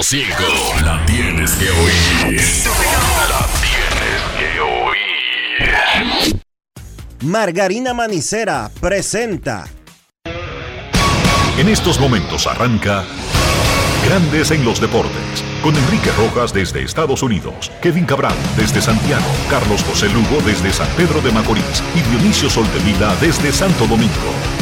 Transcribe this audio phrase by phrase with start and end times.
[0.00, 0.80] 100.5.
[0.84, 2.64] La tienes que oír.
[3.28, 6.40] La tienes que oír.
[7.20, 9.66] Margarina Manicera presenta.
[11.58, 13.04] En estos momentos arranca
[14.06, 15.44] Grandes en los Deportes.
[15.62, 20.88] Con Enrique Rojas desde Estados Unidos, Kevin Cabral desde Santiago, Carlos José Lugo desde San
[20.96, 24.61] Pedro de Macorís y Dionisio Soltevila desde Santo Domingo.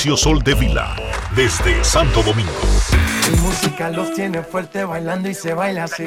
[0.00, 0.96] Dionisio Soldevila
[1.36, 2.50] desde Santo Domingo.
[3.30, 6.04] Mi música los tiene fuerte bailando y se baila así.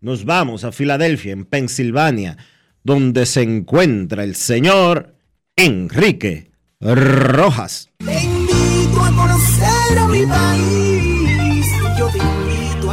[0.00, 2.36] nos vamos a Filadelfia, en Pensilvania,
[2.84, 5.16] donde se encuentra el señor
[5.56, 7.90] Enrique Rojas.
[7.98, 10.89] Te a conocer a mi país.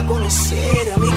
[0.07, 1.07] Conocer a mi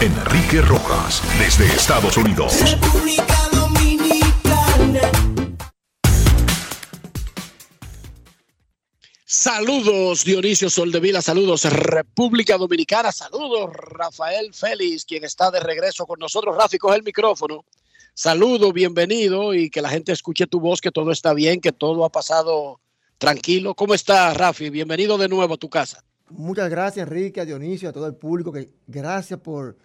[0.00, 2.58] Enrique Rojas desde Estados Unidos.
[2.68, 5.00] República Dominicana.
[9.24, 16.56] Saludos Dionisio Soldevila, saludos República Dominicana, saludos Rafael Félix, quien está de regreso con nosotros.
[16.56, 17.64] Rafi, coge el micrófono.
[18.14, 22.04] Saludo, bienvenido y que la gente escuche tu voz, que todo está bien, que todo
[22.04, 22.80] ha pasado
[23.20, 23.74] tranquilo.
[23.74, 24.70] ¿Cómo está Rafi?
[24.70, 26.02] Bienvenido de nuevo a tu casa.
[26.30, 28.50] Muchas gracias, Enrique, a Dionisio, a todo el público.
[28.50, 29.76] Que gracias por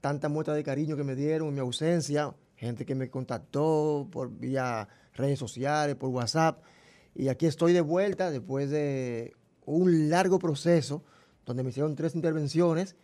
[0.00, 2.34] tanta muestra de cariño que me dieron en mi ausencia.
[2.56, 6.62] Gente que me contactó por vía redes sociales, por WhatsApp.
[7.14, 9.34] Y aquí estoy de vuelta después de
[9.66, 11.04] un largo proceso
[11.44, 12.96] donde me hicieron tres intervenciones.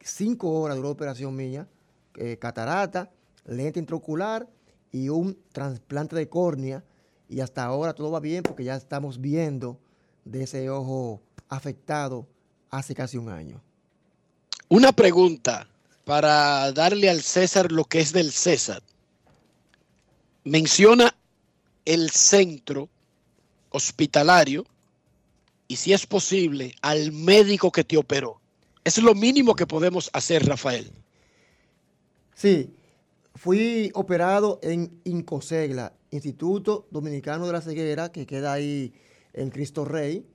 [0.00, 1.68] Cinco horas duró operación mía.
[2.16, 3.10] eh, catarata,
[3.44, 4.48] lente intraocular
[4.90, 6.84] y un trasplante de córnea.
[7.32, 9.80] Y hasta ahora todo va bien porque ya estamos viendo
[10.26, 12.28] de ese ojo afectado
[12.68, 13.62] hace casi un año.
[14.68, 15.66] Una pregunta
[16.04, 18.82] para darle al César lo que es del César.
[20.44, 21.16] Menciona
[21.86, 22.90] el centro
[23.70, 24.66] hospitalario
[25.68, 28.42] y si es posible al médico que te operó.
[28.84, 30.92] Es lo mínimo que podemos hacer, Rafael.
[32.34, 32.74] Sí,
[33.34, 38.92] fui operado en Incosegla, Instituto Dominicano de la Ceguera, que queda ahí
[39.32, 40.26] en Cristo Rey,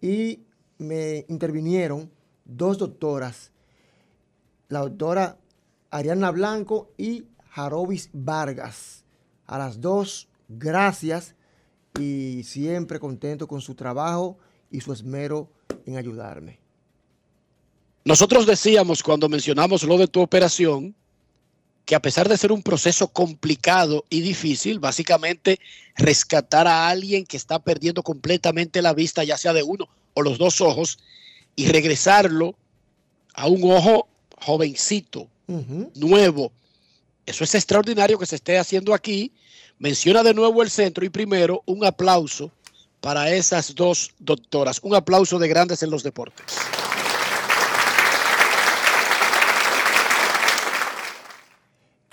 [0.00, 0.40] y
[0.78, 2.10] me intervinieron
[2.44, 3.52] dos doctoras,
[4.68, 5.38] la doctora
[5.90, 9.04] Ariana Blanco y Jarovis Vargas.
[9.46, 11.34] A las dos, gracias
[11.98, 14.38] y siempre contento con su trabajo
[14.70, 15.50] y su esmero
[15.86, 16.58] en ayudarme.
[18.04, 20.94] Nosotros decíamos cuando mencionamos lo de tu operación
[21.84, 25.60] que a pesar de ser un proceso complicado y difícil, básicamente
[25.96, 30.38] rescatar a alguien que está perdiendo completamente la vista, ya sea de uno o los
[30.38, 30.98] dos ojos,
[31.56, 32.54] y regresarlo
[33.34, 34.08] a un ojo
[34.38, 35.28] jovencito,
[35.94, 36.52] nuevo.
[37.26, 39.32] Eso es extraordinario que se esté haciendo aquí.
[39.78, 42.50] Menciona de nuevo el centro y primero un aplauso
[43.00, 44.80] para esas dos doctoras.
[44.82, 46.56] Un aplauso de grandes en los deportes.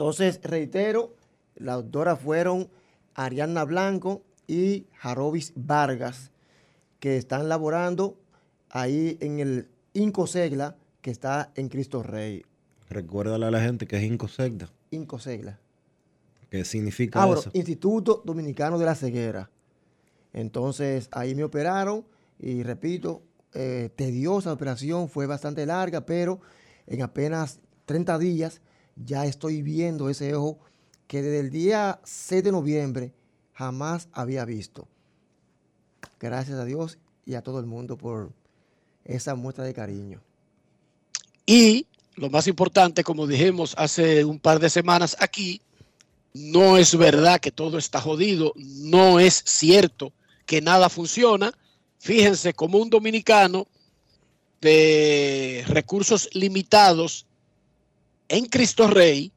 [0.01, 1.13] Entonces, reitero,
[1.57, 2.71] las doctoras fueron
[3.13, 6.31] Ariana Blanco y Jarobis Vargas,
[6.99, 8.17] que están laborando
[8.71, 12.43] ahí en el Incosegla, que está en Cristo Rey.
[12.89, 14.71] Recuérdale a la gente que es Incosegda.
[14.89, 15.59] Incosegla.
[16.49, 17.51] ¿Qué significa Ah, bueno, eso?
[17.53, 19.51] Instituto Dominicano de la Ceguera.
[20.33, 22.07] Entonces, ahí me operaron
[22.39, 23.21] y repito,
[23.53, 26.41] eh, tediosa operación, fue bastante larga, pero
[26.87, 28.61] en apenas 30 días
[28.95, 30.59] ya estoy viendo ese ojo
[31.07, 33.13] que desde el día 6 de noviembre
[33.53, 34.87] jamás había visto.
[36.19, 38.31] Gracias a Dios y a todo el mundo por
[39.03, 40.21] esa muestra de cariño.
[41.45, 41.85] Y
[42.15, 45.61] lo más importante, como dijimos hace un par de semanas aquí,
[46.33, 50.13] no es verdad que todo está jodido, no es cierto
[50.45, 51.51] que nada funciona.
[51.99, 53.67] Fíjense, como un dominicano
[54.61, 57.25] de recursos limitados
[58.31, 59.31] en Cristo Rey,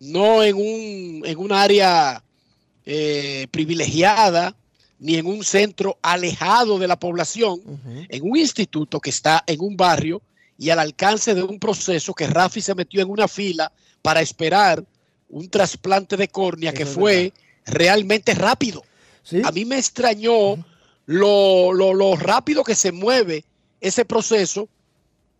[0.00, 2.22] no en un, en un área
[2.84, 4.54] eh, privilegiada,
[4.98, 7.60] ni en un centro alejado de la población,
[8.08, 10.22] en un instituto que está en un barrio
[10.58, 13.70] y al alcance de un proceso que Rafi se metió en una fila
[14.02, 14.82] para esperar
[15.28, 17.14] un trasplante de córnea que Eso fue
[17.64, 17.78] verdad.
[17.78, 18.82] realmente rápido.
[19.22, 19.42] ¿Sí?
[19.44, 20.56] A mí me extrañó
[21.06, 23.44] lo, lo- lo rápido que se mueve
[23.80, 24.68] ese proceso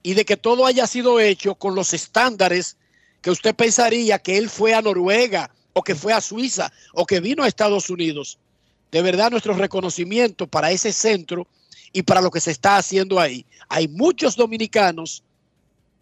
[0.03, 2.77] y de que todo haya sido hecho con los estándares
[3.25, 7.21] que usted pensaría que él fue a Noruega o que fue a Suiza o que
[7.21, 8.39] vino a Estados Unidos.
[8.93, 11.49] De verdad, nuestro reconocimiento para ese centro
[11.91, 13.47] y para lo que se está haciendo ahí.
[13.71, 15.23] Hay muchos dominicanos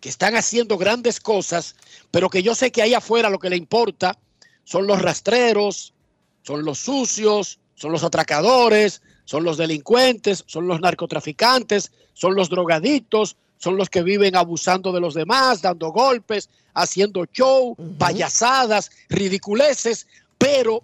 [0.00, 1.76] que están haciendo grandes cosas,
[2.10, 4.18] pero que yo sé que ahí afuera lo que le importa
[4.64, 5.94] son los rastreros,
[6.42, 13.36] son los sucios, son los atracadores, son los delincuentes, son los narcotraficantes, son los drogadictos,
[13.62, 20.82] son los que viven abusando de los demás, dando golpes, haciendo show, payasadas, ridiculeces, pero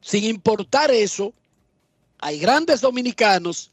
[0.00, 1.32] sin importar eso,
[2.20, 3.72] hay grandes dominicanos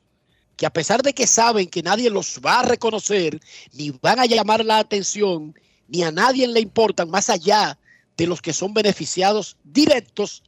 [0.58, 3.40] que a pesar de que saben que nadie los va a reconocer,
[3.74, 5.54] ni van a llamar la atención,
[5.88, 7.78] ni a nadie le importan más allá
[8.18, 10.42] de los que son beneficiados directos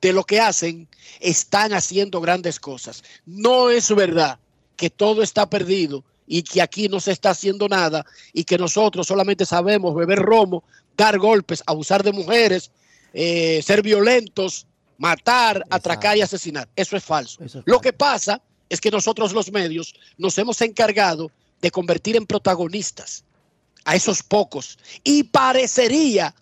[0.00, 0.88] de lo que hacen,
[1.20, 3.04] están haciendo grandes cosas.
[3.26, 4.38] No es verdad
[4.76, 9.06] que todo está perdido y que aquí no se está haciendo nada y que nosotros
[9.06, 10.62] solamente sabemos beber romo,
[10.96, 12.70] dar golpes, abusar de mujeres,
[13.14, 14.66] eh, ser violentos,
[14.98, 16.68] matar, atracar y asesinar.
[16.76, 17.42] Eso es falso.
[17.42, 21.30] Eso es Lo que pasa es que nosotros los medios nos hemos encargado
[21.62, 23.24] de convertir en protagonistas
[23.84, 26.34] a esos pocos y parecería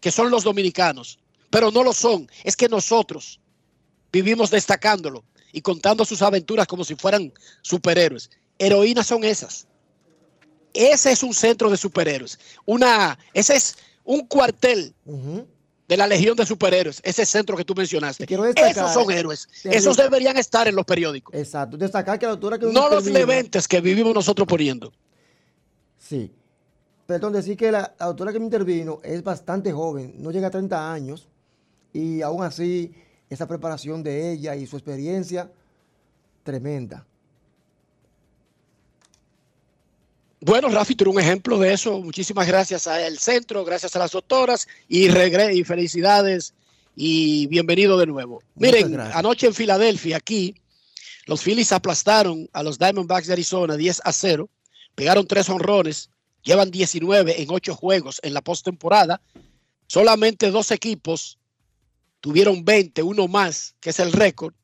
[0.00, 1.18] que son los dominicanos,
[1.50, 2.30] pero no lo son.
[2.44, 3.40] Es que nosotros
[4.12, 7.32] vivimos destacándolo y contando sus aventuras como si fueran
[7.62, 8.30] superhéroes.
[8.58, 9.66] Heroínas son esas.
[10.72, 12.38] Ese es un centro de superhéroes.
[12.64, 14.94] Una, ese es un cuartel
[15.88, 18.26] de la Legión de Superhéroes, ese centro que tú mencionaste.
[18.26, 19.48] Destacar- Esos son héroes.
[19.64, 21.34] Esos deberían estar en los periódicos.
[21.34, 21.76] Exacto.
[21.76, 24.92] Destacar que la doctora que No los leventes que vivimos nosotros poniendo.
[25.98, 26.30] Sí.
[27.06, 30.50] Perdón, decir que la, la doctora que me intervino es bastante joven, no llega a
[30.50, 31.28] 30 años,
[31.92, 32.92] y aún así
[33.30, 35.50] esa preparación de ella y su experiencia,
[36.42, 37.06] tremenda.
[40.46, 42.00] Bueno, Rafi, tú eres un ejemplo de eso.
[42.00, 46.54] Muchísimas gracias al centro, gracias a las doctoras y, y felicidades
[46.94, 48.40] y bienvenido de nuevo.
[48.54, 49.16] Muchas Miren, gracias.
[49.16, 50.54] anoche en Filadelfia, aquí,
[51.24, 54.48] los Phillies aplastaron a los Diamondbacks de Arizona 10 a 0,
[54.94, 56.10] pegaron tres honrones,
[56.44, 59.20] llevan 19 en 8 juegos en la postemporada.
[59.88, 61.40] Solamente dos equipos
[62.20, 64.54] tuvieron 20, uno más, que es el récord.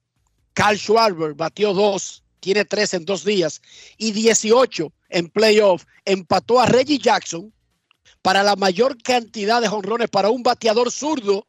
[0.55, 3.61] Carl Schwarber batió dos, tiene tres en dos días
[3.99, 5.85] y 18 en playoff.
[6.05, 7.53] Empató a Reggie Jackson
[8.21, 11.47] para la mayor cantidad de jonrones para un bateador zurdo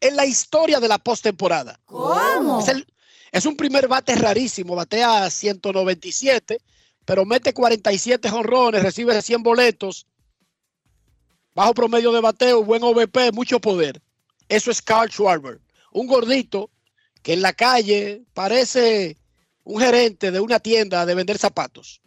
[0.00, 1.80] en la historia de la postemporada.
[1.86, 2.60] ¿Cómo?
[2.60, 2.86] Es, el-
[3.32, 6.58] es un primer bate rarísimo, batea 197,
[7.04, 10.06] pero mete 47 jonrones, recibe 100 boletos,
[11.54, 14.00] bajo promedio de bateo, buen OVP, mucho poder.
[14.48, 15.60] Eso es Carl Schwarber,
[15.92, 16.70] un gordito
[17.22, 19.16] que en la calle parece
[19.64, 22.00] un gerente de una tienda de vender zapatos.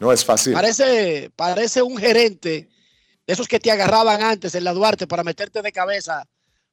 [0.00, 0.52] No es fácil.
[0.52, 2.68] Parece, parece un gerente
[3.26, 6.26] de esos que te agarraban antes en la Duarte para meterte de cabeza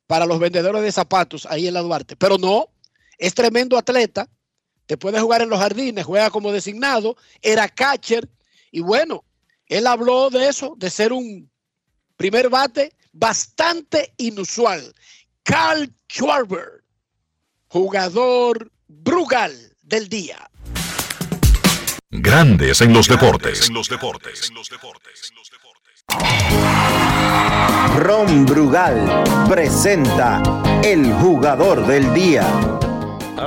[0.08, 2.16] para los vendedores de zapatos ahí en la Duarte.
[2.16, 2.70] Pero no,
[3.18, 4.30] es tremendo atleta,
[4.86, 8.30] te puede jugar en los jardines, juega como designado, era catcher
[8.72, 9.24] y bueno,
[9.68, 11.50] él habló de eso, de ser un
[12.18, 14.94] primer bate bastante inusual.
[15.44, 16.84] Carl Schwarber,
[17.68, 20.50] jugador Brugal del día.
[22.22, 23.72] Grandes en los deportes.
[27.98, 30.42] Ron Brugal presenta
[30.84, 32.46] el jugador del día.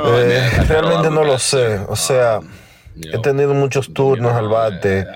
[0.05, 1.79] Eh, realmente no lo sé.
[1.89, 2.41] O sea,
[2.97, 5.07] he tenido muchos turnos al bate.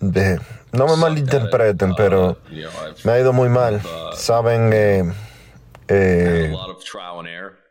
[0.00, 0.38] De,
[0.72, 2.38] no me malinterpreten, pero
[3.04, 3.80] me ha ido muy mal.
[4.14, 5.12] Saben, eh,
[5.88, 6.52] eh,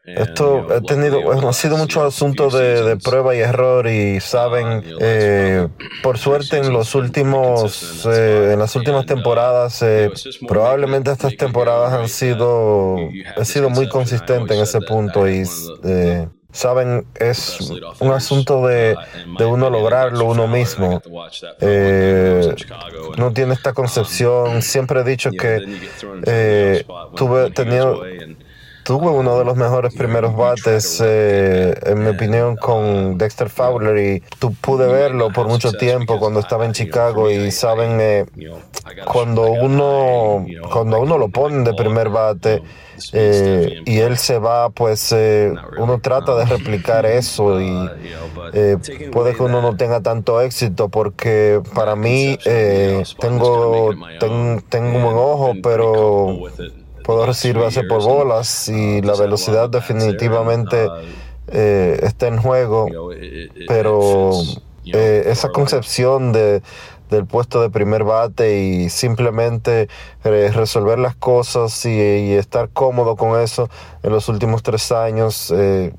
[0.06, 5.68] esto he tenido, ha sido mucho asunto de, de, prueba y error y saben, eh,
[6.02, 10.12] por suerte en los últimos, eh, en las últimas temporadas, eh,
[10.46, 12.98] probablemente estas temporadas han sido,
[13.44, 15.44] sido muy consistente en ese punto y
[16.54, 18.96] saben, es un asunto de,
[19.38, 21.02] de uno lograrlo uno mismo.
[21.60, 22.56] Eh,
[23.18, 24.62] no tiene esta concepción.
[24.62, 25.62] Siempre he dicho que
[26.26, 28.04] eh, tuve, tenido,
[28.84, 34.20] tuve uno de los mejores primeros bates, eh, en mi opinión, con Dexter Fowler y
[34.40, 38.26] tu, pude verlo por mucho tiempo cuando estaba en Chicago y saben, eh,
[39.06, 42.62] cuando uno, cuando uno lo ponen de primer bate,
[43.12, 47.90] eh, y él se va, pues eh, uno trata de replicar eso y
[48.54, 48.78] eh,
[49.12, 52.38] puede que uno no tenga tanto éxito porque para mí
[53.20, 56.40] tengo, ten, tengo un buen ojo, pero
[57.04, 60.88] puedo recibir base por bolas y la velocidad definitivamente
[61.48, 62.88] está en juego,
[63.68, 64.32] pero
[64.86, 66.62] esa concepción de
[67.14, 69.88] del puesto de primer bate y simplemente
[70.24, 73.70] eh, resolver las cosas y, estar cómodo con eso
[74.02, 75.54] en los últimos tres años.
[75.56, 75.94] Eh,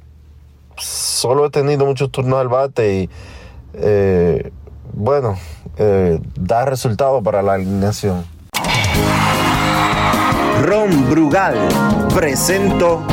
[0.77, 3.11] solo he tenido muchos turnos al bate y
[3.75, 4.53] eh,
[4.93, 5.37] bueno,
[6.37, 8.25] da resultado para la alineación.
[10.63, 11.57] Ron Brugal
[12.15, 13.07] presento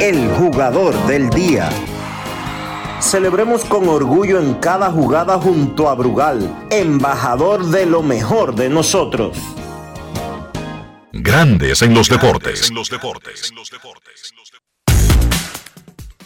[0.00, 1.68] el jugador del día.
[3.00, 9.36] Celebremos con orgullo en cada jugada junto a Brugal, embajador de lo mejor de nosotros.
[11.12, 12.70] Grandes en los deportes.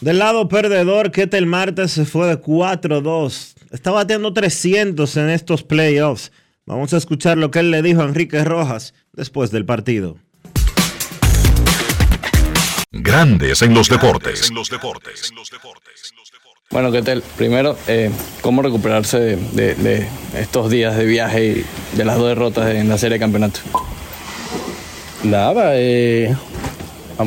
[0.01, 3.55] Del lado perdedor, Ketel Martes se fue de 4-2.
[3.71, 6.31] Está bateando 300 en estos playoffs.
[6.67, 10.19] Vamos a escuchar lo que él le dijo a Enrique Rojas después del partido.
[12.97, 14.53] Grandes en los deportes.
[16.71, 17.25] Bueno, ¿qué tal?
[17.37, 22.89] Primero, eh, ¿cómo recuperarse de, estos días de viaje y de las dos derrotas en
[22.89, 23.59] la serie de campeonato?
[25.25, 26.37] Nada, eh,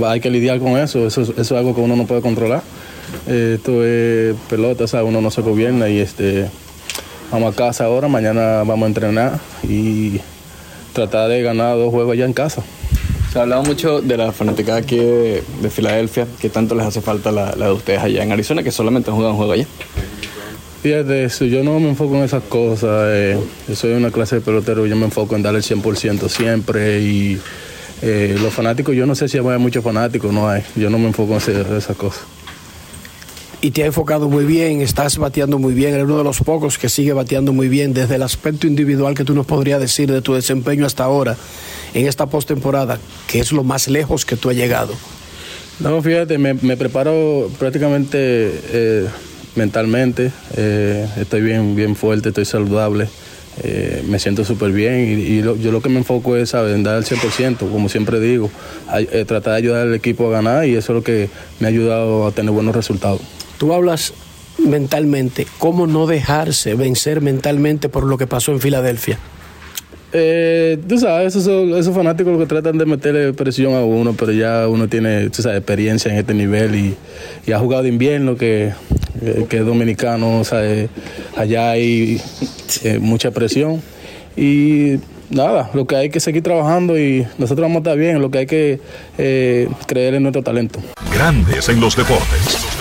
[0.06, 1.06] hay que lidiar con eso.
[1.06, 1.34] eso.
[1.38, 2.64] es algo que uno no puede controlar.
[3.28, 6.50] Eh, esto es pelota, o sea, uno no se gobierna y este,
[7.30, 10.22] vamos a casa ahora, mañana vamos a entrenar y
[10.94, 12.64] tratar de ganar dos juegos allá en casa.
[13.32, 17.32] Se ha hablado mucho de la fanática aquí de, Filadelfia, que tanto les hace falta
[17.32, 19.66] la, de ustedes allá en Arizona, que solamente juegan un juego allá.
[20.82, 23.08] Fíjate yo no me enfoco en esas cosas.
[23.10, 27.02] Eh, yo soy una clase de pelotero, yo me enfoco en dar el 100% siempre.
[27.02, 27.40] Y
[28.02, 30.64] eh, los fanáticos, yo no sé si hay muchos fanáticos, no hay.
[30.76, 32.37] Yo no me enfoco en esas cosas
[33.68, 36.78] y te ha enfocado muy bien, estás bateando muy bien, eres uno de los pocos
[36.78, 40.22] que sigue bateando muy bien desde el aspecto individual que tú nos podrías decir de
[40.22, 41.36] tu desempeño hasta ahora
[41.94, 42.98] en esta postemporada,
[43.28, 44.94] que es lo más lejos que tú has llegado.
[45.82, 49.06] No, fíjate, me, preparo prácticamente eh,
[49.58, 53.10] mentalmente, eh, estoy bien, bien fuerte, estoy saludable.
[53.64, 57.04] Eh, me siento súper bien y, yo lo que me enfoco es en dar el
[57.04, 58.50] 100%, como siempre digo,
[59.28, 62.28] tratar de ayudar al equipo a ganar y eso es lo que me ha ayudado
[62.28, 63.37] a tener buenos resultados.
[63.58, 64.14] Tú hablas
[64.60, 69.20] mentalmente, ¿cómo no dejarse vencer mentalmente por lo que pasó en Filadelfia?
[70.14, 74.32] Eh, tú sabes, esos, esos fanáticos lo que tratan de meterle presión a uno, pero
[74.32, 78.74] ya uno tiene tú sabes, experiencia en este nivel y, ha jugado de invierno, que,
[79.22, 80.90] eh, que es dominicano, o sea, eh,
[81.36, 82.22] allá hay
[82.84, 83.82] eh, mucha presión.
[84.36, 84.98] Y
[85.30, 88.38] nada, lo que hay que seguir trabajando y nosotros vamos a estar bien, lo que
[88.40, 88.80] hay que
[89.88, 90.80] creer en nuestro talento.
[91.12, 92.77] Grandes en los deportes.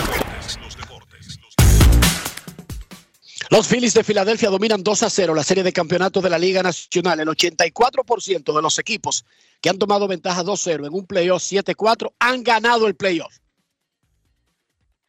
[3.49, 6.62] Los Phillies de Filadelfia dominan 2 a 0 la serie de campeonato de la Liga
[6.62, 7.21] Nacional.
[7.21, 9.25] El 84% de los equipos
[9.61, 13.38] que han tomado ventaja 2-0 en un playoff 7-4 han ganado el playoff.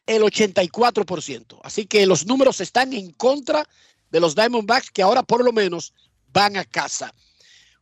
[0.06, 1.60] el 84%.
[1.62, 3.68] Así que los números están en contra
[4.10, 5.92] de los Diamondbacks que ahora por lo menos
[6.32, 7.12] van a casa.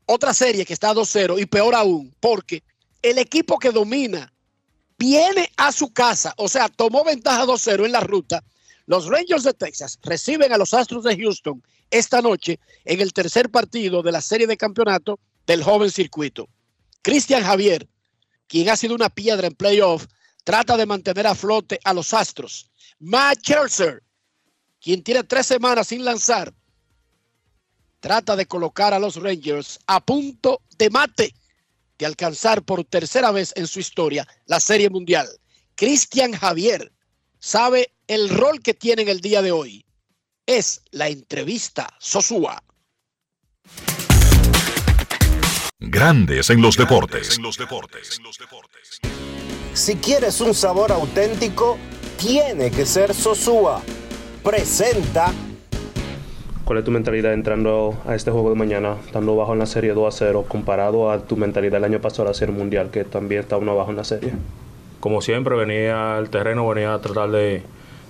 [0.07, 2.65] Otra serie que está 2-0 y peor aún, porque
[3.03, 4.33] el equipo que domina
[4.99, 8.43] viene a su casa, o sea, tomó ventaja 2-0 en la ruta.
[8.87, 13.51] Los Rangers de Texas reciben a los Astros de Houston esta noche en el tercer
[13.51, 16.49] partido de la serie de campeonato del joven circuito.
[17.03, 17.89] Cristian Javier,
[18.47, 20.07] quien ha sido una piedra en playoff,
[20.45, 22.71] trata de mantener a flote a los Astros.
[23.01, 24.03] Matt Scherzer,
[24.81, 26.55] quien tiene tres semanas sin lanzar,
[27.99, 31.35] trata de colocar a los Rangers a punto de mate
[31.99, 35.29] de alcanzar por tercera vez en su historia la Serie Mundial.
[35.75, 36.93] Cristian Javier
[37.41, 39.85] sabe el rol que tiene en el día de hoy.
[40.47, 42.63] Es la entrevista Sosúa.
[45.79, 47.39] Grandes en los deportes.
[49.75, 51.79] Si quieres un sabor auténtico,
[52.17, 53.83] tiene que ser Sosúa.
[54.43, 55.33] Presenta.
[56.65, 59.93] ¿Cuál es tu mentalidad entrando a este juego de mañana, estando bajo en la serie
[59.93, 63.05] 2 a 0, comparado a tu mentalidad el año pasado a la serie mundial, que
[63.05, 64.33] también está uno bajo en la serie?
[64.99, 67.63] Como siempre, venía al terreno, venía a tratar de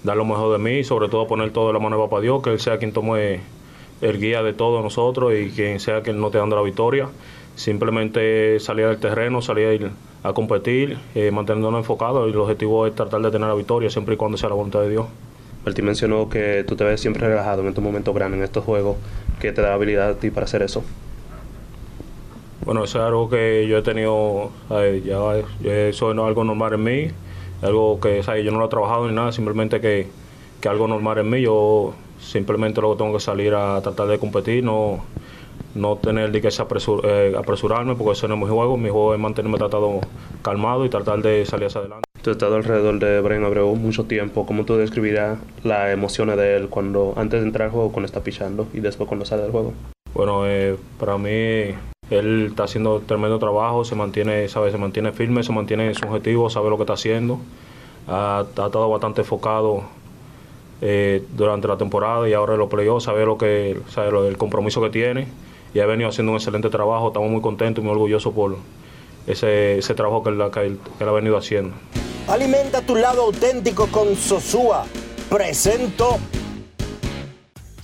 [0.07, 2.41] dar lo mejor de mí, sobre todo poner todo de la mano de Papá Dios,
[2.41, 3.41] que Él sea quien tome
[4.01, 7.09] el guía de todos nosotros y quien sea quien no te dando la victoria.
[7.57, 9.91] Simplemente salir del terreno, salir
[10.23, 14.15] a competir, eh, manteniéndonos enfocados y el objetivo es tratar de tener la victoria siempre
[14.15, 15.07] y cuando sea la voluntad de Dios.
[15.65, 18.97] Él mencionó que tú te ves siempre relajado en estos momentos grandes, en estos juegos,
[19.41, 20.85] que te da habilidad a ti para hacer eso.
[22.65, 24.51] Bueno, eso es algo que yo he tenido,
[25.05, 25.19] ya,
[25.65, 27.11] eso no es algo normal en mí,
[27.63, 30.09] algo que yo no lo he trabajado ni nada, simplemente que,
[30.61, 34.65] que algo normal en mí, yo simplemente luego tengo que salir a tratar de competir,
[34.65, 35.05] no,
[35.75, 39.59] no tener que eh, apresurarme porque eso no es mi juego, mi juego es mantenerme
[39.59, 40.01] tratado
[40.43, 42.07] calmado y tratar de salir hacia adelante.
[42.23, 44.47] Tú has estado alrededor de Brian Abreu mucho tiempo.
[44.47, 48.21] ¿Cómo tú describirás las emociones de él cuando antes de entrar al juego, cuando está
[48.21, 49.75] pichando y después cuando sale del juego?
[50.13, 51.75] Bueno, eh, para mí
[52.11, 56.07] él está haciendo tremendo trabajo, se mantiene, sabe, se mantiene firme, se mantiene en su
[56.51, 57.39] sabe lo que está haciendo.
[58.09, 59.83] Ha, estado bastante enfocado
[60.81, 64.91] eh, durante la temporada y ahora los playoffs, sabe lo que, sabe el compromiso que
[64.91, 65.27] tiene
[65.75, 67.09] y ha venido haciendo un excelente trabajo.
[67.09, 68.57] Estamos muy contentos y muy orgullosos por
[69.27, 71.75] ese, ese trabajo que él, que él ha venido haciendo.
[72.29, 74.85] Alimenta tu lado auténtico con Sosúa.
[75.29, 76.19] Presento.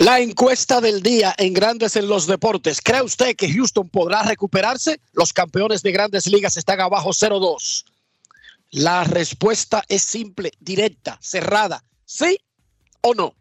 [0.00, 2.80] La encuesta del día en Grandes en los Deportes.
[2.80, 4.98] ¿Cree usted que Houston podrá recuperarse?
[5.12, 7.84] Los campeones de grandes ligas están abajo 0-2.
[8.70, 11.84] La respuesta es simple, directa, cerrada.
[12.06, 12.40] ¿Sí
[13.02, 13.34] o no?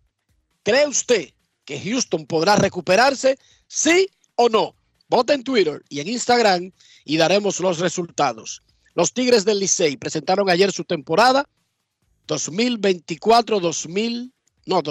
[0.61, 1.29] ¿Cree usted
[1.63, 3.39] que Houston podrá recuperarse?
[3.69, 4.75] ¿Sí o no?
[5.07, 6.73] Vota en Twitter y en Instagram
[7.05, 8.63] y daremos los resultados.
[8.95, 11.47] Los Tigres del Licey presentaron ayer su temporada
[12.27, 14.33] 2024-2000,
[14.65, 14.83] no,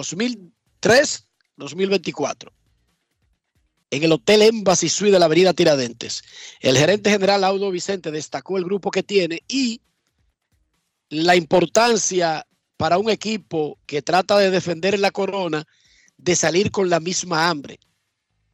[1.59, 2.53] 2003-2024
[3.91, 6.23] en el Hotel Embassy Suite de la Avenida Tiradentes.
[6.61, 9.81] El gerente general Audo Vicente destacó el grupo que tiene y
[11.09, 15.67] la importancia para un equipo que trata de defender la corona
[16.17, 17.79] de salir con la misma hambre,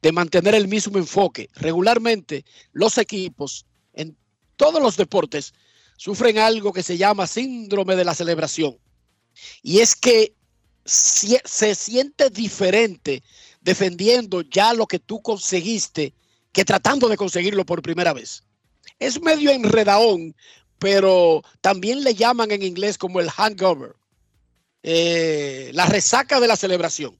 [0.03, 1.49] de mantener el mismo enfoque.
[1.55, 4.17] Regularmente los equipos en
[4.57, 5.53] todos los deportes
[5.97, 8.79] sufren algo que se llama síndrome de la celebración.
[9.63, 10.35] Y es que
[10.85, 13.23] se siente diferente
[13.61, 16.15] defendiendo ya lo que tú conseguiste
[16.53, 18.45] que tratando de conseguirlo por primera vez.
[18.99, 20.37] Es medio enredaón,
[20.79, 23.97] pero también le llaman en inglés como el hangover,
[24.83, 27.19] eh, la resaca de la celebración.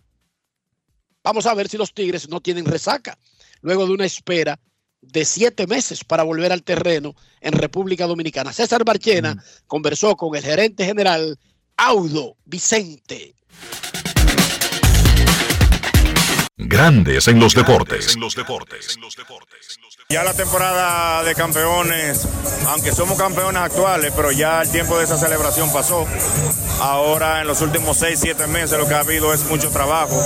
[1.23, 3.19] Vamos a ver si los Tigres no tienen resaca
[3.63, 4.61] luego de una espera
[5.01, 8.53] de siete meses para volver al terreno en República Dominicana.
[8.53, 11.39] César Barchena conversó con el gerente general
[11.77, 13.34] Audo Vicente.
[13.61, 14.04] Thank you.
[16.67, 18.17] Grandes en los deportes.
[20.09, 22.27] Ya la temporada de campeones,
[22.69, 26.07] aunque somos campeones actuales, pero ya el tiempo de esa celebración pasó.
[26.81, 30.21] Ahora en los últimos 6, 7 meses lo que ha habido es mucho trabajo,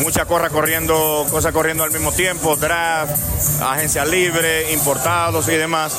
[0.00, 3.12] mucha corra corriendo, cosas corriendo al mismo tiempo, draft,
[3.62, 5.96] agencia libre, importados y demás.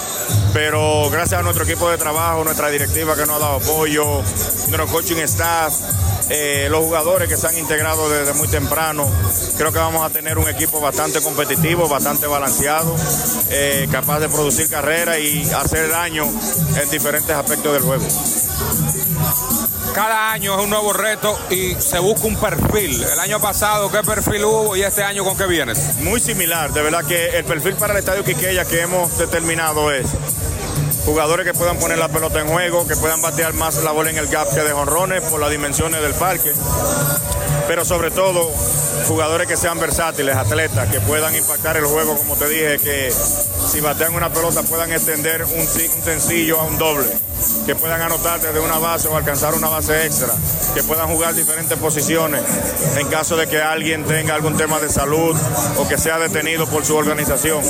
[0.53, 4.87] Pero gracias a nuestro equipo de trabajo, nuestra directiva que nos ha dado apoyo, nuestro
[4.87, 5.73] coaching staff,
[6.29, 9.09] eh, los jugadores que se han integrado desde muy temprano.
[9.57, 12.95] Creo que vamos a tener un equipo bastante competitivo, bastante balanceado,
[13.49, 16.25] eh, capaz de producir carrera y hacer daño
[16.81, 18.05] en diferentes aspectos del juego.
[19.93, 23.03] Cada año es un nuevo reto y se busca un perfil.
[23.03, 25.97] El año pasado, ¿qué perfil hubo y este año con qué vienes?
[26.01, 30.07] Muy similar, de verdad que el perfil para el Estadio Quiqueya que hemos determinado es
[31.05, 34.17] jugadores que puedan poner la pelota en juego, que puedan batear más la bola en
[34.17, 36.51] el gap que de jonrones por las dimensiones del parque,
[37.67, 38.49] pero sobre todo
[39.07, 43.79] jugadores que sean versátiles, atletas, que puedan impactar el juego, como te dije, que si
[43.81, 47.07] batean una pelota puedan extender un, un sencillo a un doble,
[47.65, 50.29] que puedan anotar desde una base o alcanzar una base extra,
[50.73, 52.41] que puedan jugar diferentes posiciones
[52.97, 55.35] en caso de que alguien tenga algún tema de salud
[55.77, 57.61] o que sea detenido por su organización.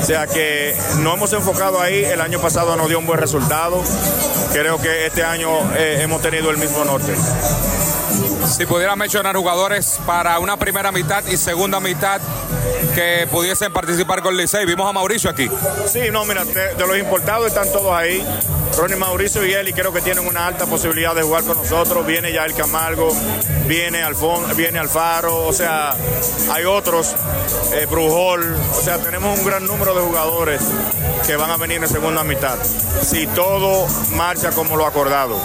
[0.00, 3.82] O sea que no hemos enfocado ahí, el año pasado nos dio un buen resultado,
[4.52, 7.14] creo que este año eh, hemos tenido el mismo norte.
[8.46, 12.20] Si pudiera mencionar jugadores para una primera mitad y segunda mitad
[12.94, 14.64] que pudiesen participar con Licey.
[14.66, 15.50] Vimos a Mauricio aquí.
[15.86, 18.24] Sí, no, mira, de, de los importados están todos ahí.
[18.76, 22.04] Ronnie Mauricio y Eli creo que tienen una alta posibilidad de jugar con nosotros.
[22.06, 23.14] Viene ya el Camargo,
[23.66, 25.94] viene Alfon, viene Alfaro, o sea,
[26.52, 27.14] hay otros,
[27.72, 30.60] eh, Brujol, o sea, tenemos un gran número de jugadores
[31.24, 32.56] que van a venir en segunda mitad.
[33.02, 35.40] Si todo marcha como lo acordado.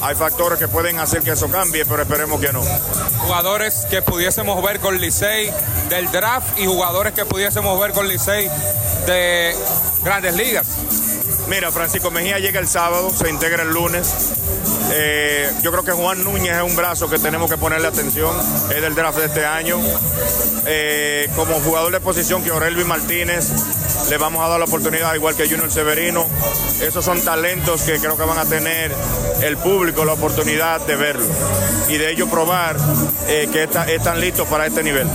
[0.00, 2.62] Hay factores que pueden hacer que eso cambie, pero esperemos que no.
[3.18, 5.52] Jugadores que pudiésemos ver con Licey
[5.88, 8.50] del draft y jugadores que pudiésemos ver con Licey
[9.06, 9.54] de
[10.02, 10.66] grandes ligas.
[11.48, 14.14] Mira, Francisco Mejía llega el sábado, se integra el lunes.
[14.92, 18.34] Eh, yo creo que Juan Núñez es un brazo que tenemos que ponerle atención,
[18.74, 19.78] es del draft de este año.
[20.66, 23.50] Eh, como jugador de posición que Aurelvi Martínez,
[24.08, 26.26] le vamos a dar la oportunidad, igual que Junior Severino.
[26.80, 28.92] Esos son talentos que creo que van a tener
[29.42, 31.26] el público la oportunidad de verlo
[31.88, 32.76] y de ellos probar
[33.28, 35.06] eh, que está- están listos para este nivel.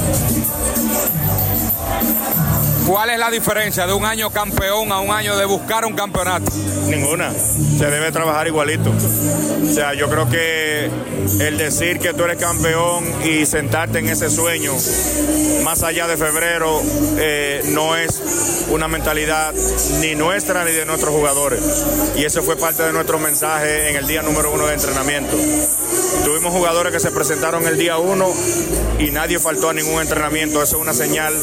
[2.85, 6.51] ¿Cuál es la diferencia de un año campeón a un año de buscar un campeonato?
[6.87, 7.31] Ninguna.
[7.31, 8.89] Se debe trabajar igualito.
[8.89, 10.89] O sea, yo creo que
[11.39, 14.73] el decir que tú eres campeón y sentarte en ese sueño
[15.63, 16.81] más allá de febrero
[17.17, 18.21] eh, no es
[18.69, 19.53] una mentalidad
[20.01, 21.61] ni nuestra ni de nuestros jugadores.
[22.17, 25.37] Y ese fue parte de nuestro mensaje en el día número uno de entrenamiento.
[26.25, 28.27] Tuvimos jugadores que se presentaron el día uno
[28.99, 30.61] y nadie faltó a ningún entrenamiento.
[30.61, 31.33] Eso es una señal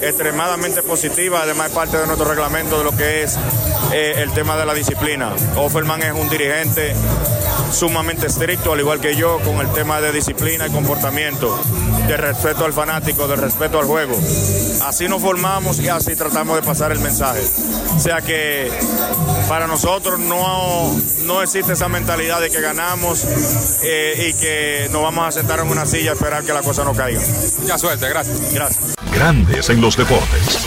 [0.00, 1.42] extremadamente positiva.
[1.42, 3.38] Además, es parte de nuestro reglamento de lo que es
[3.92, 5.34] eh, el tema de la disciplina.
[5.56, 6.94] Offerman es un dirigente
[7.72, 11.58] sumamente estricto, al igual que yo, con el tema de disciplina y comportamiento,
[12.10, 14.18] de respeto al fanático, de respeto al juego.
[14.82, 17.40] Así nos formamos y así tratamos de pasar el mensaje.
[17.94, 18.68] O sea que
[19.48, 20.92] para nosotros no,
[21.26, 23.24] no existe esa mentalidad de que ganamos
[23.84, 26.82] eh, y que nos vamos a sentar en una silla a esperar que la cosa
[26.82, 27.20] no caiga.
[27.60, 28.54] Mucha suerte, gracias.
[28.54, 28.96] Gracias.
[29.14, 30.66] Grandes en los deportes.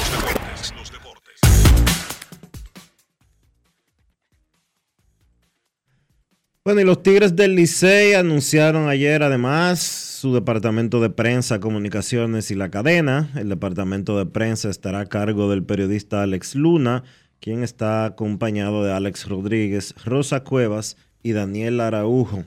[6.64, 12.56] Bueno, y los Tigres del Licey anunciaron ayer además su departamento de prensa, comunicaciones y
[12.56, 13.30] la cadena.
[13.36, 17.04] El departamento de prensa estará a cargo del periodista Alex Luna,
[17.42, 22.46] quien está acompañado de Alex Rodríguez, Rosa Cuevas y Daniel Araujo.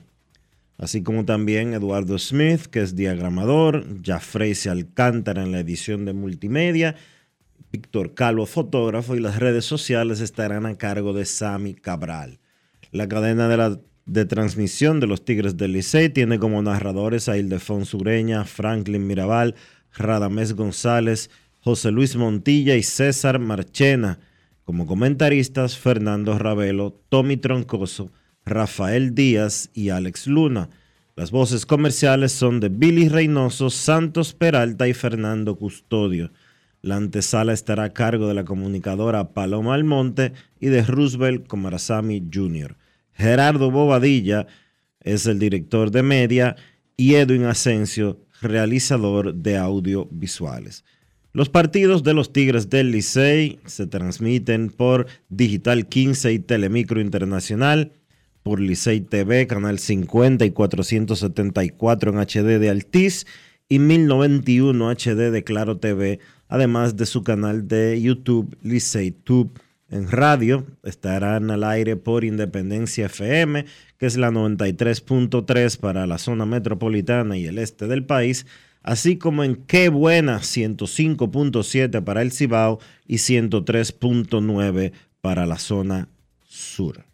[0.79, 6.95] Así como también Eduardo Smith, que es diagramador, Jafrey Alcántara en la edición de multimedia,
[7.71, 12.39] Víctor Calvo, fotógrafo, y las redes sociales estarán a cargo de Sami Cabral.
[12.89, 17.37] La cadena de, la, de transmisión de los Tigres del Licey tiene como narradores a
[17.37, 19.55] Ildefonso Ureña, Franklin Mirabal,
[19.93, 24.19] Radamés González, José Luis Montilla y César Marchena.
[24.63, 28.11] Como comentaristas, Fernando Ravelo, Tommy Troncoso,
[28.45, 30.69] Rafael Díaz y Alex Luna.
[31.15, 36.31] Las voces comerciales son de Billy Reynoso, Santos Peralta y Fernando Custodio.
[36.81, 42.77] La antesala estará a cargo de la comunicadora Paloma Almonte y de Roosevelt Comarazami Jr.
[43.17, 44.45] Gerardo Bobadilla
[45.01, 46.55] es el director de media
[46.95, 50.85] y Edwin Asensio, realizador de audiovisuales.
[51.33, 57.91] Los partidos de los Tigres del Licey se transmiten por Digital 15 y Telemicro Internacional,
[58.43, 63.25] por Licey TV, Canal 50 y 474 en HD de Altiz
[63.67, 69.51] y 1091 HD de Claro TV, además de su canal de YouTube Licey Tube.
[69.89, 73.65] En radio estarán al aire por Independencia FM,
[73.97, 78.45] que es la 93.3 para la zona metropolitana y el este del país,
[78.83, 86.09] así como en Qué Buena 105.7 para el Cibao y 103.9 para la zona
[86.45, 87.05] sur.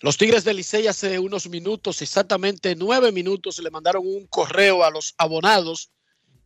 [0.00, 4.90] Los Tigres del Licey hace unos minutos, exactamente nueve minutos, le mandaron un correo a
[4.90, 5.92] los abonados.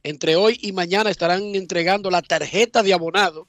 [0.02, 3.48] Entre hoy y mañana estarán entregando la tarjeta de abonado.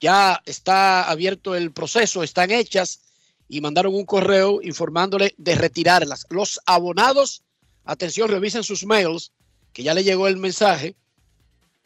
[0.00, 3.00] Ya está abierto el proceso, están hechas
[3.48, 6.26] y mandaron un correo informándole de retirarlas.
[6.30, 7.42] Los abonados,
[7.84, 9.32] atención, revisen sus mails,
[9.72, 10.96] que ya le llegó el mensaje.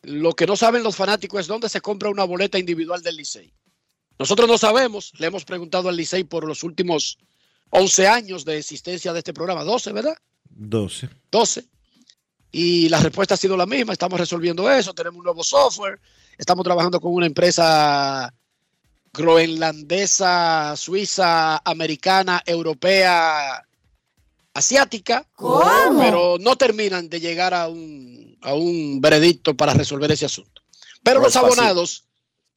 [0.02, 3.52] Lo que no saben los fanáticos es dónde se compra una boleta individual del Licey.
[4.18, 7.18] Nosotros no sabemos, le hemos preguntado al Licey por los últimos
[7.70, 10.16] 11 años de existencia de este programa, 12, ¿verdad?
[10.50, 11.08] 12.
[11.30, 11.64] 12.
[12.52, 16.00] Y la respuesta ha sido la misma, estamos resolviendo eso, tenemos un nuevo software,
[16.40, 18.32] estamos trabajando con una empresa
[19.12, 23.64] groenlandesa, suiza, americana, europea,
[24.54, 25.26] asiática,
[25.98, 30.62] pero no terminan de llegar a un, a un veredicto para resolver ese asunto.
[31.02, 32.04] Pero No los abonados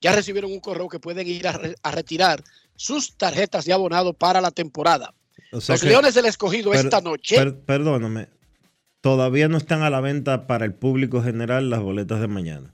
[0.02, 2.44] ya recibieron un correo que pueden ir a, re- a retirar
[2.76, 5.14] sus tarjetas de abonado para la temporada.
[5.52, 8.28] O sea los que- Leones del Escogido per- esta noche, per- perdóname.
[9.02, 12.74] Todavía no están a la venta para el público general las boletas de mañana.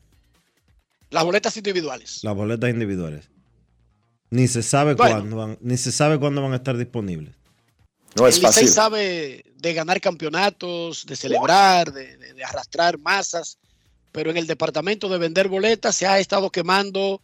[1.09, 2.23] Las boletas individuales.
[2.23, 3.29] Las boletas individuales.
[4.29, 5.15] Ni se sabe Bueno.
[5.17, 7.35] cuándo van, ni se sabe cuándo van a estar disponibles.
[8.15, 13.57] No el Licey sabe de ganar campeonatos, de celebrar, de, de- de arrastrar masas,
[14.11, 17.21] pero en el departamento de vender boletas se ha estado quemando.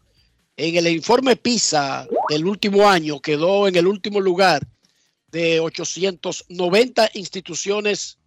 [0.57, 4.65] En el informe PISA del último año quedó en el último lugar
[5.31, 8.17] de 890 instituciones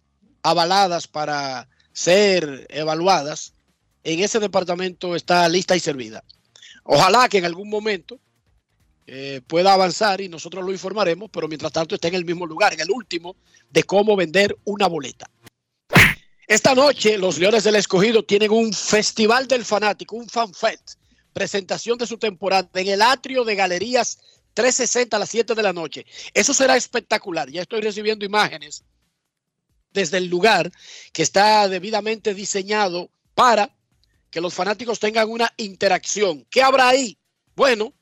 [0.43, 3.53] avaladas para ser evaluadas.
[4.03, 6.23] En ese departamento está lista y servida.
[6.83, 8.19] Ojalá que en algún momento
[9.05, 12.73] eh, pueda avanzar y nosotros lo informaremos, pero mientras tanto está en el mismo lugar,
[12.73, 13.35] en el último,
[13.69, 15.29] de cómo vender una boleta.
[16.47, 20.93] Esta noche los Leones del Escogido tienen un festival del fanático, un fanfest,
[21.33, 24.19] presentación de su temporada en el atrio de Galerías
[24.53, 26.05] 360 a las 7 de la noche.
[26.33, 27.49] Eso será espectacular.
[27.49, 28.83] Ya estoy recibiendo imágenes
[29.93, 30.71] desde el lugar
[31.13, 33.75] que está debidamente diseñado para
[34.29, 36.45] que los fanáticos tengan una interacción.
[36.49, 37.17] ¿Qué habrá ahí?
[37.55, 37.93] Bueno,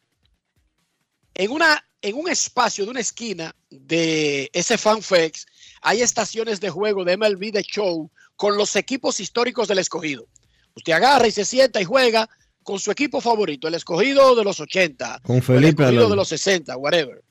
[1.33, 5.45] en, una, en un espacio de una esquina de ese FanFex
[5.81, 10.27] hay estaciones de juego de MLB de show con los equipos históricos del escogido.
[10.75, 12.29] Usted agarra y se sienta y juega
[12.63, 16.09] con su equipo favorito, el escogido de los 80, Con o el Felipe escogido Alonso.
[16.09, 17.23] de los 60, whatever.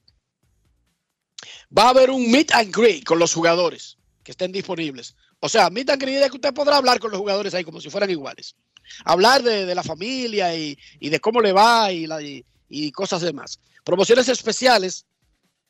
[1.76, 5.14] Va a haber un meet and greet con los jugadores que estén disponibles.
[5.40, 7.80] O sea, meet and greet es que usted podrá hablar con los jugadores ahí como
[7.80, 8.56] si fueran iguales.
[9.04, 13.60] Hablar de, la familia y, de cómo le va y, cosas demás.
[13.84, 15.06] Promociones especiales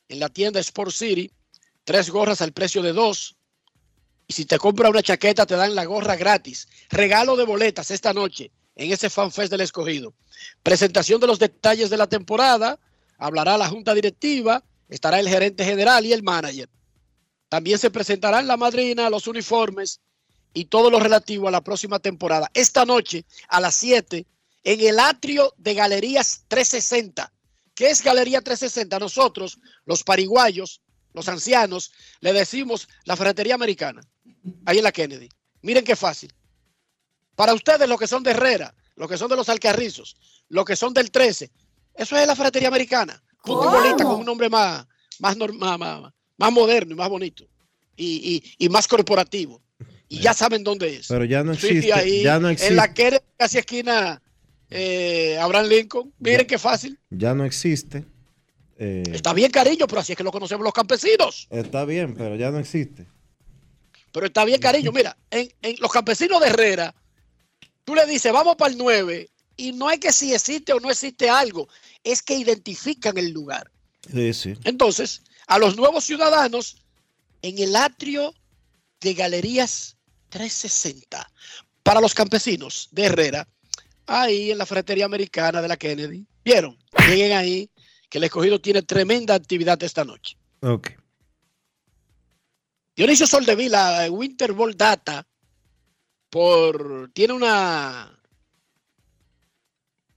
[0.09, 1.31] en la tienda Sport City.
[1.83, 3.35] Tres gorras al precio de dos.
[4.27, 6.67] Y si te compra una chaqueta, te dan la gorra gratis.
[6.89, 10.13] Regalo de boletas esta noche en ese FanFest del escogido.
[10.63, 12.79] Presentación de los detalles de la temporada.
[13.17, 14.63] Hablará la junta directiva.
[14.89, 16.69] Estará el gerente general y el manager.
[17.49, 20.01] También se presentarán la madrina, los uniformes
[20.53, 22.49] y todo lo relativo a la próxima temporada.
[22.53, 24.25] Esta noche a las 7
[24.63, 27.31] en el atrio de Galerías 360.
[27.75, 28.97] ¿Qué es Galería 360?
[28.99, 30.81] Nosotros, los pariguayos,
[31.13, 34.01] los ancianos, le decimos la ferretería americana,
[34.65, 35.29] ahí en la Kennedy.
[35.61, 36.33] Miren qué fácil.
[37.35, 40.15] Para ustedes, los que son de Herrera, los que son de los Alcarrizos,
[40.49, 41.51] los que son del 13,
[41.93, 43.21] eso es la ferretería americana.
[43.43, 44.85] Punto bolita con un nombre más,
[45.19, 47.45] más, norma- más, más moderno y más bonito.
[47.95, 49.61] Y, y- y más corporativo.
[50.09, 51.07] Y ya saben dónde es.
[51.07, 51.93] Pero ya no Sí, existe.
[51.93, 52.75] ahí, ya no En existe.
[52.75, 54.21] la Kennedy, casi esquina
[54.69, 56.13] eh, Abraham Lincoln.
[56.19, 56.97] Miren qué fácil.
[57.09, 58.05] Ya no existe.
[58.79, 61.47] Eh, Está bien, cariño, pero así es que lo conocemos los campesinos.
[61.49, 63.05] está bien, pero ya no existe.
[64.13, 64.91] Pero está bien, cariño.
[64.91, 66.95] Mira, en, en los campesinos de Herrera,
[67.83, 70.89] tú le dices, vamos para el 9, y no es que si existe o no
[70.89, 71.67] existe algo,
[72.03, 73.69] es que identifican el lugar.
[74.13, 74.53] Sí, sí.
[74.63, 76.77] Entonces, a los nuevos ciudadanos,
[77.41, 78.33] en el atrio
[79.01, 79.96] de Galerías
[80.29, 81.29] 360,
[81.83, 83.47] para los campesinos de Herrera,
[84.05, 86.77] ahí en la ferretería americana de la Kennedy, ¿vieron?
[87.07, 87.69] Lleguen ahí,
[88.09, 90.37] que el escogido tiene tremenda actividad esta noche.
[90.61, 90.91] Ok.
[92.95, 95.27] Dionisio Soldevila, eh, Winter Ball Data,
[96.29, 98.17] por, tiene una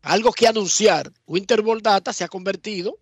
[0.02, 1.12] algo que anunciar.
[1.26, 2.98] Winter Ball Data se ha convertido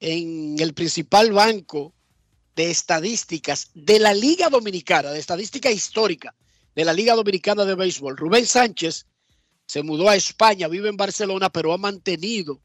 [0.00, 1.94] en el principal banco
[2.58, 6.34] de estadísticas de la Liga Dominicana, de estadística histórica
[6.74, 8.16] de la Liga Dominicana de Béisbol.
[8.16, 9.06] Rubén Sánchez
[9.64, 12.60] se mudó a España, vive en Barcelona, pero ha mantenido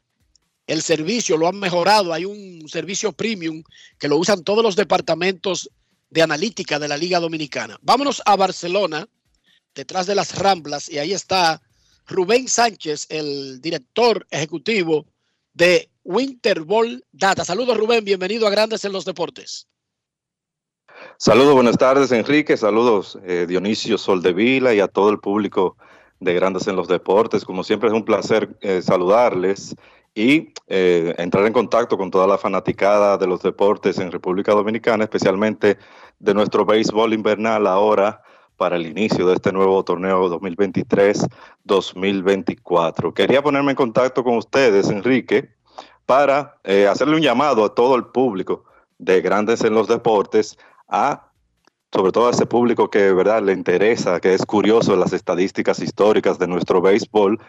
[0.65, 2.12] el servicio, lo han mejorado.
[2.12, 3.62] Hay un servicio premium
[3.99, 5.69] que lo usan todos los departamentos
[6.10, 7.77] de analítica de la Liga Dominicana.
[7.84, 9.08] Vámonos a Barcelona,
[9.75, 11.62] detrás de las Ramblas, y ahí está
[12.08, 15.06] Rubén Sánchez, el director ejecutivo
[15.53, 17.45] de Winterball Data.
[17.45, 19.67] Saludos Rubén, bienvenido a Grandes en los Deportes.
[21.18, 25.78] Saludos, buenas tardes Enrique, saludos eh, Dionisio Soldevila y a todo el público
[26.20, 27.46] de Grandes en los Deportes.
[27.46, 29.76] Como siempre es un placer eh, saludarles
[30.16, 35.06] y eh, entrar en contacto con toda la fanaticada de los deportes en República Dominicana,
[35.06, 35.78] especialmente
[36.20, 38.22] de nuestro béisbol invernal ahora
[38.58, 43.13] para el inicio de este nuevo torneo 2023-2024.
[43.13, 45.50] Quería ponerme en contacto con ustedes, Enrique,
[46.06, 48.66] para eh, hacerle un llamado a todo el público
[49.00, 51.34] de Grandes en los Deportes, a
[51.93, 56.39] sobre todo a ese público que verdad le interesa, que es curioso las estadísticas históricas
[56.39, 57.39] de nuestro béisbol,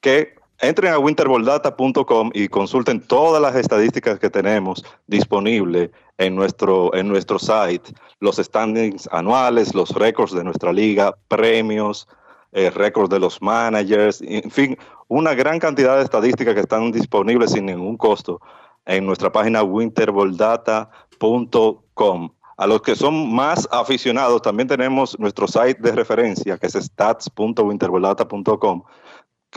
[0.00, 7.08] que entren a winterboldata.com y consulten todas las estadísticas que tenemos disponibles en nuestro, en
[7.08, 12.08] nuestro site, los standings anuales, los récords de nuestra liga, premios,
[12.52, 17.52] eh, récords de los managers, en fin, una gran cantidad de estadísticas que están disponibles
[17.52, 18.40] sin ningún costo
[18.86, 22.30] en nuestra página winterboldata.com.
[22.60, 28.82] A los que son más aficionados, también tenemos nuestro site de referencia, que es stats.winterboldata.com,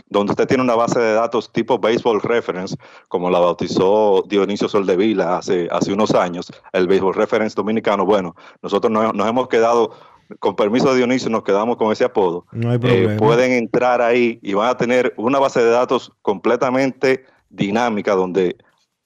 [0.08, 2.74] donde usted tiene una base de datos tipo Baseball Reference,
[3.08, 8.06] como la bautizó Dionisio Soldevila hace, hace unos años, el Baseball Reference dominicano.
[8.06, 9.90] Bueno, nosotros nos, hemos quedado,
[10.38, 12.46] con permiso de Dionisio, nos quedamos con ese apodo.
[12.52, 13.12] No hay problema.
[13.12, 18.56] Eh, pueden entrar ahí y van a tener una base de datos completamente dinámica, donde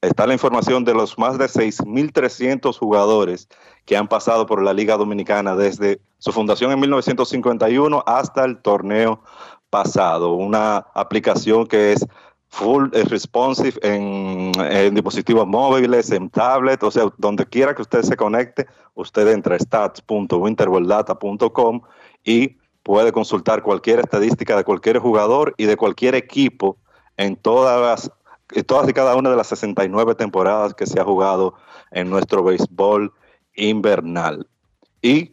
[0.00, 3.48] está la información de los más de 6.300 jugadores
[3.88, 9.22] que han pasado por la Liga Dominicana desde su fundación en 1951 hasta el torneo
[9.70, 12.06] pasado, una aplicación que es
[12.48, 14.52] full responsive en,
[14.94, 19.58] dispositivos móviles, en tablet, o sea, donde quiera que usted se conecte, usted entra a
[19.58, 21.80] stats.winterboldata.com
[22.24, 26.76] y puede consultar cualquier estadística de cualquier jugador y de cualquier equipo
[27.16, 28.12] en todas las
[28.66, 31.54] todas y cada una de las 69 temporadas que se ha jugado
[31.90, 33.14] en nuestro béisbol
[33.58, 34.46] invernal.
[35.02, 35.32] Y,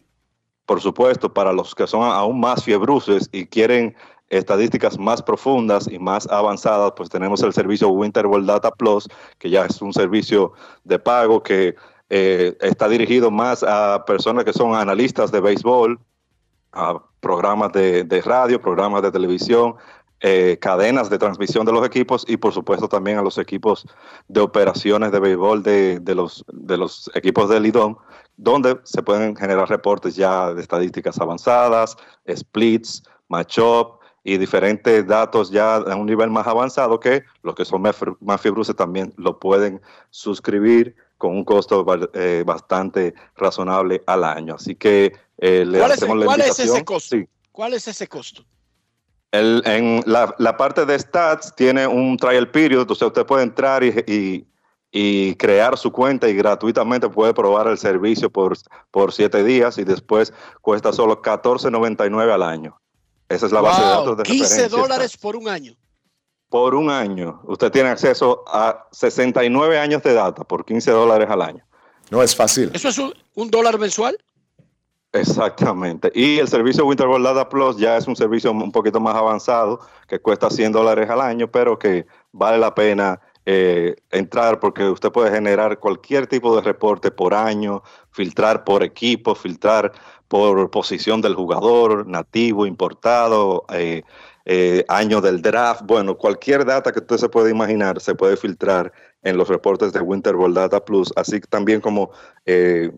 [0.66, 3.96] por supuesto, para los que son aún más fiebruces y quieren
[4.28, 9.08] estadísticas más profundas y más avanzadas, pues tenemos el servicio Winter World Data Plus,
[9.38, 10.52] que ya es un servicio
[10.84, 11.76] de pago que
[12.10, 15.98] eh, está dirigido más a personas que son analistas de béisbol,
[16.72, 19.74] a programas de, radio, programas de televisión,
[20.20, 23.86] eh, cadenas de transmisión de los equipos y por supuesto también a los equipos
[24.28, 27.96] de operaciones de béisbol de, de los, de los equipos de Lidón,
[28.36, 31.96] donde se pueden generar reportes ya de estadísticas avanzadas,
[32.28, 37.80] splits, matchup, y diferentes datos ya a un nivel más avanzado que los que son
[37.80, 44.56] más fibrosos también lo pueden suscribir con un costo eh, bastante razonable al año.
[44.56, 47.16] Así que eh, le hacemos la ¿cuál es ese costo?
[47.52, 48.44] ¿Cuál es ese costo?
[49.38, 53.82] El, en la, la, parte de stats tiene un trial period, entonces usted puede entrar
[53.84, 54.46] y, y,
[54.90, 58.56] y, crear su cuenta y gratuitamente puede probar el servicio por,
[58.90, 62.80] por siete días y después cuesta solo $14.99 al año.
[63.28, 65.74] Esa es la base de datos de 15 dólares por un año.
[66.48, 67.40] Por un año.
[67.44, 71.64] Usted tiene acceso a 69 años de data por 15 dólares al año.
[72.10, 72.70] No es fácil.
[72.72, 74.16] ¿Eso es un, dólar mensual?
[75.20, 76.10] Exactamente.
[76.14, 80.18] Y el servicio Winter Data Plus ya es un servicio un poquito más avanzado que
[80.20, 85.30] cuesta 100 dólares al año, pero que vale la pena eh, entrar porque usted puede
[85.30, 89.92] generar cualquier tipo de reporte por año, filtrar por equipo, filtrar
[90.28, 94.02] por posición del jugador, nativo, importado, eh,
[94.44, 98.92] eh, año del draft, bueno, cualquier data que usted se pueda imaginar se puede filtrar
[99.26, 102.10] en los reportes de Winter Data Plus, así también como
[102.46, 102.92] eh,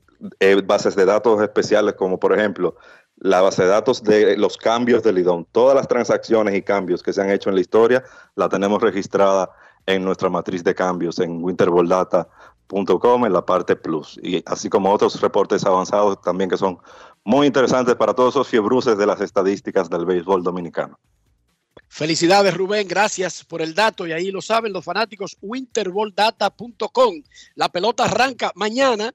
[0.67, 2.77] bases de datos especiales como por ejemplo
[3.17, 5.47] la base de datos de los cambios del IDOM.
[5.53, 8.05] Todas las transacciones y cambios que se han hecho en la historia
[8.37, 9.51] la tenemos registrada
[9.87, 15.19] en nuestra matriz de cambios en winterboldata.com en la parte plus y así como otros
[15.23, 16.79] reportes avanzados también que son
[17.25, 20.99] muy interesantes para todos esos fiebruces de las estadísticas del béisbol dominicano.
[21.99, 27.25] Felicidades Rubén, gracias por el dato y ahí lo saben los fanáticos winterboldata.com.
[27.57, 29.13] La pelota arranca mañana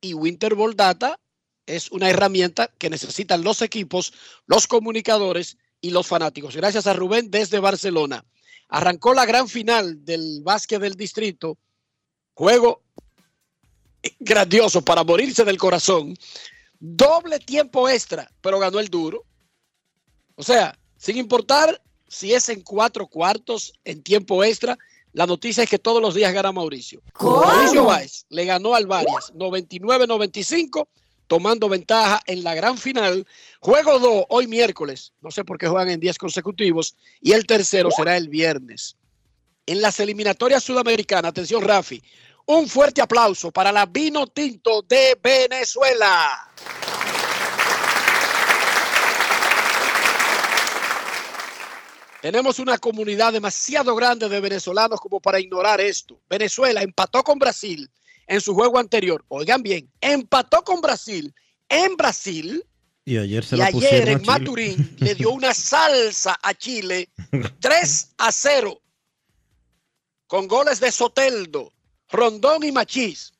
[0.00, 1.20] y Winterball Data
[1.66, 4.14] es una herramienta que necesitan los equipos,
[4.46, 6.56] los comunicadores y los fanáticos.
[6.56, 8.24] Gracias a Rubén desde Barcelona.
[8.70, 11.58] Arrancó la gran final del básquet del distrito.
[12.32, 12.84] Juego
[14.18, 16.16] grandioso para morirse del corazón
[16.80, 19.26] doble tiempo extra, pero ganó el duro.
[20.36, 21.82] O sea, sin importar
[22.14, 24.78] si es en cuatro cuartos, en tiempo extra,
[25.12, 27.02] la noticia es que todos los días gana Mauricio.
[27.20, 30.86] Mauricio Báez le ganó al Varias 99-95,
[31.26, 33.26] tomando ventaja en la gran final.
[33.58, 37.90] Juego 2 hoy miércoles, no sé por qué juegan en días consecutivos, y el tercero
[37.90, 38.96] será el viernes.
[39.66, 41.30] en las eliminatorias sudamericanas.
[41.30, 42.02] Atención, Rafi.
[42.46, 46.52] Un fuerte aplauso para la Vino Tinto de Venezuela.
[52.24, 56.18] Tenemos una comunidad demasiado grande de venezolanos como para ignorar esto.
[56.26, 57.90] Venezuela empató con Brasil
[58.26, 59.22] en su juego anterior.
[59.28, 61.34] Oigan bien, empató con Brasil
[61.68, 62.64] en Brasil
[63.04, 64.22] Y ayer se y ayer en.
[64.22, 67.10] Maturín le dio una salsa a Chile
[67.60, 68.80] 3 a 0
[70.26, 71.74] con goles de Soteldo,
[72.08, 73.34] Rondón y Machís.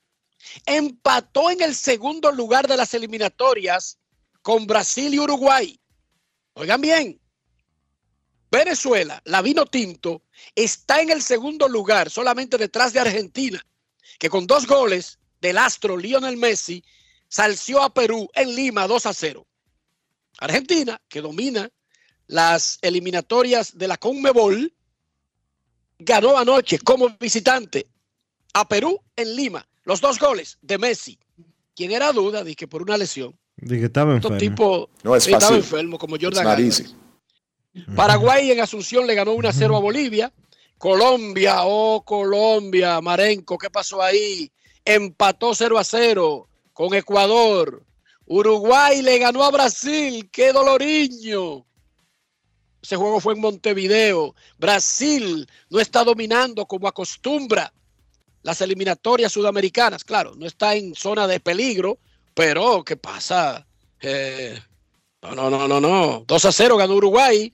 [0.63, 3.97] Empató en el segundo lugar de las eliminatorias
[4.43, 5.79] con Brasil y Uruguay.
[6.53, 7.19] Oigan bien,
[8.51, 10.23] Venezuela, la vino tinto,
[10.55, 13.65] está en el segundo lugar, solamente detrás de Argentina,
[14.19, 16.83] que con dos goles del astro Lionel Messi
[17.27, 19.45] salció a Perú en Lima 2 a 0.
[20.39, 21.69] Argentina, que domina
[22.27, 24.73] las eliminatorias de la Conmebol,
[25.99, 27.87] ganó anoche como visitante
[28.53, 29.67] a Perú en Lima.
[29.83, 31.19] Los dos goles de Messi.
[31.75, 34.51] Quien era duda de que por una lesión, Dije estaba estos enfermo.
[34.51, 36.43] tipos No es estaba enfermo como Jordan.
[37.95, 40.31] Paraguay en Asunción le ganó 1 a 0 a Bolivia.
[40.77, 44.51] Colombia, oh Colombia, Marenco, ¿qué pasó ahí?
[44.83, 47.83] Empató 0 a 0 con Ecuador.
[48.25, 51.65] Uruguay le ganó a Brasil, qué doloriño.
[52.81, 54.35] Ese juego fue en Montevideo.
[54.57, 57.73] Brasil no está dominando como acostumbra
[58.43, 60.03] las eliminatorias sudamericanas.
[60.03, 61.97] Claro, no está en zona de peligro,
[62.33, 63.65] pero ¿qué pasa?
[64.01, 64.59] Eh,
[65.21, 66.23] no, no, no, no, no.
[66.27, 67.51] 2 a 0 ganó Uruguay.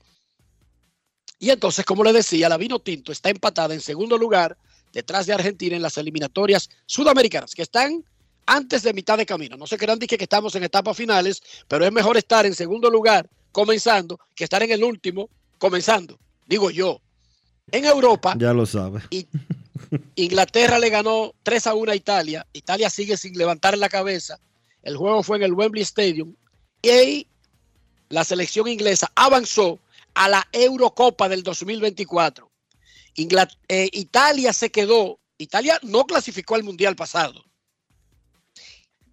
[1.42, 4.56] Y entonces, como le decía, la Vino Tinto está empatada en segundo lugar
[4.92, 8.04] detrás de Argentina en las eliminatorias sudamericanas, que están
[8.46, 9.56] antes de mitad de camino.
[9.56, 12.88] No se crean dije que estamos en etapas finales, pero es mejor estar en segundo
[12.88, 15.28] lugar comenzando que estar en el último
[15.58, 16.16] comenzando,
[16.46, 17.00] digo yo.
[17.72, 19.00] En Europa, Ya lo sabe.
[20.14, 22.46] Inglaterra le ganó 3 a 1 a Italia.
[22.52, 24.38] Italia sigue sin levantar la cabeza.
[24.84, 26.36] El juego fue en el Wembley Stadium.
[26.82, 27.26] Y ahí
[28.10, 29.80] la selección inglesa avanzó
[30.14, 32.50] a la Eurocopa del 2024.
[33.16, 35.20] Ingla- eh, Italia se quedó.
[35.38, 37.44] Italia no clasificó al Mundial pasado.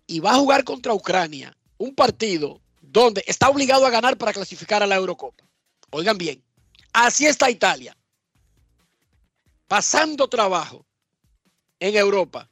[0.07, 1.55] Y va a jugar contra Ucrania.
[1.77, 5.43] Un partido donde está obligado a ganar para clasificar a la Eurocopa.
[5.91, 6.43] Oigan bien.
[6.93, 7.95] Así está Italia
[9.69, 10.85] pasando trabajo
[11.79, 12.49] en Europa.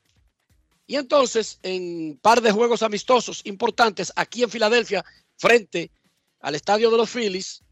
[0.86, 5.04] Y entonces, en par de juegos amistosos importantes aquí en Filadelfia,
[5.36, 5.92] frente
[6.40, 7.64] al estadio de los Phillies,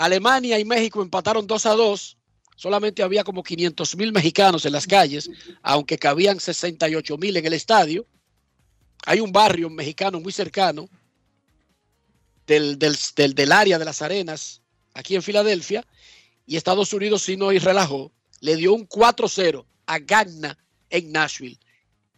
[0.00, 2.16] Alemania y México empataron 2 a 2.
[2.56, 5.30] Solamente había como 500 mil mexicanos en las calles,
[5.60, 8.06] aunque cabían 68 mil en el estadio.
[9.04, 10.88] Hay un barrio mexicano muy cercano
[12.46, 14.62] del, del, área de las arenas,
[14.94, 15.86] aquí en Filadelfia,
[16.46, 20.56] y Estados Unidos, si no y relajó, le dio un 4-0 a Gagna
[20.88, 21.58] en Nashville.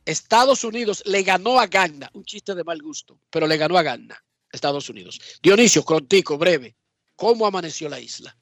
[0.04, 3.82] Estados Unidos le ganó a Gagna, un chiste de mal gusto, pero le ganó a
[3.82, 4.22] Gagna,
[4.52, 5.20] Estados Unidos.
[5.42, 6.76] Dionisio, contigo, breve,
[7.22, 8.36] ¿cómo amaneció la isla?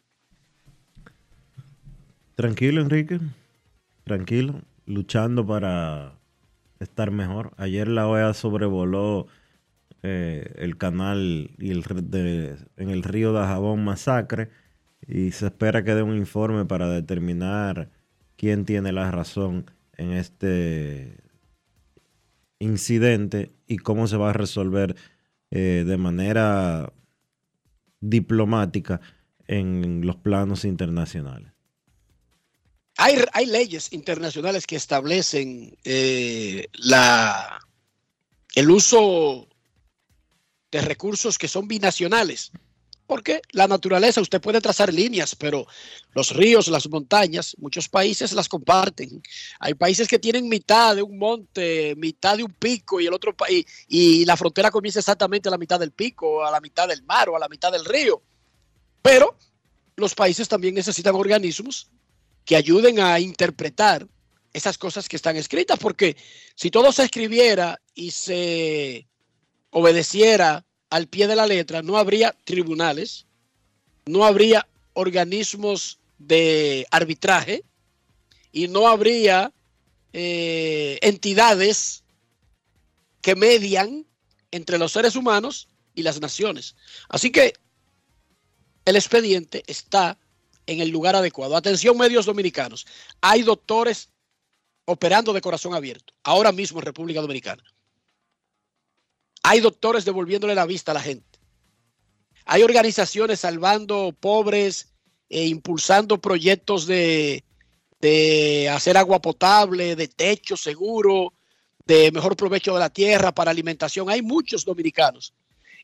[2.34, 3.20] Tranquilo, Enrique.
[4.04, 4.62] Tranquilo.
[4.86, 6.18] Luchando para
[6.78, 7.52] estar mejor.
[7.58, 9.26] Ayer la OEA sobrevoló
[10.02, 14.48] eh, el canal y el, de- en el río de Jabón Masacre
[15.06, 17.90] y se espera que dé un informe para determinar
[18.36, 21.18] quién tiene la razón en este
[22.58, 24.96] incidente y cómo se va a resolver
[25.50, 26.94] eh, de manera
[28.00, 29.00] diplomática
[29.46, 31.52] en los planos internacionales.
[32.96, 37.60] Hay, hay leyes internacionales que establecen eh, la,
[38.54, 39.48] el uso
[40.70, 42.52] de recursos que son binacionales.
[43.10, 45.66] Porque la naturaleza, usted puede trazar líneas, pero
[46.14, 49.20] los ríos, las montañas, muchos países las comparten.
[49.58, 53.36] Hay países que tienen mitad de un monte, mitad de un pico y el otro
[53.36, 57.02] país, y la frontera comienza exactamente a la mitad del pico, a la mitad del
[57.02, 58.22] mar o a la mitad del río.
[59.02, 59.36] Pero
[59.96, 61.90] los países también necesitan organismos
[62.44, 64.06] que ayuden a interpretar
[64.52, 66.16] esas cosas que están escritas, porque
[66.54, 69.08] si todo se escribiera y se
[69.70, 73.26] obedeciera al pie de la letra, no habría tribunales,
[74.06, 77.64] no habría organismos de arbitraje
[78.52, 79.52] y no habría
[80.12, 82.02] eh, entidades
[83.22, 84.06] que median
[84.50, 86.74] entre los seres humanos y las naciones.
[87.08, 87.54] Así que
[88.84, 90.18] el expediente está
[90.66, 91.56] en el lugar adecuado.
[91.56, 92.86] Atención medios dominicanos.
[93.20, 94.08] Hay doctores
[94.84, 97.62] operando de corazón abierto, ahora mismo en República Dominicana.
[99.50, 101.40] Hay doctores devolviéndole la vista a la gente.
[102.44, 104.94] Hay organizaciones salvando pobres
[105.28, 107.42] e impulsando proyectos de
[108.00, 111.34] de hacer agua potable, de techo seguro,
[111.84, 114.08] de mejor provecho de la tierra para alimentación.
[114.08, 115.34] Hay muchos dominicanos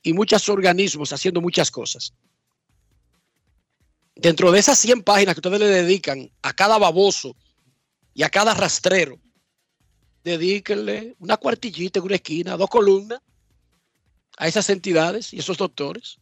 [0.01, 2.15] y muchos organismos haciendo muchas cosas.
[4.15, 7.35] Dentro de esas 100 páginas que ustedes le dedican a cada baboso
[8.15, 9.19] y a cada rastrero,
[10.23, 13.21] dedíquenle una cuartillita una esquina, dos columnas
[14.37, 16.19] a esas entidades y esos doctores.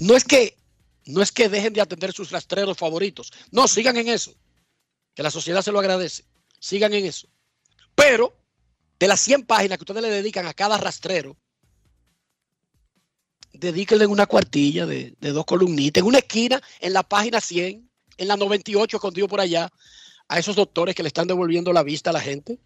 [0.00, 0.56] No es que
[1.04, 3.32] no es que dejen de atender sus rastreros favoritos.
[3.50, 4.34] No, sigan en eso.
[5.14, 6.24] Que la sociedad se lo agradece.
[6.60, 7.28] Sigan en eso.
[7.94, 8.36] Pero
[9.00, 11.36] de las 100 páginas que ustedes le dedican a cada rastrero,
[13.52, 18.28] dedíquenle una cuartilla de, de dos columnitas, en una esquina, en la página 100, en
[18.28, 19.70] la 98 escondido por allá,
[20.28, 22.60] a esos doctores que le están devolviendo la vista a la gente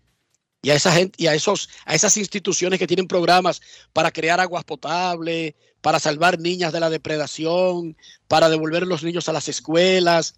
[0.67, 3.63] y a esa gente y a esos a esas instituciones que tienen programas
[3.93, 7.97] para crear aguas potables, para salvar niñas de la depredación,
[8.27, 10.35] para devolver los niños a las escuelas,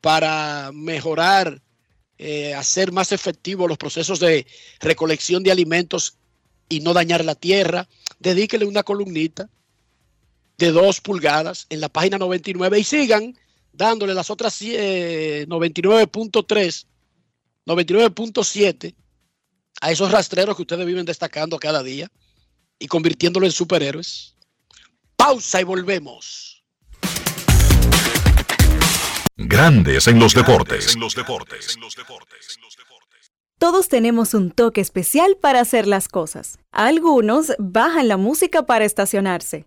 [0.00, 1.62] para mejorar,
[2.18, 4.44] eh, hacer más efectivos los procesos de
[4.80, 6.16] recolección de alimentos
[6.68, 7.86] y no dañar la tierra.
[8.18, 9.48] Dedíquele una columnita
[10.58, 13.38] de dos pulgadas en la página 99 y sigan
[13.72, 16.86] dándole las otras 99.3,
[17.66, 18.94] 99.7
[19.80, 22.08] a esos rastreros que ustedes viven destacando cada día
[22.78, 24.36] y convirtiéndolo en superhéroes.
[25.16, 26.62] Pausa y volvemos.
[29.36, 30.96] Grandes en los deportes.
[33.58, 36.58] Todos tenemos un toque especial para hacer las cosas.
[36.72, 39.66] Algunos bajan la música para estacionarse.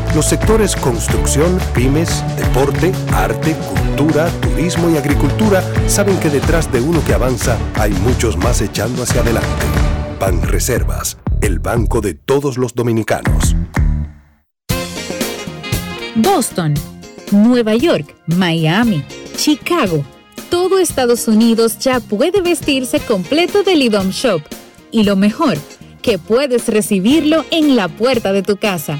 [0.13, 7.01] Los sectores construcción, pymes, deporte, arte, cultura, turismo y agricultura saben que detrás de uno
[7.05, 9.65] que avanza hay muchos más echando hacia adelante.
[10.19, 13.55] Banreservas, el banco de todos los dominicanos.
[16.15, 16.73] Boston,
[17.31, 19.05] Nueva York, Miami,
[19.37, 20.03] Chicago.
[20.49, 24.41] Todo Estados Unidos ya puede vestirse completo del IDOM Shop.
[24.91, 25.57] Y lo mejor,
[26.01, 28.99] que puedes recibirlo en la puerta de tu casa.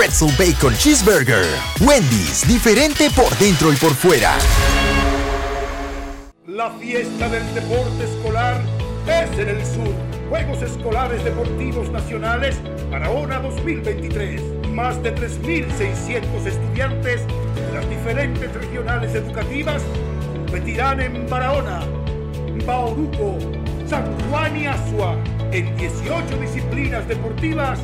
[0.01, 1.45] Bacon Cheeseburger.
[1.79, 4.35] Wendy's, diferente por dentro y por fuera.
[6.47, 8.59] La fiesta del deporte escolar
[9.05, 9.93] es en el sur.
[10.27, 12.57] Juegos Escolares Deportivos Nacionales
[12.89, 14.41] Barahona 2023.
[14.69, 19.83] Más de 3.600 estudiantes de las diferentes regionales educativas
[20.33, 21.81] competirán en Barahona,
[22.65, 23.37] Bauruco,
[23.91, 25.17] San Juan y Asua
[25.51, 27.77] en 18 disciplinas deportivas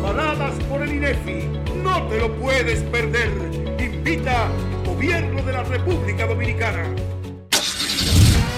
[0.00, 1.48] avaladas por el INEFI.
[1.80, 3.30] No te lo puedes perder.
[3.78, 4.48] Invita
[4.84, 7.13] Gobierno de la República Dominicana.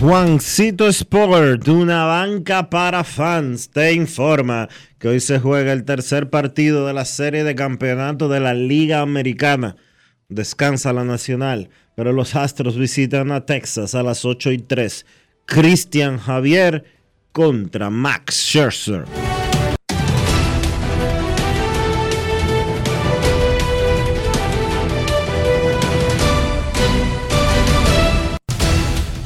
[0.00, 4.66] Juancito Sport, una banca para fans, te informa
[4.98, 9.02] que hoy se juega el tercer partido de la serie de campeonato de la Liga
[9.02, 9.76] Americana.
[10.30, 15.04] Descansa la Nacional, pero los Astros visitan a Texas a las 8 y 3.
[15.44, 16.84] Cristian Javier
[17.32, 19.04] contra Max Scherzer.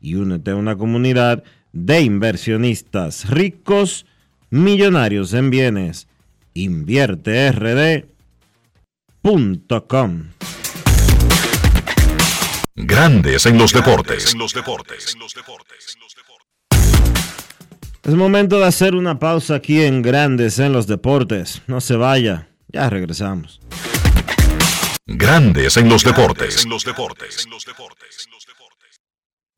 [0.00, 4.06] y únete a una comunidad de inversionistas ricos,
[4.50, 6.08] millonarios en bienes.
[6.54, 8.06] InvierteRD.com
[12.78, 14.34] Grandes en los deportes.
[18.02, 21.62] Es momento de hacer una pausa aquí en Grandes en los deportes.
[21.66, 23.60] No se vaya, ya regresamos.
[25.06, 26.66] Grandes en los deportes.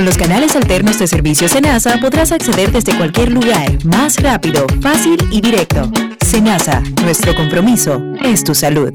[0.00, 5.18] Con los canales alternos de servicio Senasa podrás acceder desde cualquier lugar, más rápido, fácil
[5.30, 5.92] y directo.
[6.24, 8.94] Senasa, nuestro compromiso es tu salud.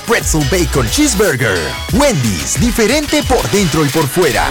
[0.00, 1.58] Pretzel Bacon Cheeseburger.
[1.92, 4.50] Wendy's, diferente por dentro y por fuera.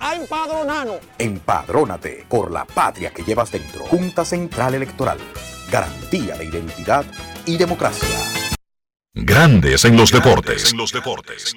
[0.00, 1.00] a empadronarnos.
[1.18, 3.84] Empadrónate por la patria que llevas dentro.
[3.86, 5.18] Junta Central Electoral.
[5.70, 7.04] Garantía de identidad
[7.46, 8.08] y democracia.
[9.14, 10.72] Grandes en los deportes.
[10.72, 11.54] En los deportes.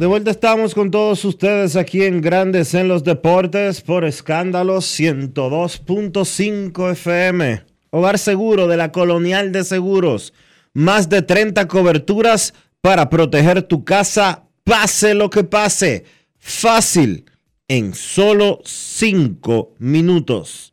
[0.00, 6.92] De vuelta estamos con todos ustedes aquí en Grandes en los Deportes por escándalos 102.5
[6.92, 7.62] FM.
[7.90, 10.32] Hogar seguro de la Colonial de Seguros.
[10.72, 16.06] Más de 30 coberturas para proteger tu casa, pase lo que pase.
[16.38, 17.26] Fácil,
[17.68, 20.72] en solo 5 minutos.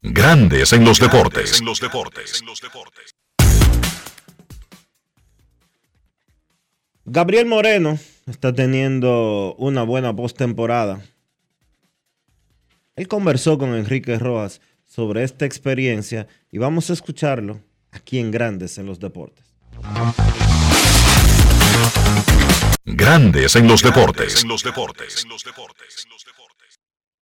[0.01, 1.59] Grandes en los deportes.
[1.59, 2.41] En los deportes.
[7.05, 11.01] Gabriel Moreno está teniendo una buena postemporada.
[12.95, 18.77] Él conversó con Enrique Rojas sobre esta experiencia y vamos a escucharlo aquí en Grandes
[18.77, 19.45] en los Deportes.
[22.85, 24.43] Grandes en los deportes.
[24.43, 25.25] En los deportes.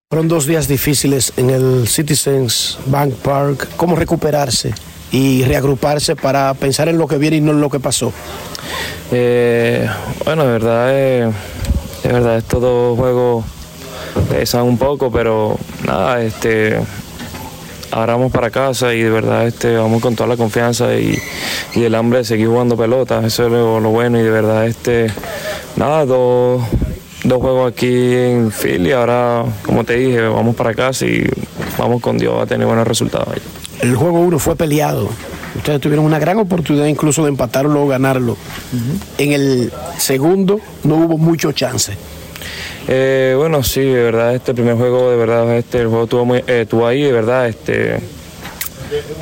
[0.09, 3.69] Fueron dos días difíciles en el Citizens Bank Park.
[3.77, 4.73] ¿Cómo recuperarse
[5.11, 8.11] y reagruparse para pensar en lo que viene y no en lo que pasó?
[9.11, 9.89] Eh,
[10.25, 11.31] bueno, de verdad, eh,
[12.03, 13.45] de verdad, estos dos juegos
[14.29, 16.77] pesan un poco, pero nada, este,
[17.93, 21.17] ahora vamos para casa y de verdad este, vamos con toda la confianza y,
[21.75, 24.65] y el hambre de seguir jugando pelota, eso es lo, lo bueno y de verdad,
[24.65, 25.11] este,
[25.75, 26.63] nada, dos,
[27.23, 31.29] dos juegos aquí en Philly, ahora como te dije, vamos para casa y
[31.77, 33.35] vamos con Dios a tener buenos resultados.
[33.81, 35.09] El juego 1 fue peleado.
[35.55, 38.37] Ustedes tuvieron una gran oportunidad incluso de empatarlo o ganarlo.
[39.17, 41.95] En el segundo no hubo mucho chance.
[42.87, 46.39] Eh, bueno, sí, de verdad, este primer juego, de verdad, este el juego estuvo, muy,
[46.39, 47.97] eh, estuvo ahí, de verdad, este,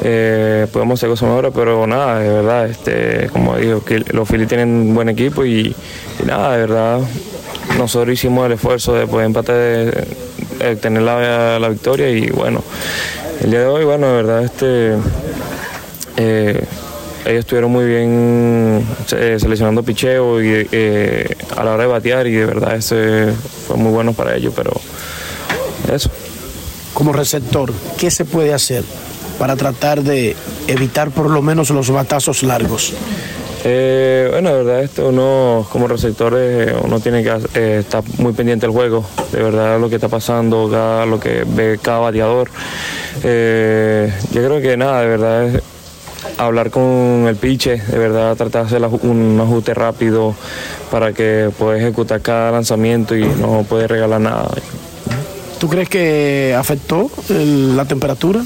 [0.04, 4.50] eh, podemos hacer cosas mejores, pero nada, de verdad, este, como digo, que los Phillies
[4.50, 5.76] tienen un buen equipo y,
[6.20, 7.00] y nada, de verdad,
[7.78, 10.08] nosotros hicimos el esfuerzo de poder empatar, de,
[10.60, 12.64] de tener la, la victoria y bueno,
[13.44, 14.96] el día de hoy, bueno, de verdad, este,
[16.18, 16.64] eh,
[17.26, 22.32] ellos estuvieron muy bien eh, seleccionando picheo y eh, a la hora de batear y
[22.32, 23.32] de verdad ese
[23.68, 24.72] fue muy bueno para ellos, pero
[25.94, 26.10] eso.
[26.94, 28.84] Como receptor, ¿qué se puede hacer
[29.40, 30.36] para tratar de
[30.68, 32.94] evitar por lo menos los batazos largos?
[33.64, 38.66] Eh, bueno, de verdad, esto uno como receptor eh, uno tiene que estar muy pendiente
[38.66, 42.50] del juego, de verdad lo que está pasando, cada, lo que ve cada bateador.
[43.22, 45.62] Yo creo que nada, de verdad es
[46.38, 50.36] hablar con el piche, de verdad tratar de hacer un ajuste rápido
[50.90, 54.50] para que pueda ejecutar cada lanzamiento y no puede regalar nada.
[55.60, 58.42] ¿Tú crees que afectó la temperatura?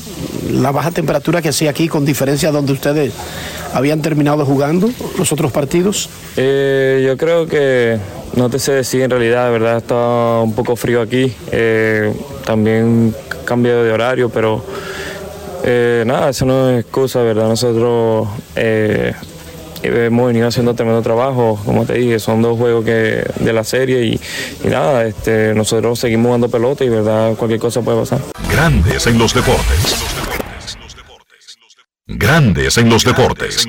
[0.52, 3.14] La baja temperatura que hacía aquí con diferencia donde ustedes
[3.74, 6.10] habían terminado jugando los otros partidos.
[6.36, 7.98] Eh, yo creo que
[8.36, 11.34] no te sé decir en realidad, de verdad está un poco frío aquí.
[11.54, 12.14] Eh,
[12.46, 13.16] también
[13.46, 14.62] cambio de horario, pero
[15.68, 17.48] eh, nada, eso no es excusa, ¿verdad?
[17.48, 19.14] Nosotros eh,
[19.82, 24.06] hemos venido haciendo tremendo trabajo, como te dije, son dos juegos que, de la serie
[24.06, 24.20] y,
[24.64, 28.20] y nada, este, nosotros seguimos jugando pelota y verdad cualquier cosa puede pasar.
[28.50, 29.98] Grandes en los deportes.
[32.06, 33.68] Grandes en los deportes.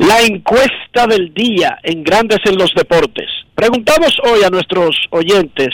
[0.00, 3.26] La encuesta del día en Grandes en los Deportes.
[3.60, 5.68] Preguntamos hoy a nuestros oyentes,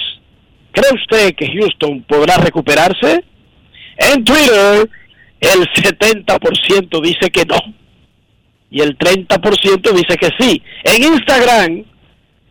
[0.72, 3.22] ¿cree usted que Houston podrá recuperarse?
[3.96, 4.90] En Twitter,
[5.38, 7.60] el 70% dice que no.
[8.72, 10.60] Y el 30% dice que sí.
[10.82, 11.84] En Instagram,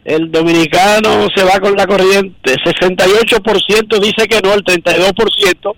[0.06, 2.56] el dominicano se va con la corriente.
[2.56, 5.76] 68% dice que no, el 32%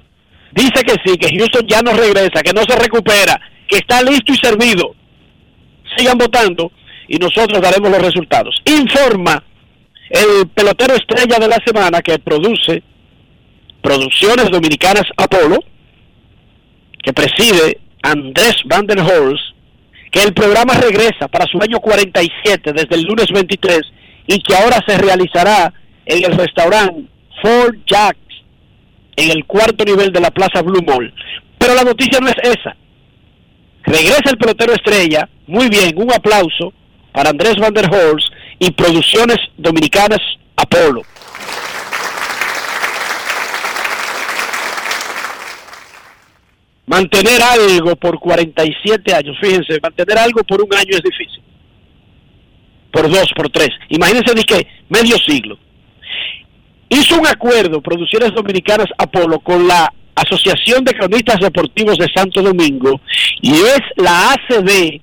[0.52, 4.32] dice que sí, que Houston ya no regresa, que no se recupera, que está listo
[4.32, 4.94] y servido
[5.98, 6.72] sigan votando
[7.08, 8.62] y nosotros daremos los resultados.
[8.66, 9.44] Informa
[10.10, 12.84] el pelotero estrella de la semana que produce
[13.82, 15.60] Producciones Dominicanas Apolo,
[17.04, 19.56] que preside Andrés Van der Horst,
[20.12, 23.82] que el programa regresa para su año 47 desde el lunes 23
[24.28, 25.74] y que ahora se realizará
[26.06, 27.04] en el restaurante
[27.42, 28.20] Fort Jacks
[29.16, 31.14] en el cuarto nivel de la Plaza Blue Mall.
[31.58, 32.76] Pero la noticia no es esa.
[33.84, 35.28] Regresa el pelotero estrella.
[35.48, 36.74] Muy bien, un aplauso
[37.14, 38.28] para Andrés Van der Horst
[38.60, 40.20] y Producciones Dominicanas
[40.56, 41.02] Apolo.
[46.88, 51.44] Mantener algo por 47 años, fíjense, mantener algo por un año es difícil.
[52.92, 53.70] Por dos, por tres.
[53.90, 55.58] Imagínense de que medio siglo.
[56.90, 63.02] Hizo un acuerdo, Producciones Dominicanas Apolo, con la Asociación de Cronistas Deportivos de Santo Domingo
[63.42, 65.02] y es la ACD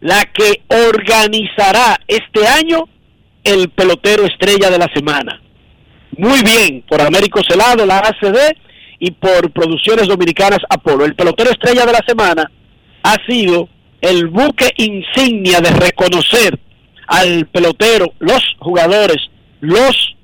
[0.00, 2.88] la que organizará este año
[3.44, 5.40] el pelotero estrella de la semana.
[6.16, 8.56] Muy bien, por Américo Celado, la ACD
[8.98, 11.04] y por Producciones Dominicanas Apolo.
[11.04, 12.50] El pelotero estrella de la semana
[13.02, 13.68] ha sido
[14.00, 16.58] el buque insignia de reconocer
[17.06, 19.16] al pelotero, los jugadores,
[19.60, 20.16] los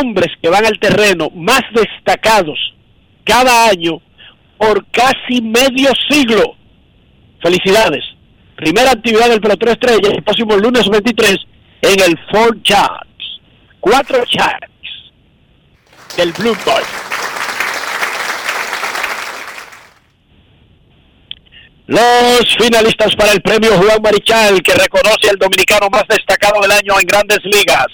[0.00, 2.58] hombres que van al terreno más destacados
[3.24, 4.00] cada año
[4.58, 6.56] por casi medio siglo.
[7.42, 8.13] Felicidades.
[8.56, 11.36] Primera actividad del pelotero estrella el próximo lunes 23
[11.82, 13.40] en el Fort Jacks.
[13.80, 14.68] Cuatro Jacks
[16.16, 16.82] del Blue Boy.
[21.86, 26.98] Los finalistas para el premio Juan Marichal, que reconoce al dominicano más destacado del año
[26.98, 27.88] en grandes ligas.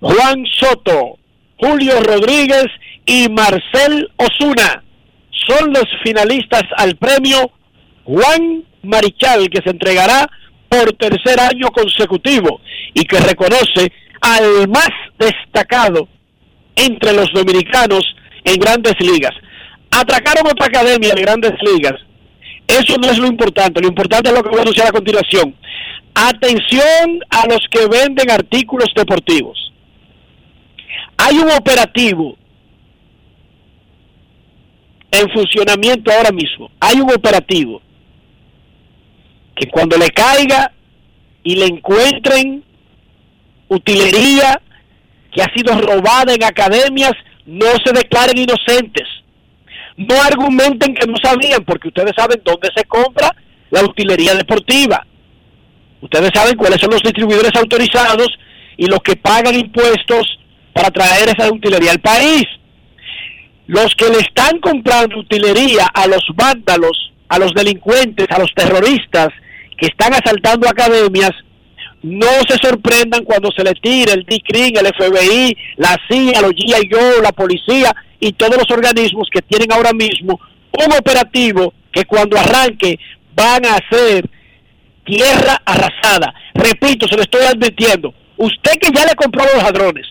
[0.00, 1.18] Juan Soto,
[1.58, 2.66] Julio Rodríguez
[3.06, 4.84] y Marcel Osuna
[5.48, 7.50] son los finalistas al premio
[8.04, 10.28] Juan Marichal, que se entregará
[10.68, 12.60] por tercer año consecutivo
[12.94, 16.08] y que reconoce al más destacado
[16.76, 18.04] entre los dominicanos
[18.44, 19.32] en grandes ligas.
[19.90, 21.94] Atracaron otra academia de grandes ligas.
[22.66, 25.54] Eso no es lo importante, lo importante es lo que voy a anunciar a continuación.
[26.14, 29.72] Atención a los que venden artículos deportivos.
[31.16, 32.36] Hay un operativo
[35.10, 36.70] en funcionamiento ahora mismo.
[36.78, 37.82] Hay un operativo
[39.60, 40.72] que cuando le caiga
[41.42, 42.64] y le encuentren
[43.68, 44.60] utilería
[45.30, 47.12] que ha sido robada en academias
[47.44, 49.06] no se declaren inocentes.
[49.98, 53.36] No argumenten que no sabían, porque ustedes saben dónde se compra
[53.70, 55.06] la utilería deportiva.
[56.00, 58.28] Ustedes saben cuáles son los distribuidores autorizados
[58.78, 60.38] y los que pagan impuestos
[60.72, 62.44] para traer esa utilería al país.
[63.66, 69.28] Los que le están comprando utilería a los vándalos, a los delincuentes, a los terroristas
[69.80, 71.30] que están asaltando academias,
[72.02, 77.22] no se sorprendan cuando se le tire el DICRIN, el FBI, la CIA, los GIO,
[77.22, 80.38] la policía y todos los organismos que tienen ahora mismo
[80.72, 82.98] un operativo que cuando arranque
[83.34, 84.28] van a hacer
[85.04, 86.32] tierra arrasada.
[86.54, 88.14] Repito, se lo estoy advirtiendo.
[88.36, 90.06] Usted que ya le compró los ladrones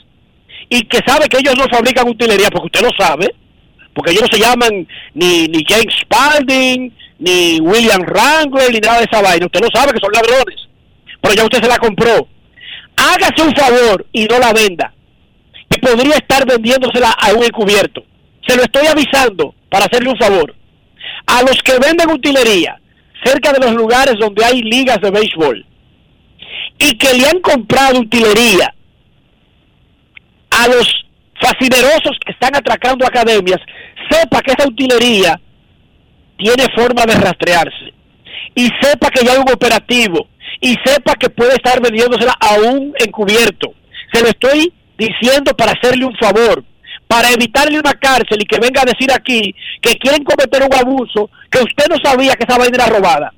[0.68, 3.34] y que sabe que ellos no fabrican utilería, porque usted lo sabe,
[3.94, 9.08] porque ellos no se llaman ni, ni James Spalding, ni William Wrangler, ni nada de
[9.12, 9.46] esa vaina.
[9.46, 10.68] Usted lo sabe que son ladrones,
[11.22, 12.28] pero ya usted se la compró.
[12.96, 14.94] Hágase un favor y no la venda,
[15.70, 18.04] que podría estar vendiéndosela a un encubierto.
[18.48, 20.56] Se lo estoy avisando para hacerle un favor.
[21.28, 22.80] A los que venden utilería
[23.24, 25.66] cerca de los lugares donde hay ligas de béisbol
[26.80, 28.74] y que le han comprado utilería
[30.50, 31.06] a los
[31.42, 33.60] fascinerosos que están atracando academias,
[34.10, 35.40] sepa que esa utilería
[36.40, 37.94] tiene forma de rastrearse
[38.56, 40.28] y sepa que ya hay un operativo
[40.62, 43.74] y sepa que puede estar vendiéndosela a un encubierto.
[44.12, 46.64] Se lo estoy diciendo para hacerle un favor,
[47.08, 51.30] para evitarle una cárcel y que venga a decir aquí que quieren cometer un abuso
[51.52, 53.34] que usted no sabía que esa vaina era robada.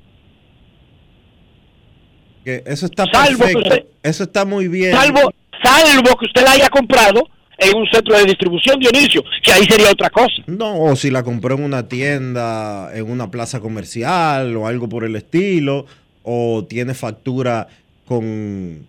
[2.44, 3.68] Que eso está Salvo que perfecto.
[3.68, 4.92] usted- eso está muy bien.
[4.92, 5.32] Salvo,
[5.62, 7.28] salvo que usted la haya comprado
[7.62, 10.42] en un centro de distribución, Dionisio, que ahí sería otra cosa.
[10.46, 15.04] No, o si la compró en una tienda, en una plaza comercial o algo por
[15.04, 15.86] el estilo,
[16.22, 17.68] o tiene factura
[18.06, 18.86] con,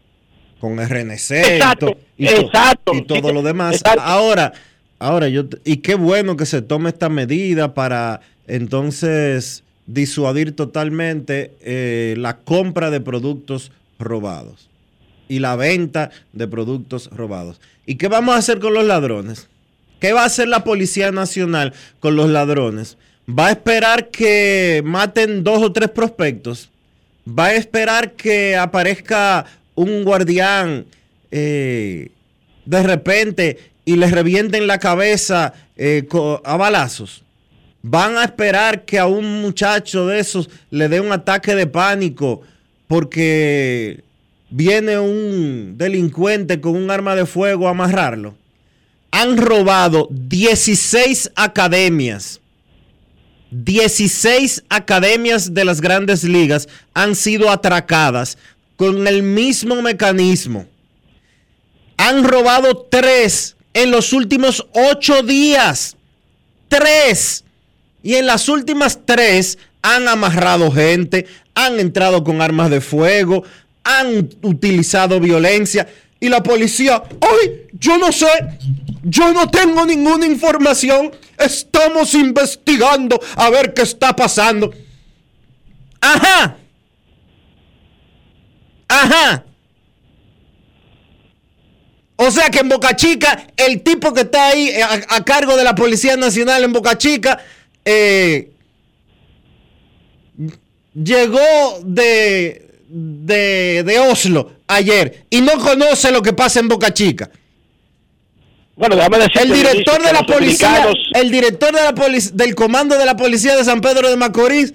[0.60, 2.92] con RNC y Exacto, to- y, to- exacto.
[2.96, 3.76] y todo lo demás.
[3.76, 4.02] Exacto.
[4.02, 4.54] Ahora,
[5.00, 12.16] ahora yo y qué bueno que se tome esta medida para entonces disuadir totalmente eh,
[12.18, 14.70] la compra de productos robados
[15.34, 17.60] y la venta de productos robados.
[17.88, 19.50] ¿Y qué vamos a hacer con los ladrones?
[20.00, 22.98] ¿Qué va a hacer la Policía Nacional con los ladrones?
[23.28, 26.70] ¿Va a esperar que maten dos o tres prospectos?
[27.28, 30.86] ¿Va a esperar que aparezca un guardián
[31.32, 32.10] eh,
[32.66, 36.08] de repente y les revienten la cabeza eh,
[36.44, 37.24] a balazos?
[37.82, 42.44] ¿Van a esperar que a un muchacho de esos le dé un ataque de pánico
[42.88, 44.04] porque
[44.54, 48.36] viene un delincuente con un arma de fuego a amarrarlo?
[49.12, 52.40] Han robado 16 academias.
[53.50, 58.38] 16 academias de las grandes ligas han sido atracadas
[58.76, 60.68] con el mismo mecanismo.
[61.98, 65.96] Han robado tres en los últimos ocho días.
[66.68, 67.44] Tres.
[68.04, 73.44] Y en las últimas tres han amarrado gente, han entrado con armas de fuego,
[73.84, 75.88] han utilizado violencia.
[76.20, 77.68] Y la policía, ¡ay!
[77.74, 78.28] Yo no sé,
[79.04, 81.12] yo no tengo ninguna información.
[81.38, 84.74] Estamos investigando a ver qué está pasando.
[86.00, 86.58] Ajá.
[88.88, 89.46] Ajá.
[92.16, 95.64] O sea que en Boca Chica, el tipo que está ahí eh, a, cargo de
[95.64, 97.40] la Policía Nacional en Boca Chica,
[97.84, 98.52] eh,
[100.94, 102.63] llegó de,
[102.96, 107.30] de, de Oslo ayer y no conoce lo que pasa en Boca Chica.
[108.76, 112.98] Bueno, déjame decirte, El director de la policía, dominicanos- el director de la del comando
[112.98, 114.74] de la policía de San Pedro de Macorís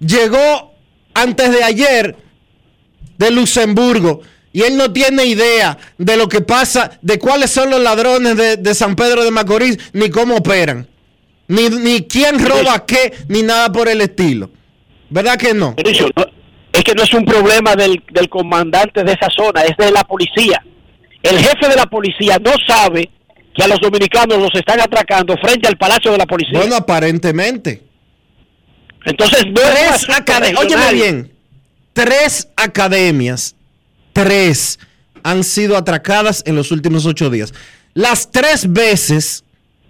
[0.00, 0.72] llegó
[1.14, 2.16] antes de ayer
[3.16, 7.80] de Luxemburgo y él no tiene idea de lo que pasa, de cuáles son los
[7.80, 10.88] ladrones de, de San Pedro de Macorís, ni cómo operan,
[11.48, 14.50] ni, ni quién roba qué, ni nada por el estilo.
[15.10, 15.74] ¿Verdad que no?
[15.76, 16.24] Dionisio, no,
[16.78, 20.04] es que no es un problema del, del comandante de esa zona, es de la
[20.04, 20.62] policía.
[21.22, 23.10] El jefe de la policía no sabe
[23.52, 26.60] que a los dominicanos los están atracando frente al palacio de la policía.
[26.60, 27.82] Bueno, aparentemente.
[29.04, 30.64] Entonces, no tres academias.
[30.64, 31.32] Óyeme bien.
[31.92, 33.56] Tres academias,
[34.12, 34.78] tres,
[35.24, 37.52] han sido atracadas en los últimos ocho días.
[37.94, 39.42] Las tres veces,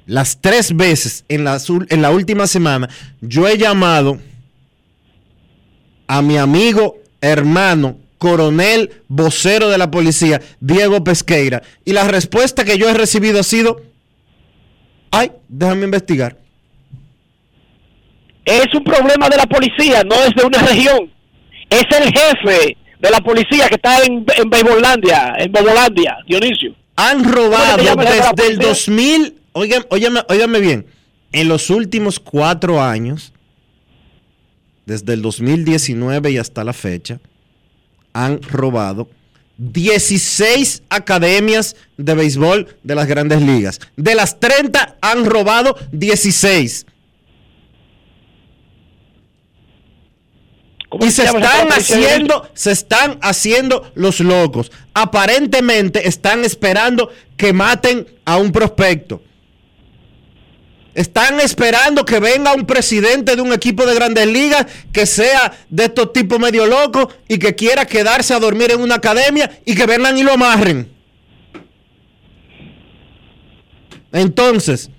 [0.07, 1.61] las tres veces en la,
[1.91, 2.89] en la última semana,
[3.21, 4.19] yo he llamado
[6.09, 11.63] a mi amigo, hermano, coronel, vocero de la policía, Diego Pesqueira.
[11.85, 13.83] Y la respuesta que yo he recibido ha sido,
[15.11, 16.37] ay, déjame investigar.
[18.45, 21.13] Es un problema de la policía, no es de una región.
[21.69, 24.51] Es el jefe de la policía que está en, en
[25.39, 26.75] en Bobolandia, Dionisio.
[26.97, 30.87] han robado desde el 2000, oigan, óigame, óigame bien,
[31.31, 33.33] en los últimos cuatro años,
[34.89, 37.21] desde el 2019 y hasta la fecha,
[38.15, 39.11] han robado
[39.59, 43.81] 16 academias de béisbol de las grandes ligas.
[43.97, 46.87] De las 30 han robado 16.
[51.03, 54.73] Y se están haciendo, se están haciendo los locos.
[54.95, 59.21] Aparentemente están esperando que maten a un prospecto.
[60.99, 65.85] Están esperando que venga un presidente de un equipo de grandes ligas que sea de
[65.85, 69.87] estos tipos medio locos y que quiera quedarse a dormir en una academia y que
[69.87, 70.91] vengan y lo amarren.
[74.11, 74.91] Entonces,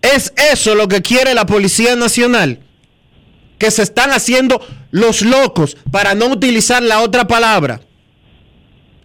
[0.00, 2.60] ¿es eso lo que quiere la Policía Nacional?
[3.58, 7.80] Que se están haciendo los locos para no utilizar la otra palabra.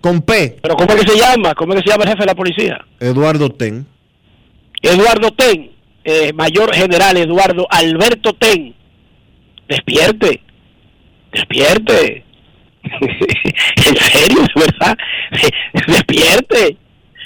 [0.01, 0.59] Con P.
[0.61, 1.55] ¿Pero cómo es que se llama?
[1.55, 2.85] ¿Cómo es que se llama el jefe de la policía?
[2.99, 3.87] Eduardo Ten.
[4.83, 5.71] Eduardo Ten,
[6.09, 8.73] eh, mayor general Eduardo Alberto Ten.
[9.67, 10.41] Despierte.
[11.31, 12.25] Despierte.
[12.83, 14.97] en serio, de verdad.
[15.87, 16.77] Despierte.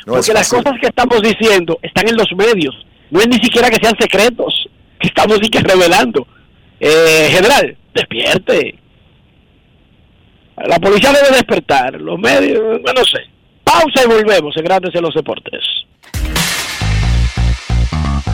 [0.05, 2.75] No Porque las cosas que estamos diciendo están en los medios.
[3.09, 4.67] No es ni siquiera que sean secretos.
[4.99, 6.25] Que estamos ni que revelando.
[6.79, 8.75] Eh, general, despierte.
[10.65, 11.99] La policía debe despertar.
[11.99, 13.19] Los medios, no sé.
[13.65, 15.61] Pausa y volvemos en Grandes en los Deportes.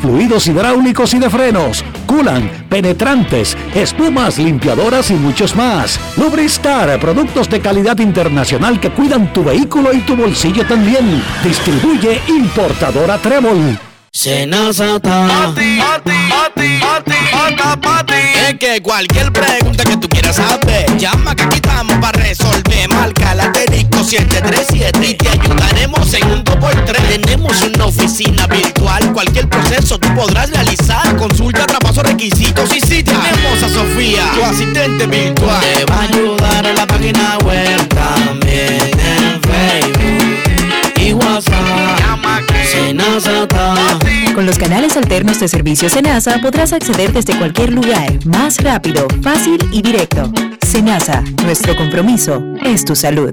[0.00, 5.98] fluidos hidráulicos y de frenos, culan, penetrantes, espumas, limpiadoras y muchos más.
[6.16, 11.22] Lubristar, productos de calidad internacional que cuidan tu vehículo y tu bolsillo también.
[11.42, 13.78] Distribuye importadora Trébol.
[14.16, 15.52] Senazata.
[18.48, 22.88] Es que cualquier pregunta que tú quieras saber, llama que aquí estamos para resolver.
[22.88, 25.75] Marca la asterisco 737 y te ayudaremos
[45.46, 50.32] de servicio Senasa podrás acceder desde cualquier lugar, más rápido, fácil y directo.
[50.66, 53.32] Senasa, nuestro compromiso es tu salud.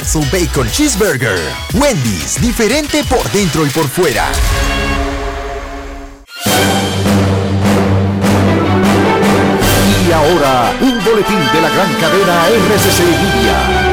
[0.31, 1.39] Bacon Cheeseburger.
[1.73, 4.25] Wendy's, diferente por dentro y por fuera.
[10.07, 13.91] Y ahora, un boletín de la gran cadena RCC Media.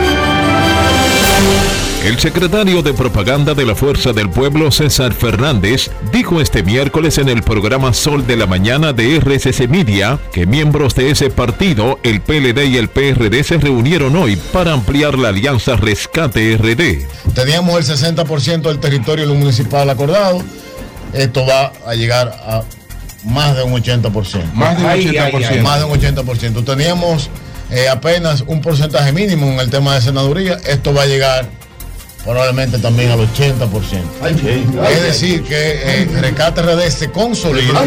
[2.05, 7.29] El secretario de Propaganda de la Fuerza del Pueblo, César Fernández, dijo este miércoles en
[7.29, 12.21] el programa Sol de la Mañana de RCC Media que miembros de ese partido, el
[12.21, 17.35] PLD y el PRD, se reunieron hoy para ampliar la alianza Rescate RD.
[17.35, 20.41] Teníamos el 60% del territorio municipal acordado.
[21.13, 22.63] Esto va a llegar a
[23.25, 24.53] más de un 80%.
[24.55, 25.35] Más de un Ahí, 80%.
[25.35, 25.61] ahí, ahí.
[25.61, 26.65] Más de un 80%.
[26.65, 27.29] Teníamos
[27.71, 30.59] eh, apenas un porcentaje mínimo en el tema de senaduría.
[30.65, 31.58] Esto va a llegar
[32.25, 34.89] probablemente también al 80%.
[34.91, 37.87] es decir, que eh, Recate RD se consolida.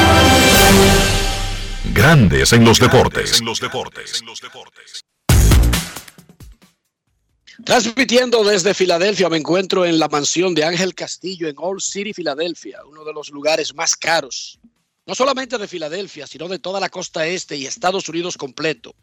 [1.95, 3.41] Grandes en los deportes.
[7.65, 12.79] Transmitiendo desde Filadelfia, me encuentro en la mansión de Ángel Castillo en Old City, Filadelfia,
[12.89, 14.61] uno de los lugares más caros,
[15.07, 18.95] no solamente de Filadelfia, sino de toda la costa este y Estados Unidos completo.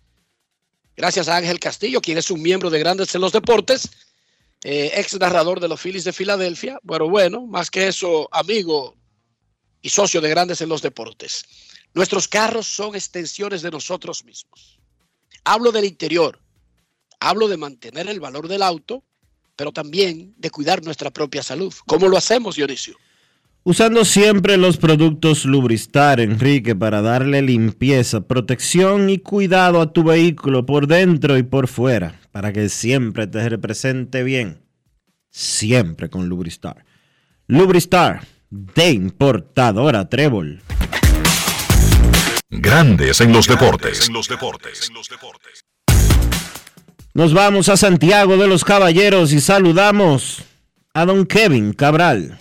[0.95, 3.89] Gracias a Ángel Castillo, quien es un miembro de Grandes en los Deportes,
[4.63, 6.79] eh, ex narrador de los Phillies de Filadelfia.
[6.83, 8.95] Bueno, bueno, más que eso, amigo
[9.81, 11.45] y socio de Grandes en los Deportes.
[11.93, 14.79] Nuestros carros son extensiones de nosotros mismos.
[15.43, 16.39] Hablo del interior,
[17.19, 19.03] hablo de mantener el valor del auto,
[19.55, 21.73] pero también de cuidar nuestra propia salud.
[21.85, 22.97] ¿Cómo lo hacemos, Dionisio?
[23.67, 30.67] Usando siempre los productos Lubristar, Enrique, para darle limpieza, protección y cuidado a tu vehículo
[30.67, 34.61] por dentro y por fuera, para que siempre te represente bien.
[35.31, 36.85] Siempre con Lubristar.
[37.47, 40.61] Lubristar, de importadora Trébol.
[42.51, 44.11] Grandes en los deportes.
[47.15, 50.43] Nos vamos a Santiago de los Caballeros y saludamos
[50.93, 52.37] a don Kevin Cabral.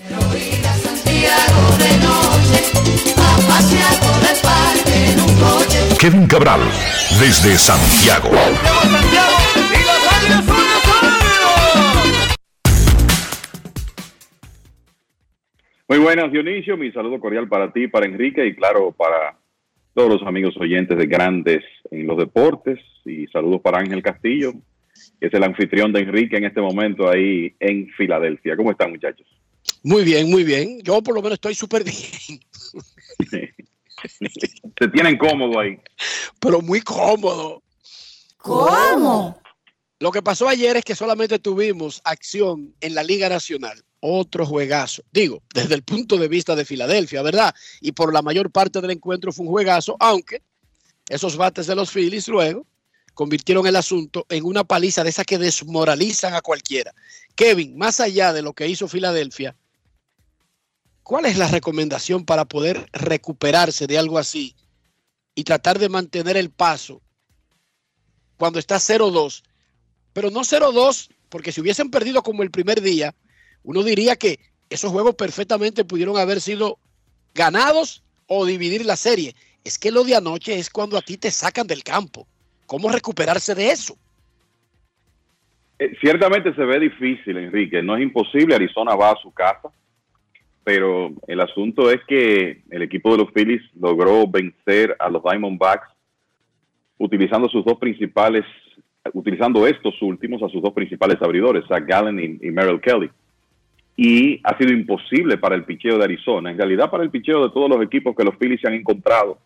[6.04, 6.60] Kevin Cabral,
[7.18, 8.28] desde Santiago.
[15.88, 16.76] Muy buenas, Dionisio.
[16.76, 19.38] Mi saludo cordial para ti, para Enrique y claro, para
[19.94, 22.80] todos los amigos oyentes de Grandes en los Deportes.
[23.06, 24.52] Y saludos para Ángel Castillo,
[25.18, 28.56] que es el anfitrión de Enrique en este momento ahí en Filadelfia.
[28.56, 29.26] ¿Cómo están, muchachos?
[29.84, 30.80] Muy bien, muy bien.
[30.82, 32.40] Yo por lo menos estoy súper bien.
[34.78, 35.78] Se tienen cómodo ahí.
[36.40, 37.62] Pero muy cómodo.
[38.38, 39.38] ¿Cómo?
[40.00, 43.84] Lo que pasó ayer es que solamente tuvimos acción en la Liga Nacional.
[44.00, 45.02] Otro juegazo.
[45.12, 47.54] Digo, desde el punto de vista de Filadelfia, ¿verdad?
[47.82, 50.42] Y por la mayor parte del encuentro fue un juegazo, aunque
[51.10, 52.66] esos bates de los Phillies luego
[53.12, 56.94] convirtieron el asunto en una paliza de esas que desmoralizan a cualquiera.
[57.34, 59.54] Kevin, más allá de lo que hizo Filadelfia,
[61.04, 64.56] ¿cuál es la recomendación para poder recuperarse de algo así
[65.36, 67.00] y tratar de mantener el paso
[68.36, 69.44] cuando está 0-2?
[70.12, 73.14] Pero no 0-2, porque si hubiesen perdido como el primer día,
[73.62, 74.40] uno diría que
[74.70, 76.78] esos juegos perfectamente pudieron haber sido
[77.34, 79.34] ganados o dividir la serie.
[79.62, 82.26] Es que lo de anoche es cuando a ti te sacan del campo.
[82.66, 83.96] ¿Cómo recuperarse de eso?
[85.78, 87.82] Eh, ciertamente se ve difícil, Enrique.
[87.82, 88.54] No es imposible.
[88.54, 89.70] Arizona va a su casa.
[90.64, 95.88] Pero el asunto es que el equipo de los Phillies logró vencer a los Diamondbacks
[96.98, 98.44] utilizando sus dos principales,
[99.12, 103.10] utilizando estos últimos a sus dos principales abridores, Zach Gallen y, Merrill Kelly
[103.96, 107.52] y ha sido imposible para el picheo de Arizona, en realidad para el picheo de
[107.52, 109.38] todos los equipos que los Phillies se han encontrado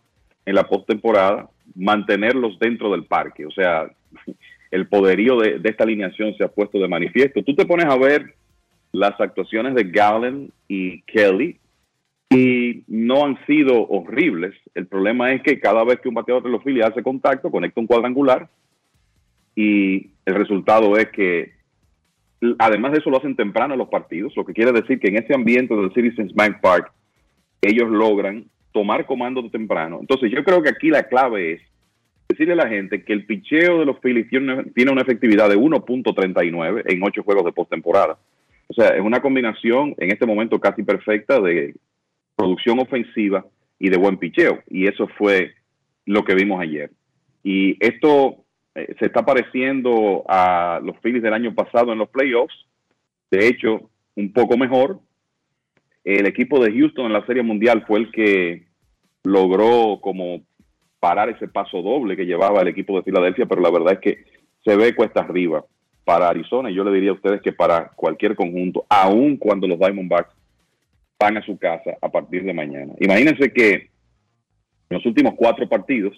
[0.46, 3.44] en la postemporada, mantenerlos dentro del parque.
[3.44, 3.90] O sea,
[4.70, 7.42] el poderío de, esta alineación se ha puesto de manifiesto.
[7.42, 8.34] Tú te pones a ver
[8.98, 11.58] las actuaciones de Gallen y Kelly
[12.30, 14.54] y no han sido horribles.
[14.74, 17.80] El problema es que cada vez que un bateador de los Phillies hace contacto, conecta
[17.80, 18.48] un cuadrangular
[19.54, 21.52] y el resultado es que
[22.58, 25.16] además de eso lo hacen temprano en los partidos, lo que quiere decir que en
[25.16, 26.92] ese ambiente del Citizens Bank Park
[27.62, 29.98] ellos logran tomar comando temprano.
[30.00, 31.62] Entonces yo creo que aquí la clave es
[32.28, 36.82] decirle a la gente que el picheo de los Phillies tiene una, efectividad de 1.39
[36.84, 38.18] en ocho juegos de postemporada.
[38.68, 41.74] O sea, es una combinación en este momento casi perfecta de
[42.36, 43.44] producción ofensiva
[43.78, 44.62] y de buen picheo.
[44.68, 45.54] Y eso fue
[46.04, 46.90] lo que vimos ayer.
[47.42, 52.54] Y esto eh, se está pareciendo a los Phillies del año pasado en los playoffs.
[53.30, 55.00] De hecho, un poco mejor.
[56.04, 58.66] El equipo de Houston en la Serie Mundial fue el que
[59.24, 60.42] logró como
[61.00, 64.24] parar ese paso doble que llevaba el equipo de Filadelfia, pero la verdad es que
[64.64, 65.64] se ve cuesta arriba
[66.08, 69.78] para Arizona y yo le diría a ustedes que para cualquier conjunto, aun cuando los
[69.78, 70.34] Diamondbacks
[71.20, 72.94] van a su casa a partir de mañana.
[72.98, 73.90] Imagínense que en
[74.88, 76.16] los últimos cuatro partidos,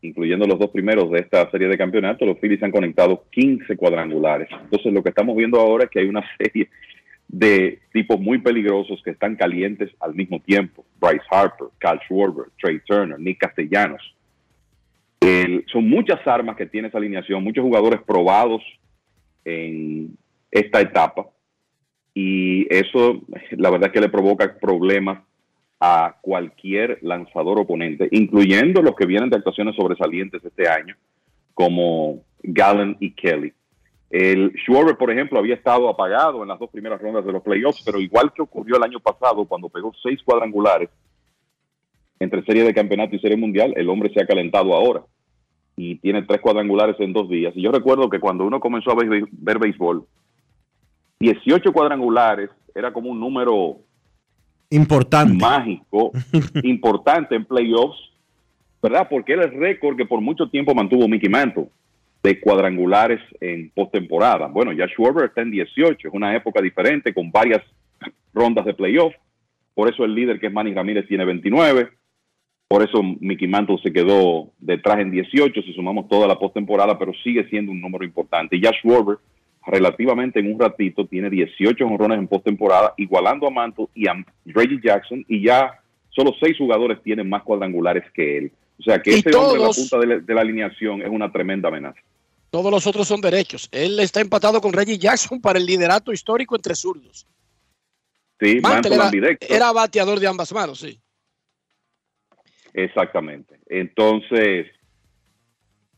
[0.00, 4.48] incluyendo los dos primeros de esta serie de campeonatos, los Phillies han conectado 15 cuadrangulares.
[4.62, 6.68] Entonces lo que estamos viendo ahora es que hay una serie
[7.26, 10.84] de tipos muy peligrosos que están calientes al mismo tiempo.
[11.00, 14.14] Bryce Harper, Cal Schwarber, Trey Turner, Nick Castellanos.
[15.20, 18.62] El- son muchas armas que tiene esa alineación, muchos jugadores probados
[19.44, 20.16] en
[20.50, 21.26] esta etapa
[22.14, 23.20] y eso
[23.52, 25.22] la verdad es que le provoca problemas
[25.78, 30.94] a cualquier lanzador oponente, incluyendo los que vienen de actuaciones sobresalientes este año,
[31.54, 33.52] como Gallen y Kelly.
[34.10, 37.82] El Schwarber, por ejemplo, había estado apagado en las dos primeras rondas de los playoffs,
[37.84, 40.90] pero igual que ocurrió el año pasado cuando pegó seis cuadrangulares
[42.18, 45.02] entre serie de campeonato y serie mundial, el hombre se ha calentado ahora
[45.80, 47.56] y tiene tres cuadrangulares en dos días.
[47.56, 50.04] Y yo recuerdo que cuando uno comenzó a ver, ver béisbol,
[51.20, 53.78] 18 cuadrangulares era como un número
[54.68, 55.42] Importante.
[55.42, 56.12] mágico,
[56.62, 57.98] importante en playoffs,
[58.82, 59.06] ¿verdad?
[59.08, 61.68] Porque era el récord que por mucho tiempo mantuvo Mickey Mantle
[62.22, 64.48] de cuadrangulares en postemporada.
[64.48, 67.62] Bueno, ya Schwarber está en 18, es una época diferente con varias
[68.34, 69.14] rondas de playoff.
[69.74, 71.88] Por eso el líder que es Manny Ramírez tiene 29.
[72.70, 77.12] Por eso Mickey Mantle se quedó detrás en 18 si sumamos toda la postemporada, pero
[77.24, 78.54] sigue siendo un número importante.
[78.54, 79.18] Y ya Schwarber,
[79.66, 84.14] relativamente en un ratito, tiene 18 jonrones en postemporada, igualando a Mantle y a
[84.46, 85.80] Reggie Jackson, y ya
[86.10, 88.52] solo seis jugadores tienen más cuadrangulares que él.
[88.78, 91.08] O sea que ese hombre en la todos- punta de la, de la alineación es
[91.08, 91.98] una tremenda amenaza.
[92.50, 93.68] Todos los otros son derechos.
[93.72, 97.26] Él está empatado con Reggie Jackson para el liderato histórico entre zurdos.
[98.40, 101.00] Sí, Mantle Mantle era, era bateador de ambas manos, sí.
[102.74, 103.56] Exactamente.
[103.68, 104.66] Entonces,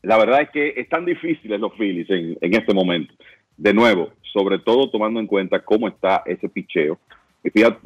[0.01, 3.13] la verdad es que están difíciles los Phillies en, este momento.
[3.57, 6.99] De nuevo, sobre todo tomando en cuenta cómo está ese picheo.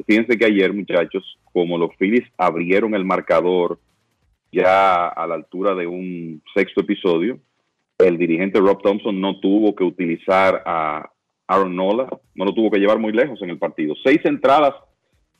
[0.06, 3.78] Fíjense que ayer, muchachos, como los Phillies abrieron el marcador
[4.50, 7.38] ya a la altura de un sexto episodio,
[7.98, 11.10] el dirigente Rob Thompson no tuvo que utilizar a
[11.48, 13.94] Aaron Nola, no lo tuvo que llevar muy lejos en el partido.
[14.04, 14.74] Seis entradas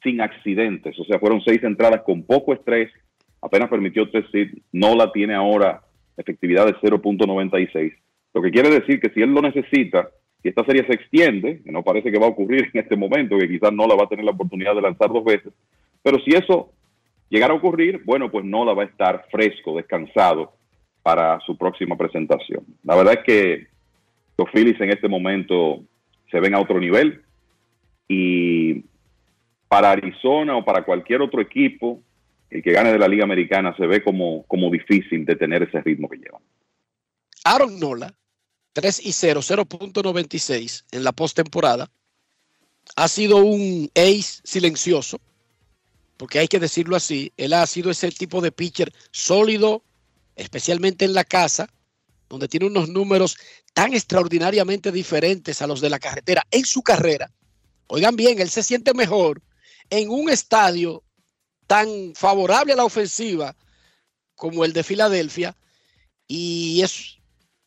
[0.03, 2.91] sin accidentes, o sea, fueron seis entradas con poco estrés,
[3.41, 4.61] apenas permitió tres hits.
[4.73, 5.83] Nola tiene ahora
[6.17, 7.95] efectividad de 0.96,
[8.35, 10.09] lo que quiere decir que si él lo necesita
[10.43, 13.39] y esta serie se extiende, que no parece que va a ocurrir en este momento,
[13.39, 15.53] que quizás Nola va a tener la oportunidad de lanzar dos veces,
[16.03, 16.71] pero si eso
[17.29, 20.53] llegara a ocurrir, bueno, pues Nola va a estar fresco, descansado
[21.03, 22.65] para su próxima presentación.
[22.85, 23.67] La verdad es que
[24.37, 25.81] los Phillies en este momento
[26.31, 27.23] se ven a otro nivel
[28.07, 28.85] y
[29.69, 32.01] para Arizona o para cualquier otro equipo,
[32.51, 35.81] el que gane de la Liga Americana se ve como, como difícil de tener ese
[35.81, 36.43] ritmo que llevan.
[37.45, 38.15] Aaron Nola,
[38.73, 41.91] 3 y 0, 0.96 en la postemporada.
[42.97, 45.21] Ha sido un ace silencioso,
[46.17, 47.33] porque hay que decirlo así.
[47.37, 49.83] Él ha sido ese tipo de pitcher sólido,
[50.37, 51.69] especialmente en la casa,
[52.29, 53.37] donde tiene unos números
[53.75, 57.31] tan extraordinariamente diferentes a los de la carretera en su carrera.
[57.89, 59.43] Oigan bien, él se siente mejor
[59.91, 61.03] en un estadio
[61.69, 61.87] tan
[62.17, 63.55] favorable a la ofensiva
[64.35, 65.55] como el de Filadelfia
[66.27, 67.19] y es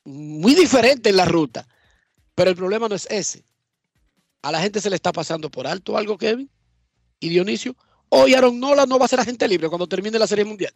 [0.04, 1.66] muy diferente en la ruta.
[2.36, 3.44] Pero el problema no es ese.
[4.42, 6.50] A la gente se le está pasando por alto algo, Kevin
[7.20, 7.76] y Dionisio.
[8.10, 10.74] Hoy Aaron Nola no va a ser agente libre cuando termine la Serie Mundial.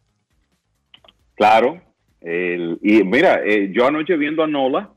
[1.35, 1.81] Claro.
[2.22, 4.89] el- y mira, eh, yo anoche viendo a Nola,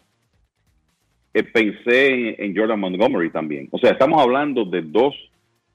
[1.35, 3.69] eh, pensé en, en Jordan Montgomery también.
[3.71, 5.15] O sea, estamos hablando de dos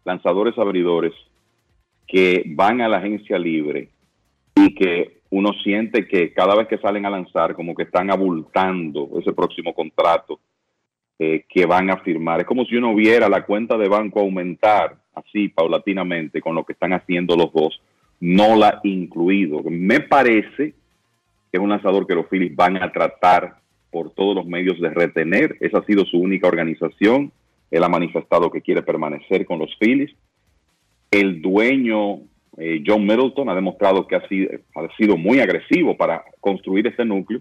[0.04, 1.14] lanzadores abridores
[2.08, 3.90] que van a la agencia libre
[4.56, 9.10] y que uno siente que cada vez que salen a lanzar como que están abultando
[9.20, 10.40] ese próximo contrato
[11.18, 12.42] eh, que van a firmar.
[12.42, 16.74] Es como si uno viera la cuenta de banco aumentar así paulatinamente con lo que
[16.74, 17.82] están haciendo los dos,
[18.20, 19.62] no la incluido.
[19.70, 20.74] Me parece
[21.52, 23.58] que es un lanzador que los Phillies van a tratar
[23.92, 25.56] por todos los medios de retener.
[25.60, 27.32] Esa ha sido su única organización.
[27.70, 30.12] Él ha manifestado que quiere permanecer con los Phillies.
[31.14, 32.22] El dueño,
[32.58, 37.40] eh, John Middleton, ha demostrado que ha sido, muy agresivo para construir este núcleo.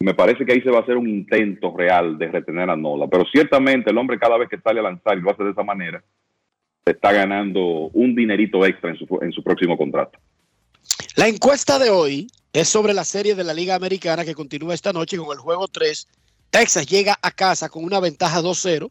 [0.00, 3.06] Me parece que ahí se va a hacer un intento real de retener a Nola.
[3.06, 5.62] Pero ciertamente el hombre cada vez que sale a lanzar y lo hace de esa
[5.62, 6.02] manera,
[6.84, 7.60] se está ganando
[7.92, 10.18] un dinerito extra en su, en su próximo contrato.
[11.14, 14.92] La encuesta de hoy es sobre la serie de la Liga Americana que continúa esta
[14.92, 16.08] noche con el juego 3.
[16.50, 18.90] Texas llega a casa con una ventaja 2-0.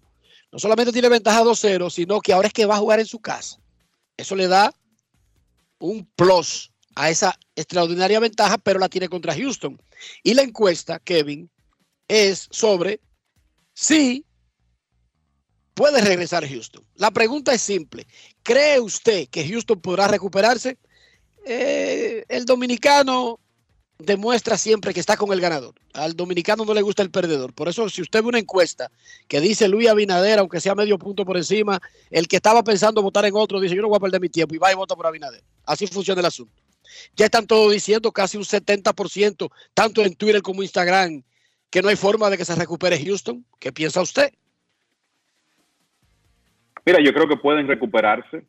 [0.53, 3.19] No solamente tiene ventaja 2-0, sino que ahora es que va a jugar en su
[3.19, 3.59] casa.
[4.17, 4.73] Eso le da
[5.79, 9.81] un plus a esa extraordinaria ventaja, pero la tiene contra Houston.
[10.23, 11.49] Y la encuesta, Kevin,
[12.07, 13.01] es sobre
[13.73, 14.25] si
[15.73, 16.83] puede regresar Houston.
[16.95, 18.07] La pregunta es simple.
[18.43, 20.77] ¿Cree usted que Houston podrá recuperarse?
[21.45, 23.39] Eh, el dominicano
[23.97, 25.75] demuestra siempre que está con el ganador.
[25.93, 27.53] Al dominicano no le gusta el perdedor.
[27.53, 28.91] Por eso, si usted ve una encuesta
[29.27, 33.25] que dice Luis Abinader, aunque sea medio punto por encima, el que estaba pensando votar
[33.25, 35.07] en otro dice, yo no voy a perder mi tiempo y va y vota por
[35.07, 35.41] Abinader.
[35.65, 36.53] Así funciona el asunto.
[37.15, 41.23] Ya están todos diciendo casi un 70%, tanto en Twitter como Instagram,
[41.69, 43.45] que no hay forma de que se recupere Houston.
[43.59, 44.31] ¿Qué piensa usted?
[46.85, 48.45] Mira, yo creo que pueden recuperarse.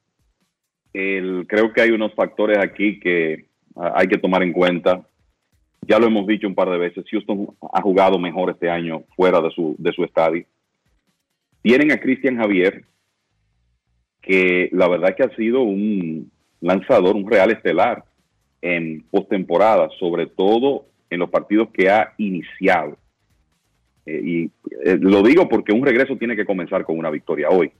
[0.93, 5.06] Creo que hay unos factores aquí que ah, hay que tomar en cuenta.
[5.82, 9.40] Ya lo hemos dicho un par de veces, Houston ha jugado mejor este año fuera
[9.40, 10.44] de su, de su estadio.
[11.62, 12.85] Tienen a Cristian Javier,
[14.20, 16.31] que la verdad que ha sido un
[16.61, 18.05] lanzador, un real estelar
[18.61, 22.97] en postemporada, sobre todo en los partidos que ha iniciado.
[24.07, 24.44] Eh, y
[24.85, 27.70] eh, lo digo porque un regreso tiene que comenzar con una victoria hoy,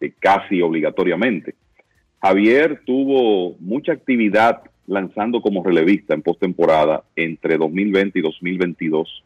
[0.00, 1.54] eh, casi obligatoriamente.
[2.22, 9.22] Javier tuvo mucha actividad lanzando como relevista en postemporada entre 2020 y 2022.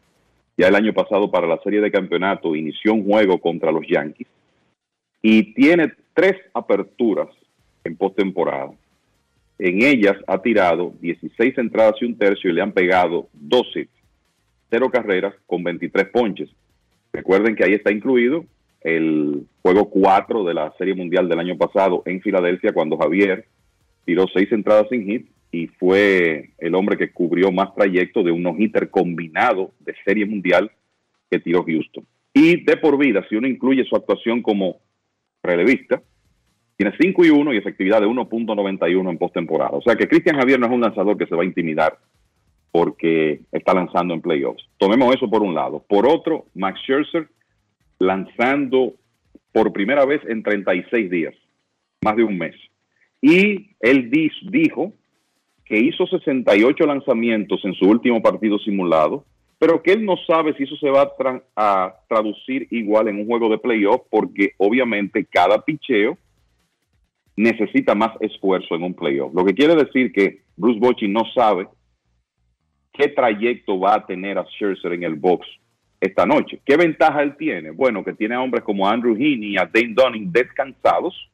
[0.57, 4.27] Ya el año pasado para la serie de campeonato inició un juego contra los Yankees
[5.23, 7.29] y tiene tres aperturas
[7.83, 8.71] en postemporada.
[9.57, 13.87] En ellas ha tirado 16 entradas y un tercio y le han pegado 12,
[14.69, 16.49] cero carreras con 23 ponches.
[17.11, 18.45] Recuerden que ahí está incluido
[18.81, 23.47] el juego 4 de la Serie Mundial del año pasado en Filadelfia cuando Javier
[24.05, 28.43] tiró 6 entradas sin hit y fue el hombre que cubrió más trayecto de un
[28.43, 30.69] no-hitter combinado de Serie Mundial
[31.31, 32.05] que tiró Houston.
[32.33, 34.81] Y de por vida, si uno incluye su actuación como
[35.41, 36.01] relevista,
[36.75, 39.71] tiene 5 y 1 y efectividad de 1.91 en postemporada.
[39.71, 41.97] O sea que Cristian Javier no es un lanzador que se va a intimidar
[42.69, 44.67] porque está lanzando en playoffs.
[44.77, 45.85] Tomemos eso por un lado.
[45.87, 47.29] Por otro, Max Scherzer
[47.97, 48.95] lanzando
[49.53, 51.33] por primera vez en 36 días,
[52.01, 52.55] más de un mes.
[53.21, 54.91] Y él dijo
[55.65, 59.25] que hizo 68 lanzamientos en su último partido simulado,
[59.57, 61.11] pero que él no sabe si eso se va
[61.55, 66.17] a, traducir igual en un juego de playoff, porque obviamente cada picheo
[67.35, 69.33] necesita más esfuerzo en un playoff.
[69.33, 71.67] Lo que quiere decir que Bruce Bochy no sabe
[72.93, 75.47] qué trayecto va a tener a Scherzer en el box
[75.99, 76.59] esta noche.
[76.63, 77.71] ¿Qué ventaja él tiene?
[77.71, 81.29] Bueno, que tiene a hombres como Andrew Heaney y a Dane Dunning descansados,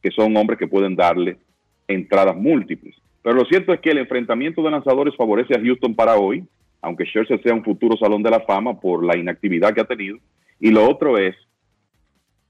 [0.00, 1.36] que son hombres que pueden darle
[1.88, 2.94] entradas múltiples.
[3.26, 6.44] Pero lo cierto es que el enfrentamiento de lanzadores favorece a Houston para hoy,
[6.80, 10.18] aunque Scherzer sea un futuro salón de la fama por la inactividad que ha tenido.
[10.60, 11.34] Y lo otro es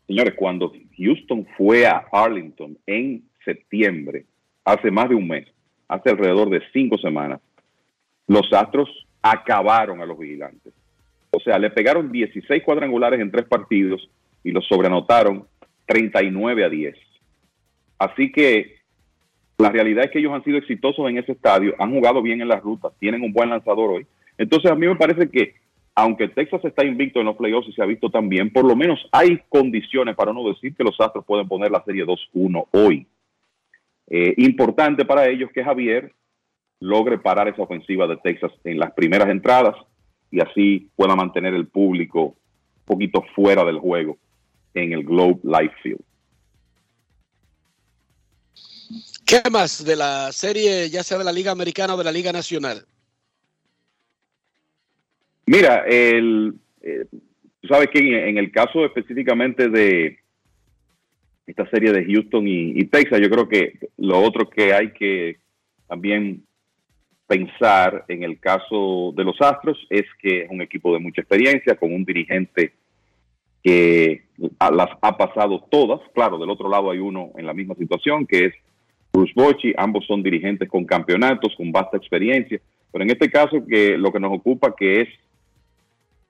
[0.06, 4.26] Señores, cuando Houston fue a Arlington en septiembre,
[4.66, 5.48] hace más de un mes,
[5.88, 7.40] hace alrededor de cinco semanas,
[8.26, 10.74] los Astros acabaron a los vigilantes.
[11.30, 14.10] O sea, le pegaron 16 cuadrangulares en tres partidos
[14.44, 15.46] y los sobreanotaron
[15.86, 16.96] 39 a 10.
[17.98, 18.75] Así que
[19.58, 22.48] la realidad es que ellos han sido exitosos en ese estadio, han jugado bien en
[22.48, 24.06] las rutas, tienen un buen lanzador hoy.
[24.36, 25.54] Entonces a mí me parece que
[25.94, 29.08] aunque Texas está invicto en los playoffs y se ha visto también, por lo menos
[29.12, 33.06] hay condiciones para no decir que los Astros pueden poner la serie 2-1 hoy.
[34.08, 36.12] Eh, importante para ellos que Javier
[36.80, 39.74] logre parar esa ofensiva de Texas en las primeras entradas
[40.30, 42.34] y así pueda mantener el público un
[42.84, 44.18] poquito fuera del juego
[44.74, 46.04] en el Globe Life Field.
[49.26, 52.30] ¿Qué más de la serie, ya sea de la Liga Americana o de la Liga
[52.30, 52.86] Nacional?
[55.46, 57.06] Mira, el, eh,
[57.60, 57.98] tú sabes que
[58.28, 60.20] en, el caso específicamente de
[61.44, 65.38] esta serie de Houston y, Texas, yo creo que lo otro que hay que
[65.88, 66.44] también
[67.26, 71.74] pensar en el caso de los Astros es que es un equipo de mucha experiencia,
[71.74, 72.74] con un dirigente
[73.64, 76.00] que las ha pasado todas.
[76.14, 78.54] Claro, del otro lado hay uno en la misma situación, que es
[79.12, 79.74] Bruce Bochy.
[79.76, 82.60] Ambos son dirigentes con campeonatos, con vasta experiencia.
[82.92, 85.08] Pero en este caso, que lo que nos ocupa, que es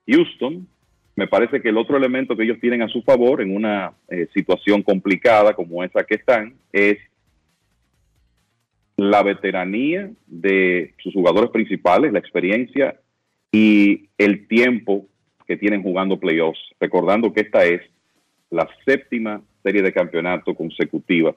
[0.07, 0.67] Houston,
[1.15, 4.27] me parece que el otro elemento que ellos tienen a su favor en una eh,
[4.33, 6.97] situación complicada como esa que están es
[8.97, 12.99] la veteranía de sus jugadores principales, la experiencia
[13.51, 15.07] y el tiempo
[15.47, 16.59] que tienen jugando playoffs.
[16.79, 17.81] Recordando que esta es
[18.49, 21.35] la séptima serie de campeonato consecutiva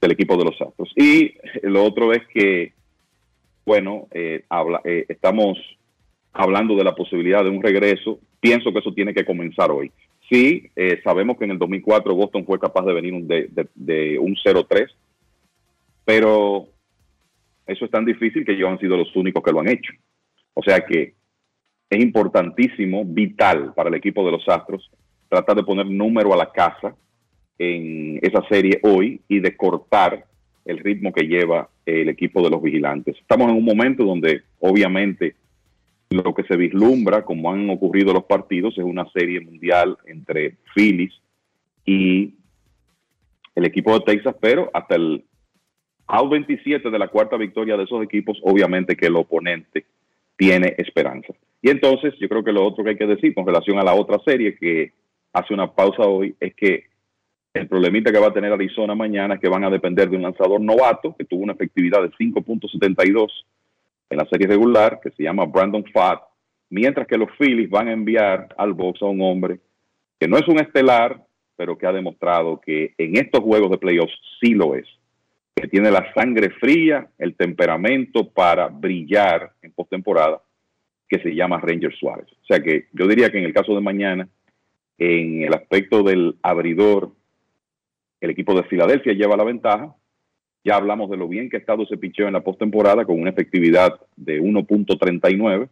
[0.00, 0.92] del equipo de los Astros.
[0.96, 2.72] Y lo otro es que,
[3.66, 5.58] bueno, eh, habla, eh, estamos
[6.32, 9.92] hablando de la posibilidad de un regreso, pienso que eso tiene que comenzar hoy.
[10.30, 14.88] Sí, eh, sabemos que en el 2004 Boston fue capaz de venir de, un 0-3,
[16.04, 16.68] pero
[17.66, 19.92] eso es tan difícil que ellos han sido los únicos que lo han hecho.
[20.54, 21.14] O sea que
[21.90, 24.88] es importantísimo, vital para el equipo de los Astros,
[25.28, 26.94] tratar de poner número a la casa
[27.60, 30.24] en esa serie hoy y de cortar
[30.64, 33.16] el ritmo que lleva el equipo de los vigilantes.
[33.20, 35.34] Estamos en un momento donde obviamente
[36.08, 41.12] lo que se vislumbra, como han ocurrido los partidos, es una serie mundial entre Phillies
[41.84, 42.34] y
[43.54, 45.22] el equipo de Texas, pero hasta el
[46.06, 49.84] out 27 de la cuarta victoria de esos equipos, obviamente que el oponente
[50.36, 51.34] tiene esperanza.
[51.60, 53.92] Y entonces yo creo que lo otro que hay que decir con relación a la
[53.92, 54.92] otra serie que
[55.34, 56.89] hace una pausa hoy es que
[57.52, 60.22] el problemita que va a tener Arizona mañana es que van a depender de un
[60.22, 63.28] lanzador novato que tuvo una efectividad de 5.72
[64.10, 66.22] en la serie regular, que se llama Brandon Fatt,
[66.68, 69.60] mientras que los Phillies van a enviar al box a un hombre
[70.18, 71.24] que no es un estelar,
[71.56, 74.86] pero que ha demostrado que en estos juegos de playoffs sí lo es,
[75.54, 80.42] que tiene la sangre fría, el temperamento para brillar en postemporada,
[81.08, 82.26] que se llama Ranger Suárez.
[82.30, 84.28] O sea que yo diría que en el caso de mañana,
[84.98, 87.12] en el aspecto del abridor,
[88.20, 89.94] el equipo de Filadelfia lleva la ventaja.
[90.62, 93.30] Ya hablamos de lo bien que ha estado ese picheo en la postemporada con una
[93.30, 95.68] efectividad de 1.39.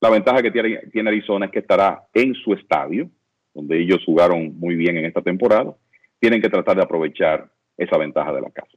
[0.00, 3.10] La ventaja que tiene, Arizona es que estará en su estadio,
[3.54, 5.76] donde ellos jugaron muy bien en esta temporada.
[6.18, 8.76] Tienen que tratar de aprovechar esa ventaja de la casa.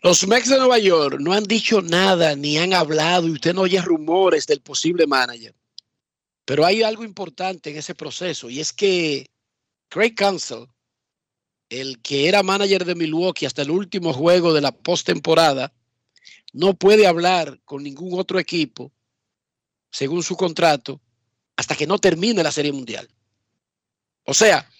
[0.00, 3.62] Los Mex de Nueva York no han dicho nada ni han hablado y usted no
[3.62, 5.54] oye rumores del posible manager.
[6.44, 9.26] Pero hay algo importante en ese proceso y es que
[9.88, 10.68] Craig Council,
[11.70, 15.72] el que era manager de Milwaukee hasta el último juego de la postemporada,
[16.52, 18.92] no puede hablar con ningún otro equipo,
[19.90, 21.00] según su contrato,
[21.56, 23.08] hasta que no termine la Serie Mundial.
[24.24, 24.70] O sea,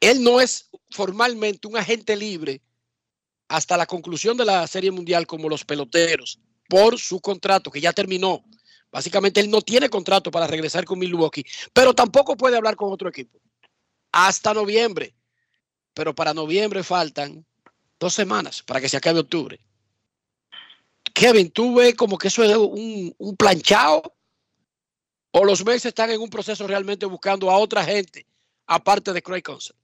[0.00, 2.62] él no es formalmente un agente libre
[3.48, 6.38] hasta la conclusión de la Serie Mundial como los peloteros,
[6.68, 8.44] por su contrato que ya terminó.
[8.92, 13.08] Básicamente él no tiene contrato para regresar con Milwaukee, pero tampoco puede hablar con otro
[13.08, 13.40] equipo
[14.12, 15.14] hasta noviembre.
[15.94, 17.44] Pero para noviembre faltan
[17.98, 19.58] dos semanas para que se acabe octubre.
[21.14, 24.14] Kevin, ¿tú ves como que eso es un, un planchado?
[25.32, 28.26] ¿O los meses están en un proceso realmente buscando a otra gente,
[28.66, 29.74] aparte de Craig Council?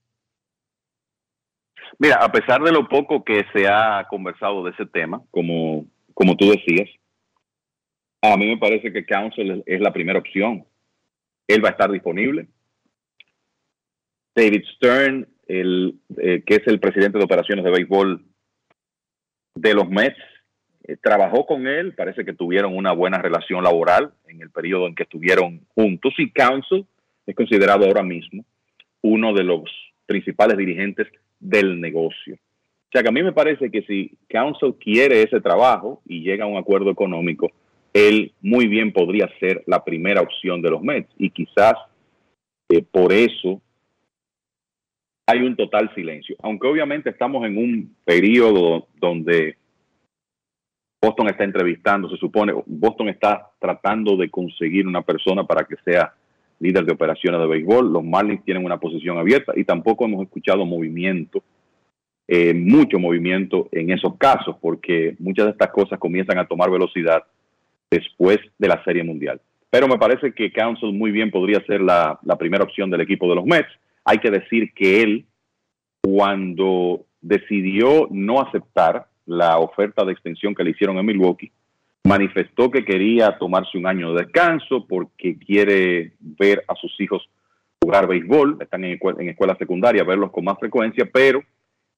[1.99, 6.37] Mira, a pesar de lo poco que se ha conversado de ese tema, como, como
[6.37, 6.89] tú decías,
[8.23, 10.67] a mí me parece que Council es la primera opción.
[11.47, 12.49] Él va a estar disponible.
[14.35, 18.25] David Stern, el, eh, que es el presidente de operaciones de béisbol
[19.55, 20.19] de los Mets,
[20.87, 24.95] eh, trabajó con él, parece que tuvieron una buena relación laboral en el periodo en
[24.95, 26.15] que estuvieron juntos.
[26.19, 26.87] Y Council
[27.27, 28.45] es considerado ahora mismo
[29.03, 29.63] uno de los
[30.07, 31.07] principales dirigentes
[31.39, 32.35] del negocio.
[32.35, 36.45] O sea que a mí me parece que si Council quiere ese trabajo y llega
[36.45, 37.51] a un acuerdo económico,
[37.93, 41.11] él muy bien podría ser la primera opción de los Mets.
[41.19, 41.75] Y quizás
[42.69, 43.61] eh, por eso
[45.27, 46.37] hay un total silencio.
[46.43, 49.57] Aunque obviamente estamos en un periodo donde
[51.01, 56.15] Boston está entrevistando, se supone, Boston está tratando de conseguir una persona para que sea
[56.61, 57.93] líder de operaciones de béisbol.
[57.93, 61.43] Los Marlins tienen una posición abierta y tampoco hemos escuchado movimiento,
[62.27, 67.23] eh, mucho movimiento en esos casos, porque muchas de estas cosas comienzan a tomar velocidad
[67.91, 69.41] después de la Serie Mundial.
[69.71, 73.29] Pero me parece que Council muy bien podría ser la, la primera opción del equipo
[73.29, 73.69] de los Mets
[74.05, 75.27] hay que decir que él,
[76.03, 81.51] cuando decidió no aceptar la oferta de extensión que le hicieron en Milwaukee,
[82.05, 87.29] manifestó que quería tomarse un año de descanso porque quiere ver a sus hijos
[87.83, 91.43] jugar béisbol, están en, en escuela secundaria, verlos con más frecuencia, pero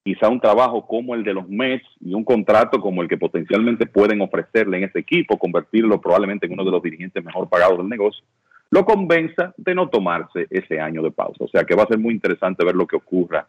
[0.05, 3.87] quizá un trabajo como el de los Mets y un contrato como el que potencialmente
[3.87, 7.89] pueden ofrecerle en ese equipo, convertirlo probablemente en uno de los dirigentes mejor pagados del
[7.89, 8.25] negocio,
[8.71, 11.45] lo convenza de no tomarse ese año de pausa.
[11.45, 13.47] O sea que va a ser muy interesante ver lo que ocurra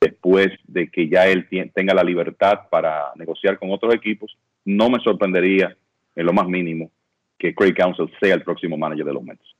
[0.00, 4.36] después de que ya él tenga la libertad para negociar con otros equipos.
[4.64, 5.76] No me sorprendería
[6.14, 6.90] en lo más mínimo
[7.38, 9.56] que Craig Council sea el próximo manager de los Mets.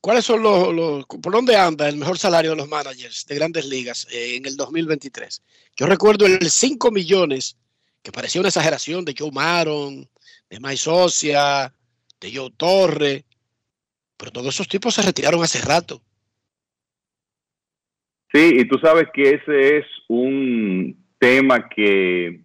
[0.00, 4.06] ¿Cuáles son los, por dónde anda el mejor salario de los managers de grandes ligas
[4.10, 5.42] eh, en el 2023?
[5.76, 7.58] Yo recuerdo el 5 millones,
[8.02, 10.08] que parecía una exageración de Joe Maron,
[10.48, 11.74] de Mike Socia,
[12.18, 13.26] de Joe Torre,
[14.20, 16.02] pero todos esos tipos se retiraron hace rato.
[18.30, 22.42] Sí, y tú sabes que ese es un tema que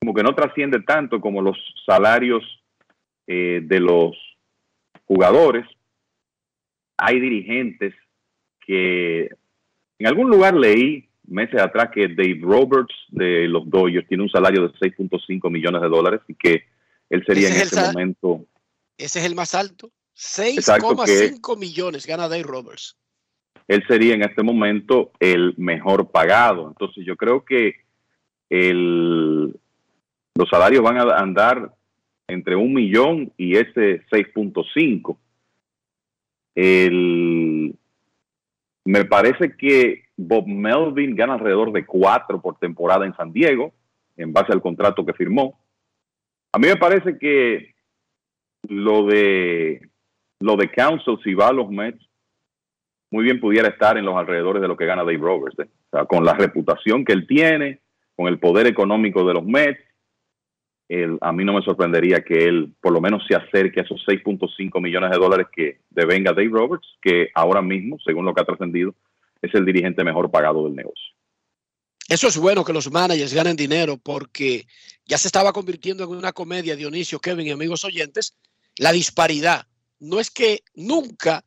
[0.00, 1.56] como que no trasciende tanto como los
[1.86, 2.42] salarios
[3.26, 4.16] eh, de los
[5.04, 5.66] jugadores.
[6.96, 7.94] Hay dirigentes
[8.66, 9.28] que
[9.98, 14.68] en algún lugar leí meses atrás que Dave Roberts de los Dodgers tiene un salario
[14.68, 16.64] de 6.5 millones de dólares y que
[17.10, 18.46] él sería en este momento.
[18.96, 19.90] Ese es el más alto.
[20.16, 22.96] 6,5 millones gana Dave Roberts.
[23.66, 26.68] Él sería en este momento el mejor pagado.
[26.68, 27.76] Entonces yo creo que
[28.50, 29.58] el,
[30.34, 31.74] los salarios van a andar
[32.28, 35.16] entre un millón y ese 6.5.
[36.54, 37.74] El,
[38.84, 43.72] me parece que Bob Melvin gana alrededor de cuatro por temporada en San Diego,
[44.16, 45.58] en base al contrato que firmó.
[46.52, 47.74] A mí me parece que
[48.68, 49.90] lo de
[50.40, 52.04] lo de Council, si va a los Mets,
[53.10, 55.58] muy bien pudiera estar en los alrededores de lo que gana Dave Roberts.
[55.60, 55.68] ¿eh?
[55.90, 57.80] O sea, con la reputación que él tiene,
[58.16, 59.80] con el poder económico de los Mets,
[61.20, 64.80] a mí no me sorprendería que él por lo menos se acerque a esos 6.5
[64.80, 68.94] millones de dólares que devenga Dave Roberts, que ahora mismo, según lo que ha trascendido,
[69.40, 71.14] es el dirigente mejor pagado del negocio.
[72.08, 74.66] Eso es bueno que los managers ganen dinero porque
[75.06, 78.36] ya se estaba convirtiendo en una comedia, Dionisio, Kevin y amigos oyentes,
[78.76, 79.66] la disparidad.
[79.98, 81.44] No es que nunca,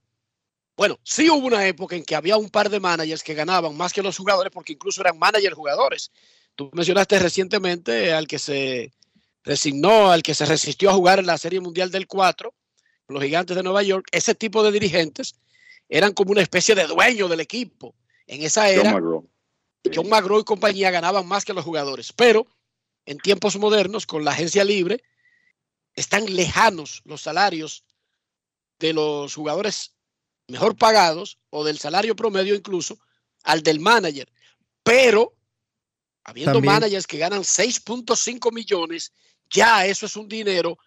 [0.75, 3.93] bueno, sí hubo una época en que había un par de managers que ganaban más
[3.93, 6.11] que los jugadores porque incluso eran managers jugadores.
[6.55, 8.91] Tú mencionaste recientemente al que se
[9.43, 12.53] resignó, al que se resistió a jugar en la Serie Mundial del 4,
[13.07, 14.07] los gigantes de Nueva York.
[14.11, 15.35] Ese tipo de dirigentes
[15.89, 17.95] eran como una especie de dueño del equipo.
[18.25, 18.91] En esa era,
[19.93, 22.45] John McGraw y compañía ganaban más que los jugadores, pero
[23.05, 25.01] en tiempos modernos, con la agencia libre,
[25.95, 27.85] están lejanos los salarios
[28.79, 29.93] de los jugadores
[30.47, 32.99] mejor pagados o del salario promedio incluso
[33.43, 34.31] al del manager.
[34.83, 35.33] Pero
[36.23, 39.13] habiendo managers que ganan 6.5 millones,
[39.49, 40.77] ya eso es un dinero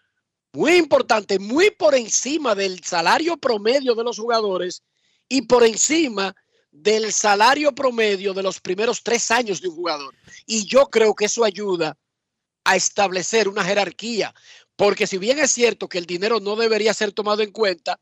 [0.53, 4.83] muy importante, muy por encima del salario promedio de los jugadores
[5.29, 6.35] y por encima
[6.71, 10.15] del salario promedio de los primeros tres años de un jugador.
[10.47, 11.97] Y yo creo que eso ayuda
[12.65, 14.35] a establecer una jerarquía,
[14.81, 18.01] porque si bien es cierto que el dinero no debería ser tomado en cuenta,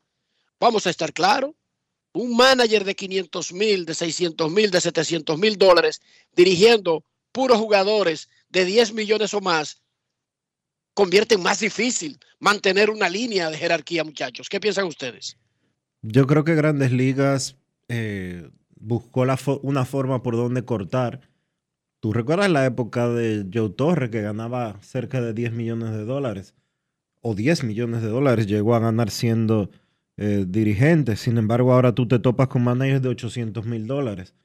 [0.61, 1.51] vamos a estar claros,
[2.13, 5.99] un manager de 500 mil, de 600 mil, de 700 mil dólares,
[6.33, 7.03] dirigiendo
[7.33, 9.81] puros jugadores de 10 millones o más,
[10.93, 14.47] convierte en más difícil mantener una línea de jerarquía, muchachos.
[14.47, 15.35] ¿Qué piensan ustedes?
[16.01, 17.57] Yo creo que Grandes Ligas
[17.89, 19.25] eh, buscó
[19.63, 21.29] una forma por donde cortar.
[21.99, 26.55] ¿Tú recuerdas la época de Joe Torre que ganaba cerca de 10 millones de dólares?
[27.21, 29.69] O 10 millones de dólares llegó a ganar siendo
[30.17, 31.15] eh, dirigente.
[31.15, 34.35] Sin embargo, ahora tú te topas con managers de 800 mil dólares,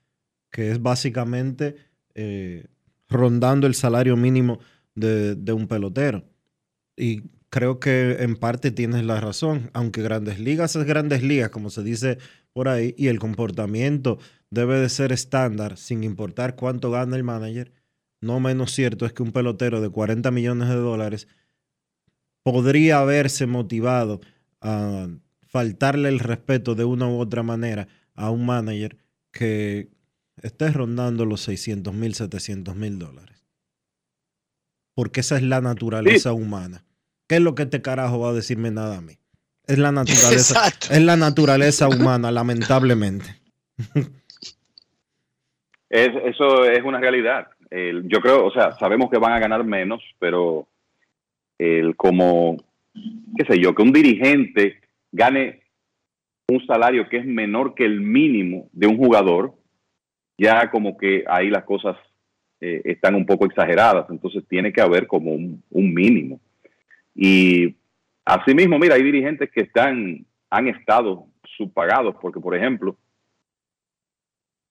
[0.51, 1.77] que es básicamente
[2.15, 2.67] eh,
[3.09, 4.59] rondando el salario mínimo
[4.95, 6.25] de, de un pelotero.
[6.97, 11.71] Y creo que en parte tienes la razón, aunque grandes ligas es grandes ligas, como
[11.71, 12.19] se dice
[12.53, 14.19] por ahí, y el comportamiento
[14.51, 17.73] debe de ser estándar, sin importar cuánto gana el manager,
[18.21, 21.29] no menos cierto es que un pelotero de 40 millones de dólares
[22.45, 24.21] podría haberse motivado
[24.61, 25.09] a
[25.49, 28.97] faltarle el respeto de una u otra manera a un manager
[29.33, 29.89] que
[30.43, 33.45] esté rondando los 600 mil, 700 mil dólares.
[34.95, 36.85] Porque esa es la naturaleza humana.
[37.27, 39.19] ¿Qué es lo que este carajo va a decirme nada a mí?
[39.67, 43.41] Es la naturaleza, es la naturaleza humana, lamentablemente.
[45.89, 47.49] eso es una realidad.
[47.71, 50.69] yo creo, o sea, sabemos que van a ganar menos, pero
[51.59, 52.57] el como,
[53.37, 54.81] qué sé yo, que un dirigente
[55.13, 55.63] gane
[56.49, 59.55] un salario que es menor que el mínimo de un jugador,
[60.37, 61.97] ya como que ahí las cosas
[62.61, 66.41] eh, están un poco exageradas, entonces tiene que haber como un, un mínimo.
[67.15, 67.77] Y
[68.25, 71.27] asimismo, mira, hay dirigentes que están, han estado
[71.57, 72.97] subpagados, porque por ejemplo,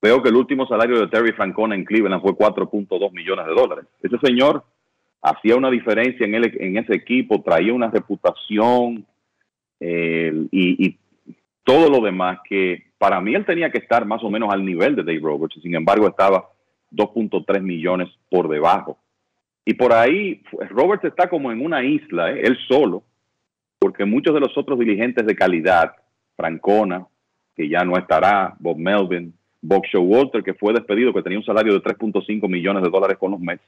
[0.02, 3.86] veo que el último salario de Terry Francona en Cleveland fue 4.2 millones de dólares.
[4.02, 4.66] Ese señor
[5.24, 9.06] hacía una diferencia en, el, ese equipo, traía una reputación
[9.80, 10.98] y,
[11.66, 14.98] todo lo demás que para mí él tenía que estar más o menos al nivel
[14.98, 16.50] de Dave Roberts, sin embargo estaba
[16.92, 18.98] 2.3 millones por debajo.
[19.64, 22.42] Y por ahí Roberts está como en una isla, ¿eh?
[22.44, 23.04] él solo,
[23.80, 25.94] porque muchos de los otros dirigentes de calidad,
[26.36, 27.08] Francona,
[27.56, 31.74] que ya no estará, Bob Melvin, Bob Walter, que fue despedido, que tenía un salario
[31.74, 33.64] de 3.5 millones de dólares con los Mets,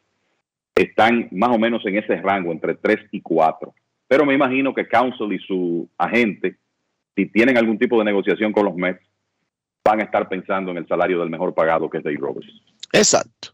[0.76, 3.74] están más o menos en ese rango, entre 3 y 4.
[4.08, 6.58] Pero me imagino que Council y su agente,
[7.16, 9.02] si tienen algún tipo de negociación con los Mets,
[9.84, 12.52] van a estar pensando en el salario del mejor pagado, que es Dave Roberts.
[12.92, 13.50] Exacto.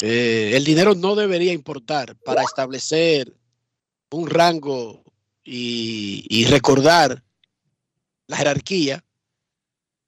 [0.00, 3.34] Eh, el dinero no debería importar para establecer
[4.10, 5.02] un rango
[5.44, 7.22] y, recordar
[8.26, 9.02] la jerarquía,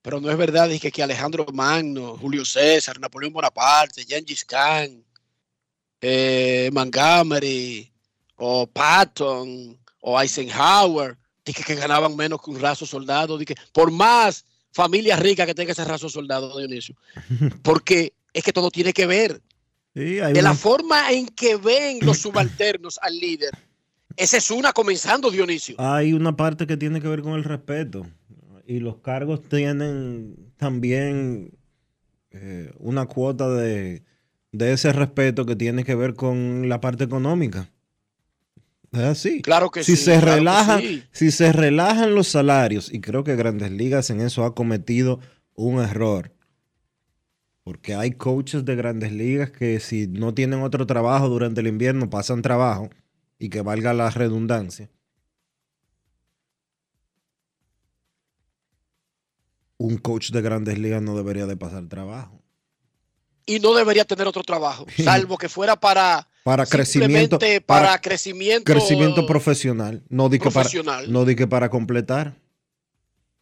[0.01, 5.03] pero no es verdad que, que Alejandro Magno, Julio César, Napoleón Bonaparte, Gengis Khan,
[6.03, 7.91] eh, Montgomery
[8.37, 14.45] o Patton o Eisenhower, dije que ganaban menos que un raso soldado, dije, por más
[14.73, 16.97] familia rica que tenga ese raso soldado, Dionisio,
[17.63, 19.41] porque es que todo tiene que ver
[19.95, 23.51] Sí, de la forma en que ven los subalternos al líder.
[24.17, 25.77] Esa es una comenzando, Dionisio.
[25.79, 28.07] Hay una parte que tiene que ver con el respeto.
[28.67, 31.53] Y los cargos tienen también
[32.31, 34.03] eh, una cuota de,
[34.53, 37.71] de ese respeto que tiene que ver con la parte económica.
[38.93, 39.41] Es así.
[39.41, 41.03] Claro que si sí, Se claro relajan, sí.
[41.11, 45.19] Si se relajan los salarios, y creo que Grandes Ligas en eso ha cometido
[45.55, 46.33] un error.
[47.65, 52.11] Porque hay coaches de Grandes Ligas que si no tienen otro trabajo durante el invierno,
[52.11, 52.91] pasan trabajo
[53.39, 54.91] y que valga la redundancia.
[59.79, 62.42] Un coach de Grandes Ligas no debería de pasar trabajo.
[63.47, 68.65] Y no debería tener otro trabajo, salvo que fuera para Para crecimiento, para, para crecimiento.
[68.65, 70.69] crecimiento profesional, no di que para,
[71.09, 72.35] no di que para completar.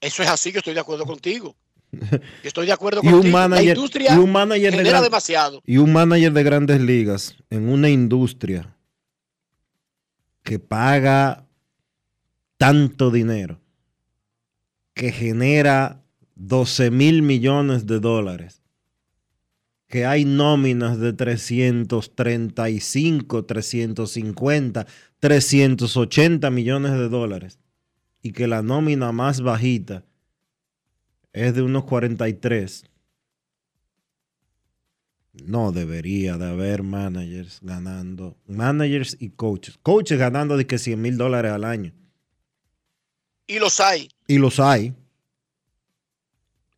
[0.01, 1.55] Eso es así, yo estoy de acuerdo contigo.
[2.01, 3.25] Yo estoy de acuerdo Y contigo.
[3.25, 5.61] un manager, la industria y un manager de genera gran- demasiado.
[5.67, 8.77] Y un manager de grandes ligas en una industria
[10.45, 11.47] que paga
[12.59, 13.61] tanto dinero,
[14.95, 16.03] que genera
[16.37, 18.60] 12 mil millones de dólares,
[19.91, 24.87] que hay nóminas de 335, 350,
[25.19, 27.59] 380 millones de dólares,
[28.23, 30.05] y que la nómina más bajita
[31.33, 32.85] es de unos 43.
[35.33, 39.77] No debería de haber managers ganando, managers y coaches.
[39.83, 41.93] Coaches ganando de que 100 mil dólares al año.
[43.49, 44.09] Y los hay.
[44.29, 44.95] Y los hay.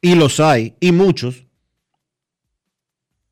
[0.01, 0.74] Y los hay.
[0.80, 1.44] Y muchos.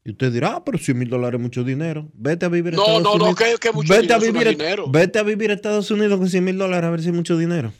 [0.04, 2.08] Y usted dirá, ah, pero 100 mil dólares es mucho dinero.
[2.14, 3.38] Vete a vivir a No, Estados no, no, Unidos.
[3.38, 4.84] que- que mucho vete, dinero a no vivir, dinero.
[4.88, 7.36] vete a vivir a Estados Unidos con 100 mil dólares a ver si es mucho
[7.36, 7.72] dinero.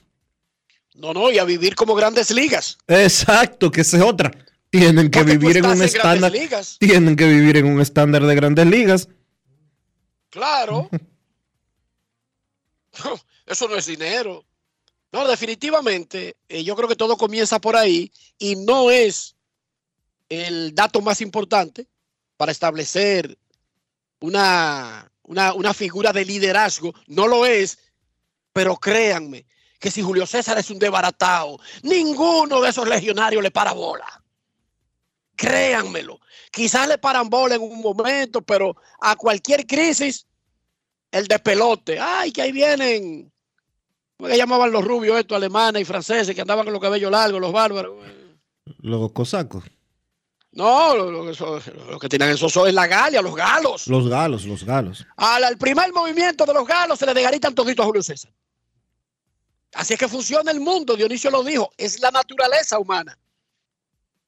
[0.95, 2.77] No, no, y a vivir como grandes ligas.
[2.87, 4.31] Exacto, que esa es otra.
[4.69, 6.33] Tienen que Porque vivir en un estándar.
[6.79, 9.09] Tienen que vivir en un estándar de grandes ligas.
[10.29, 10.91] Claro.
[13.47, 14.45] Eso no es dinero.
[15.13, 19.35] No, definitivamente, eh, yo creo que todo comienza por ahí y no es
[20.29, 21.89] el dato más importante
[22.41, 23.37] para establecer
[24.21, 26.95] una, una, una figura de liderazgo.
[27.07, 27.79] No lo es,
[28.55, 29.45] pero créanme
[29.79, 34.25] que si Julio César es un desbaratado, ninguno de esos legionarios le para bola.
[35.37, 36.19] Créanmelo.
[36.51, 40.27] Quizás le paran bola en un momento, pero a cualquier crisis,
[41.11, 42.01] el despelote.
[42.01, 43.31] Ay, que ahí vienen.
[44.17, 47.39] ¿Cómo que llamaban los rubios estos, alemanes y franceses, que andaban con los cabellos largos,
[47.39, 47.99] los bárbaros?
[48.79, 49.65] Los cosacos.
[50.53, 53.87] No, lo, lo que son- lo que tienen esos son es la galia, los galos.
[53.87, 55.07] Los galos, los galos.
[55.17, 58.33] Al, al primer movimiento de los galos se le desgaritan todito a Julio César.
[59.75, 63.17] Así es que funciona el mundo, Dionisio lo dijo, es la naturaleza humana.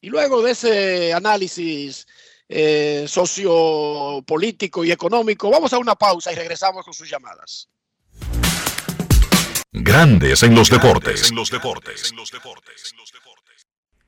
[0.01, 2.07] Y luego de ese análisis
[2.49, 7.69] eh, sociopolítico y económico, vamos a una pausa y regresamos con sus llamadas.
[9.73, 11.31] Grandes en los deportes.
[11.31, 12.13] En los deportes.
[12.13, 12.17] En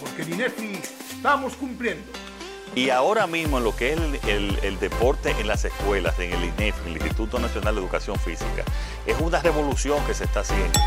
[0.00, 0.80] porque en INEFI
[1.16, 2.04] estamos cumpliendo.
[2.74, 6.32] Y ahora mismo en lo que es el, el- el deporte en las escuelas, en
[6.32, 8.62] el INEF, el Instituto Nacional de Educación Física,
[9.06, 10.78] es una revolución que se está haciendo.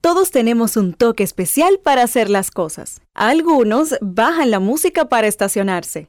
[0.00, 3.00] Todos tenemos un toque especial para hacer las cosas.
[3.14, 6.08] Algunos bajan la música para estacionarse.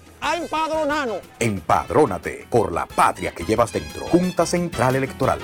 [0.21, 1.19] A empadronarnos.
[1.39, 4.05] Empadrónate por la patria que llevas dentro.
[4.07, 5.39] Junta Central Electoral.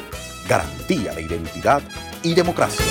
[0.47, 1.81] Garantía de identidad
[2.23, 2.85] y democracia.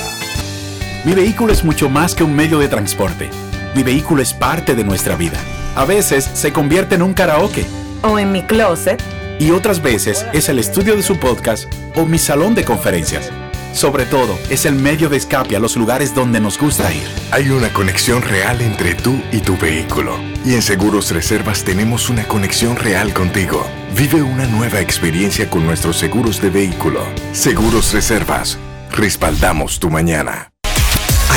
[1.05, 3.31] Mi vehículo es mucho más que un medio de transporte.
[3.75, 5.39] Mi vehículo es parte de nuestra vida.
[5.77, 7.65] A veces se convierte en un karaoke.
[8.03, 9.03] O en mi closet.
[9.39, 13.31] Y otras veces es el estudio de su podcast o mi salón de conferencias.
[13.73, 17.07] Sobre todo, es el medio de escape a los lugares donde nos gusta ir.
[17.31, 20.36] Hay una conexión real entre tú y tu vehículo.
[20.47, 23.67] Y en Seguros Reservas tenemos una conexión real contigo.
[23.97, 27.03] Vive una nueva experiencia con nuestros seguros de vehículo.
[27.33, 28.57] Seguros Reservas.
[28.93, 30.53] Respaldamos tu mañana.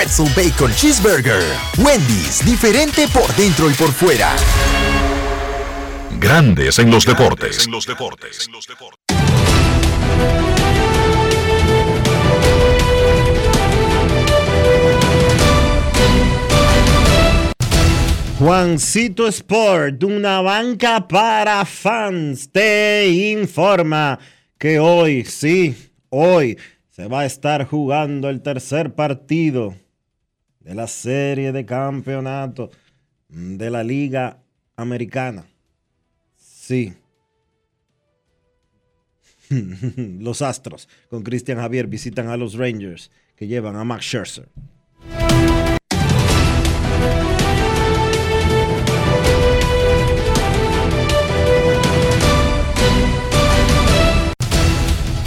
[0.00, 1.42] Bacon Cheeseburger.
[1.76, 4.34] Wendy's, diferente por dentro y por fuera.
[6.18, 7.68] Grandes en los deportes.
[18.38, 24.18] Juancito Sport, una banca para fans, te informa
[24.56, 25.76] que hoy, sí,
[26.08, 26.56] hoy
[26.88, 29.74] se va a estar jugando el tercer partido
[30.70, 32.70] de la serie de campeonato
[33.28, 34.40] de la Liga
[34.76, 35.44] Americana.
[36.36, 36.94] Sí.
[39.50, 44.48] Los Astros con Cristian Javier visitan a los Rangers que llevan a Max Scherzer.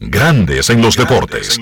[0.00, 1.58] Grandes en los deportes.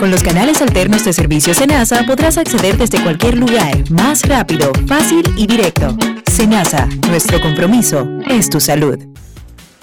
[0.00, 5.22] Con los canales alternos de servicio Senasa podrás acceder desde cualquier lugar, más rápido, fácil
[5.36, 5.96] y directo.
[6.28, 8.98] Senasa, nuestro compromiso es tu salud.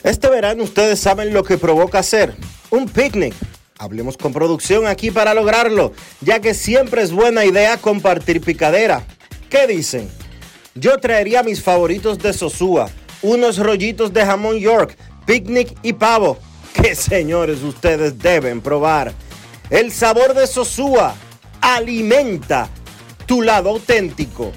[0.03, 2.35] Este verano ustedes saben lo que provoca hacer
[2.69, 3.33] un picnic.
[3.77, 9.03] Hablemos con producción aquí para lograrlo, ya que siempre es buena idea compartir picadera.
[9.49, 10.09] ¿Qué dicen?
[10.73, 12.89] Yo traería mis favoritos de Sosúa,
[13.21, 16.37] unos rollitos de jamón York, picnic y pavo.
[16.81, 19.13] Que señores ustedes deben probar.
[19.69, 21.15] El sabor de Sosúa
[21.61, 22.69] alimenta
[23.25, 24.51] tu lado auténtico.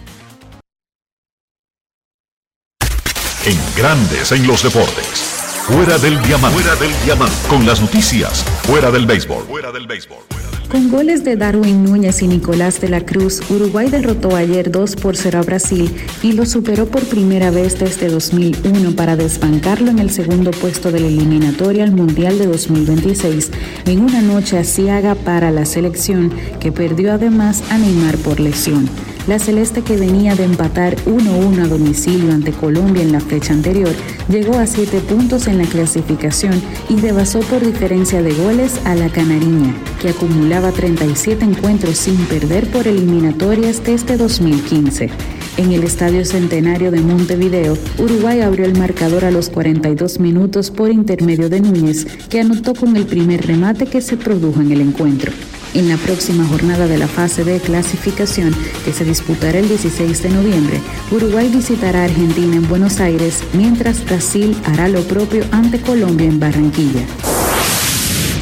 [3.45, 5.39] En Grandes en los deportes.
[5.67, 6.61] Fuera del diamante.
[6.61, 7.37] Fuera del diamante.
[7.49, 8.45] Con las noticias.
[8.65, 9.45] Fuera del béisbol.
[9.47, 10.38] Fuera del béisbol.
[10.69, 15.17] Con goles de Darwin Núñez y Nicolás de la Cruz, Uruguay derrotó ayer 2 por
[15.17, 15.91] 0 a Brasil
[16.23, 21.01] y lo superó por primera vez desde 2001 para desbancarlo en el segundo puesto de
[21.01, 23.51] la eliminatoria al Mundial de 2026
[23.87, 26.31] en una noche asiaga para la selección
[26.61, 28.91] que perdió además a Neymar por lesión.
[29.29, 33.95] La celeste que venía de empatar 1-1 a domicilio ante Colombia en la fecha anterior,
[34.31, 39.11] llegó a 7 puntos en la clasificación y rebasó por diferencia de goles a la
[39.11, 45.11] Canariña, que acumulaba 37 encuentros sin perder por eliminatorias desde 2015.
[45.59, 50.91] En el Estadio Centenario de Montevideo, Uruguay abrió el marcador a los 42 minutos por
[50.91, 55.33] intermedio de Núñez, que anotó con el primer remate que se produjo en el encuentro.
[55.75, 58.55] En la próxima jornada de la fase de clasificación,
[58.85, 60.81] que se disputará el 16 de noviembre,
[61.11, 66.41] Uruguay visitará a Argentina en Buenos Aires, mientras Brasil hará lo propio ante Colombia en
[66.41, 67.07] Barranquilla.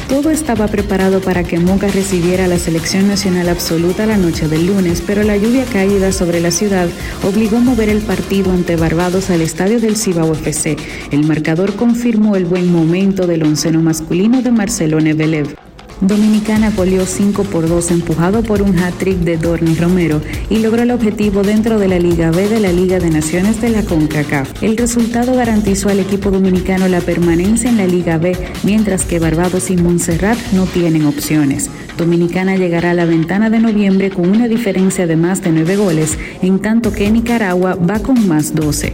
[0.07, 5.03] Todo estaba preparado para que Moca recibiera la selección nacional absoluta la noche del lunes,
[5.05, 6.87] pero la lluvia caída sobre la ciudad
[7.23, 10.77] obligó a mover el partido ante Barbados al estadio del Cibao FC.
[11.11, 15.66] El marcador confirmó el buen momento del onceno masculino de Marcelo Nevelev.
[16.01, 20.91] Dominicana goleó 5 por 2 empujado por un hat-trick de Dorni Romero y logró el
[20.91, 24.61] objetivo dentro de la Liga B de la Liga de Naciones de la CONCACAF.
[24.61, 29.71] El resultado garantizó al equipo dominicano la permanencia en la Liga B, mientras que Barbados
[29.71, 31.71] y Montserrat no tienen opciones.
[31.97, 36.17] Dominicana llegará a la ventana de noviembre con una diferencia de más de 9 goles,
[36.43, 38.93] en tanto que Nicaragua va con más 12.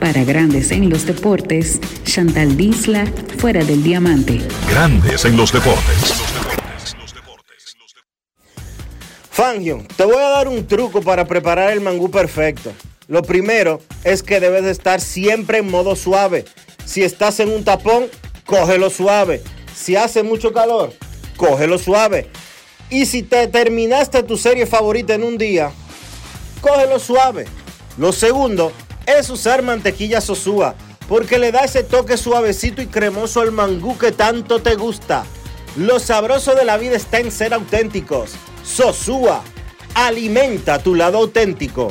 [0.00, 3.04] Para Grandes en los Deportes, Chantal Disla,
[3.38, 4.40] fuera del diamante.
[4.70, 6.14] Grandes en los deportes.
[9.28, 12.72] Fangio, te voy a dar un truco para preparar el mangú perfecto.
[13.08, 16.44] Lo primero es que debes de estar siempre en modo suave.
[16.84, 18.06] Si estás en un tapón,
[18.46, 19.42] cógelo suave.
[19.74, 20.92] Si hace mucho calor,
[21.36, 22.30] cógelo suave.
[22.88, 25.72] Y si te terminaste tu serie favorita en un día,
[26.60, 27.46] cógelo suave.
[27.96, 28.72] Lo segundo
[29.16, 30.74] es usar mantequilla sosúa,
[31.08, 35.24] porque le da ese toque suavecito y cremoso al mangú que tanto te gusta.
[35.76, 38.32] Lo sabroso de la vida está en ser auténticos.
[38.62, 39.42] Sosúa,
[39.94, 41.90] alimenta tu lado auténtico.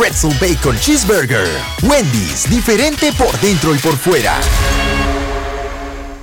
[0.01, 1.47] Pretzel Bacon Cheeseburger.
[1.83, 4.33] Wendy's, diferente por dentro y por fuera.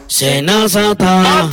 [0.09, 1.49] Senazata.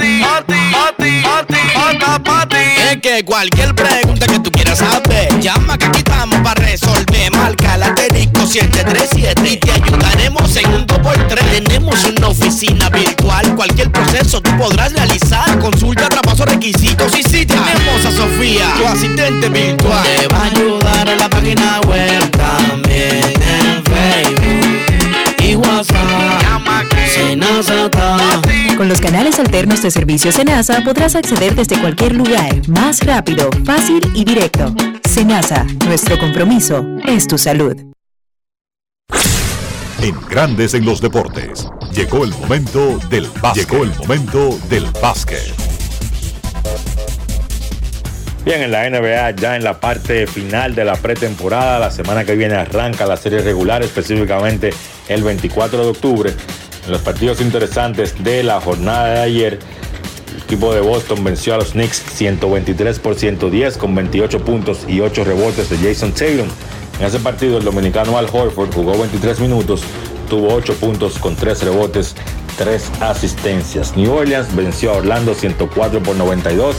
[2.90, 7.32] Es que cualquier pregunta que tú quieras saber, llama que aquí estamos para resolver.
[7.32, 11.64] Marca la asterisco 737 y te ayudaremos en un 2x3.
[11.64, 15.60] Tenemos una oficina virtual, cualquier proceso tú podrás realizar.
[15.60, 20.04] Consulta, traspaso, requisitos y si tenemos a Sofía, tu asistente virtual.
[20.04, 22.05] Te va a ayudar en la página web
[29.56, 34.76] alternos de servicio Senasa podrás acceder desde cualquier lugar, más rápido, fácil y directo.
[35.10, 37.73] Senasa, nuestro compromiso es tu salud.
[40.02, 41.69] En Grandes en los deportes.
[41.94, 43.69] Llegó el momento del básquet.
[43.69, 45.53] Llegó el momento del básquet.
[48.44, 52.36] Bien, en la NBA ya en la parte final de la pretemporada, la semana que
[52.36, 54.72] viene arranca la serie regular, específicamente
[55.07, 56.34] el 24 de octubre.
[56.86, 59.60] En los partidos interesantes de la jornada de ayer,
[60.36, 64.99] el equipo de Boston venció a los Knicks 123 por 110 con 28 puntos y
[64.99, 66.48] 8 rebotes de Jason Tatum.
[66.99, 69.82] En ese partido el dominicano Al Horford jugó 23 minutos,
[70.30, 72.14] tuvo 8 puntos con 3 rebotes,
[72.60, 73.98] 3 asistencias.
[73.98, 76.76] New Orleans venció a Orlando 104 por 92.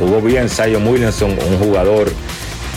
[0.00, 2.12] Jugó bien Zion Williamson, un jugador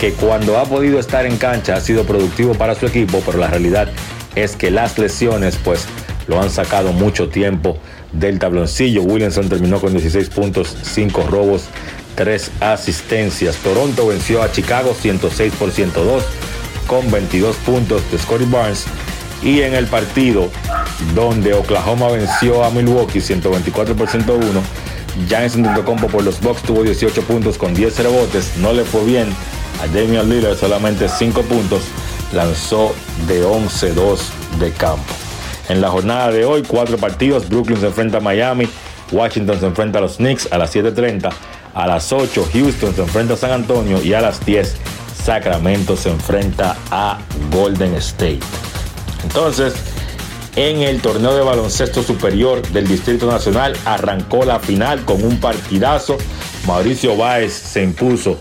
[0.00, 3.48] que cuando ha podido estar en cancha ha sido productivo para su equipo, pero la
[3.48, 3.90] realidad
[4.36, 5.88] es que las lesiones pues
[6.28, 7.78] lo han sacado mucho tiempo
[8.12, 9.02] del tabloncillo.
[9.02, 11.64] Williamson terminó con 16 puntos, 5 robos,
[12.14, 13.56] 3 asistencias.
[13.56, 16.22] Toronto venció a Chicago 106 por 102
[16.86, 18.84] con 22 puntos de Scotty Barnes.
[19.42, 20.50] Y en el partido
[21.14, 24.60] donde Oklahoma venció a Milwaukee 124 por 101,
[25.28, 28.56] Giannis Antetokounmpo por los Bucks tuvo 18 puntos con 10 rebotes.
[28.58, 29.28] No le fue bien
[29.80, 31.82] a Damian Lillard, solamente 5 puntos.
[32.32, 32.94] Lanzó
[33.26, 34.18] de 11-2
[34.58, 35.27] de campo.
[35.68, 37.48] En la jornada de hoy, cuatro partidos.
[37.48, 38.68] Brooklyn se enfrenta a Miami.
[39.12, 41.30] Washington se enfrenta a los Knicks a las 7.30.
[41.74, 44.02] A las 8, Houston se enfrenta a San Antonio.
[44.02, 44.76] Y a las 10,
[45.22, 47.18] Sacramento se enfrenta a
[47.52, 48.40] Golden State.
[49.24, 49.74] Entonces,
[50.56, 56.16] en el torneo de baloncesto superior del Distrito Nacional arrancó la final con un partidazo.
[56.66, 58.38] Mauricio Báez se impuso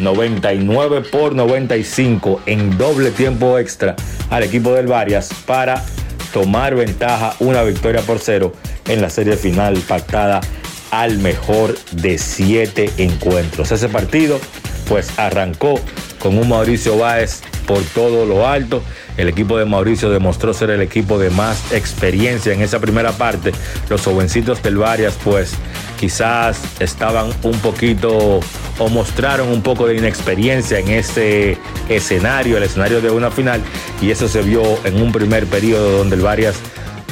[0.00, 3.94] 99 por 95 en doble tiempo extra
[4.30, 5.84] al equipo del Varias para
[6.34, 8.52] tomar ventaja una victoria por cero
[8.88, 10.40] en la serie final pactada
[10.90, 13.70] al mejor de siete encuentros.
[13.70, 14.40] Ese partido
[14.88, 15.80] pues arrancó
[16.18, 18.82] con un Mauricio Báez por todo lo alto.
[19.16, 23.52] El equipo de Mauricio demostró ser el equipo de más experiencia en esa primera parte.
[23.88, 25.52] Los jovencitos del Varias pues
[25.98, 28.40] quizás estaban un poquito
[28.78, 31.56] o mostraron un poco de inexperiencia en ese
[31.88, 33.62] escenario, el escenario de una final,
[34.02, 36.56] y eso se vio en un primer periodo donde el Varias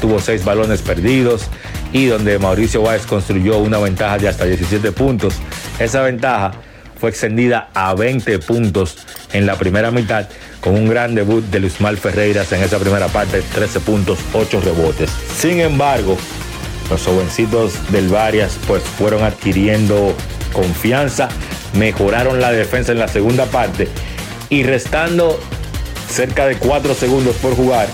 [0.00, 1.46] tuvo seis balones perdidos
[1.92, 5.34] y donde Mauricio Báez construyó una ventaja de hasta 17 puntos.
[5.78, 6.52] Esa ventaja
[7.02, 8.96] fue extendida a 20 puntos
[9.32, 10.28] en la primera mitad
[10.60, 15.10] con un gran debut de Luismal Ferreiras en esa primera parte, 13 puntos, 8 rebotes.
[15.36, 16.16] Sin embargo,
[16.88, 20.14] los jovencitos del Varias pues fueron adquiriendo
[20.52, 21.28] confianza,
[21.72, 23.88] mejoraron la defensa en la segunda parte
[24.48, 25.40] y restando
[26.08, 27.88] cerca de 4 segundos por jugar,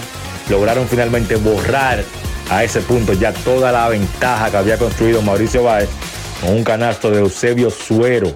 [0.51, 2.05] lograron finalmente borrar
[2.51, 5.89] a ese punto ya toda la ventaja que había construido Mauricio Báez
[6.43, 8.35] con un canasto de Eusebio Suero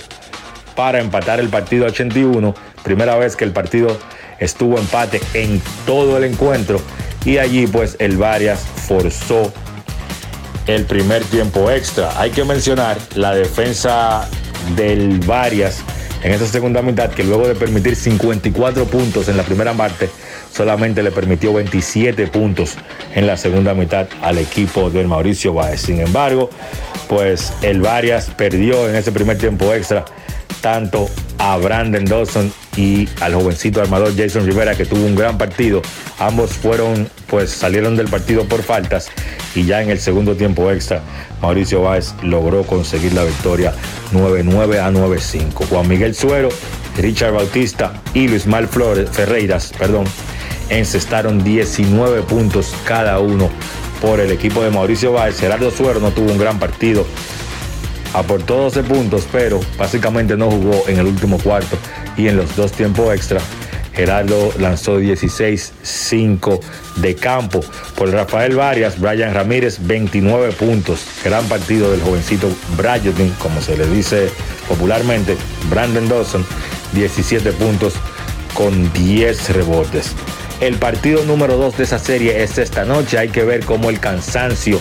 [0.74, 2.54] para empatar el partido 81.
[2.82, 3.98] Primera vez que el partido
[4.38, 6.80] estuvo empate en todo el encuentro
[7.24, 9.52] y allí pues el Varias forzó
[10.66, 12.18] el primer tiempo extra.
[12.20, 14.28] Hay que mencionar la defensa
[14.76, 15.82] del Varias
[16.22, 20.08] en esa segunda mitad que luego de permitir 54 puntos en la primera parte
[20.52, 22.76] solamente le permitió 27 puntos
[23.14, 25.80] en la segunda mitad al equipo del Mauricio Báez.
[25.80, 26.50] Sin embargo,
[27.08, 30.04] pues el Varias perdió en ese primer tiempo extra
[30.62, 35.82] tanto a Brandon Dawson y al jovencito armador Jason Rivera que tuvo un gran partido.
[36.18, 39.10] Ambos fueron, pues salieron del partido por faltas
[39.54, 41.02] y ya en el segundo tiempo extra
[41.42, 43.74] Mauricio Báez logró conseguir la victoria
[44.12, 45.66] 9-9 a 9-5.
[45.68, 46.48] Juan Miguel Suero,
[46.96, 50.04] Richard Bautista y Luis Mal Flores, Ferreiras, perdón,
[50.70, 53.50] encestaron 19 puntos cada uno
[54.00, 55.38] por el equipo de Mauricio Báez.
[55.38, 57.04] Gerardo Suero no tuvo un gran partido
[58.14, 61.76] aportó 12 puntos, pero básicamente no jugó en el último cuarto
[62.16, 63.40] y en los dos tiempos extra.
[63.94, 66.60] Gerardo lanzó 16-5
[66.96, 67.60] de campo.
[67.96, 71.04] Por Rafael Varias, Brian Ramírez, 29 puntos.
[71.24, 74.30] Gran partido del jovencito Brian, como se le dice
[74.66, 75.36] popularmente.
[75.68, 76.44] Brandon Dawson,
[76.94, 77.94] 17 puntos
[78.54, 80.12] con 10 rebotes.
[80.60, 83.18] El partido número 2 de esa serie es esta noche.
[83.18, 84.80] Hay que ver cómo el cansancio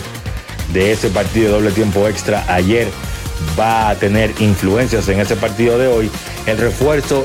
[0.72, 2.88] de ese partido de doble tiempo extra ayer
[3.58, 6.10] va a tener influencias en ese partido de hoy.
[6.46, 7.24] El refuerzo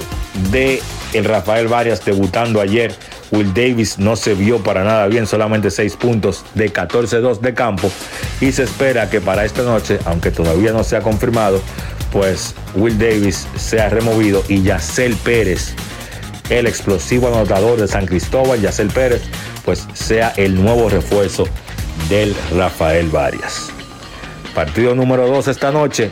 [0.52, 0.82] de
[1.14, 2.94] el Rafael Varias debutando ayer.
[3.32, 7.92] Will Davis no se vio para nada bien, solamente 6 puntos de 14-2 de campo.
[8.40, 11.62] Y se espera que para esta noche, aunque todavía no se ha confirmado,
[12.12, 15.74] pues Will Davis sea removido y Yacel Pérez,
[16.50, 19.22] el explosivo anotador de San Cristóbal, Yacel Pérez,
[19.66, 21.46] pues sea el nuevo refuerzo
[22.10, 23.77] del Rafael Varias.
[24.58, 26.10] Partido número 2 esta noche,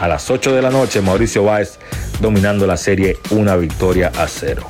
[0.00, 1.78] a las 8 de la noche, Mauricio Báez
[2.20, 4.66] dominando la serie una victoria a cero.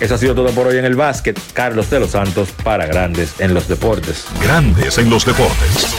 [0.00, 1.38] Eso ha sido todo por hoy en el básquet.
[1.52, 4.26] Carlos de los Santos para Grandes en los Deportes.
[4.42, 5.94] Grandes en los Deportes.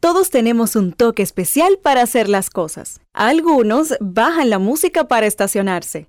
[0.00, 3.02] Todos tenemos un toque especial para hacer las cosas.
[3.12, 6.08] Algunos bajan la música para estacionarse.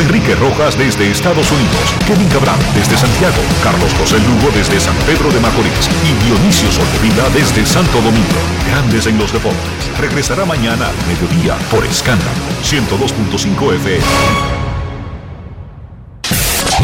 [0.00, 5.30] Enrique Rojas desde Estados Unidos, Kevin Cabral desde Santiago, Carlos José Lugo desde San Pedro
[5.30, 8.40] de Macorís y Dionisio Solterida desde Santo Domingo.
[8.68, 9.98] Grandes en los Deportes.
[9.98, 12.30] Regresará mañana al mediodía por Escándalo
[12.62, 14.62] 102.5 FM.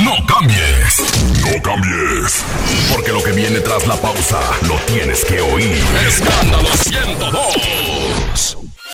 [0.04, 1.02] No cambies,
[1.40, 2.44] no cambies,
[2.92, 5.82] porque lo que viene tras la pausa lo tienes que oír.
[6.06, 8.67] Escándalo 102.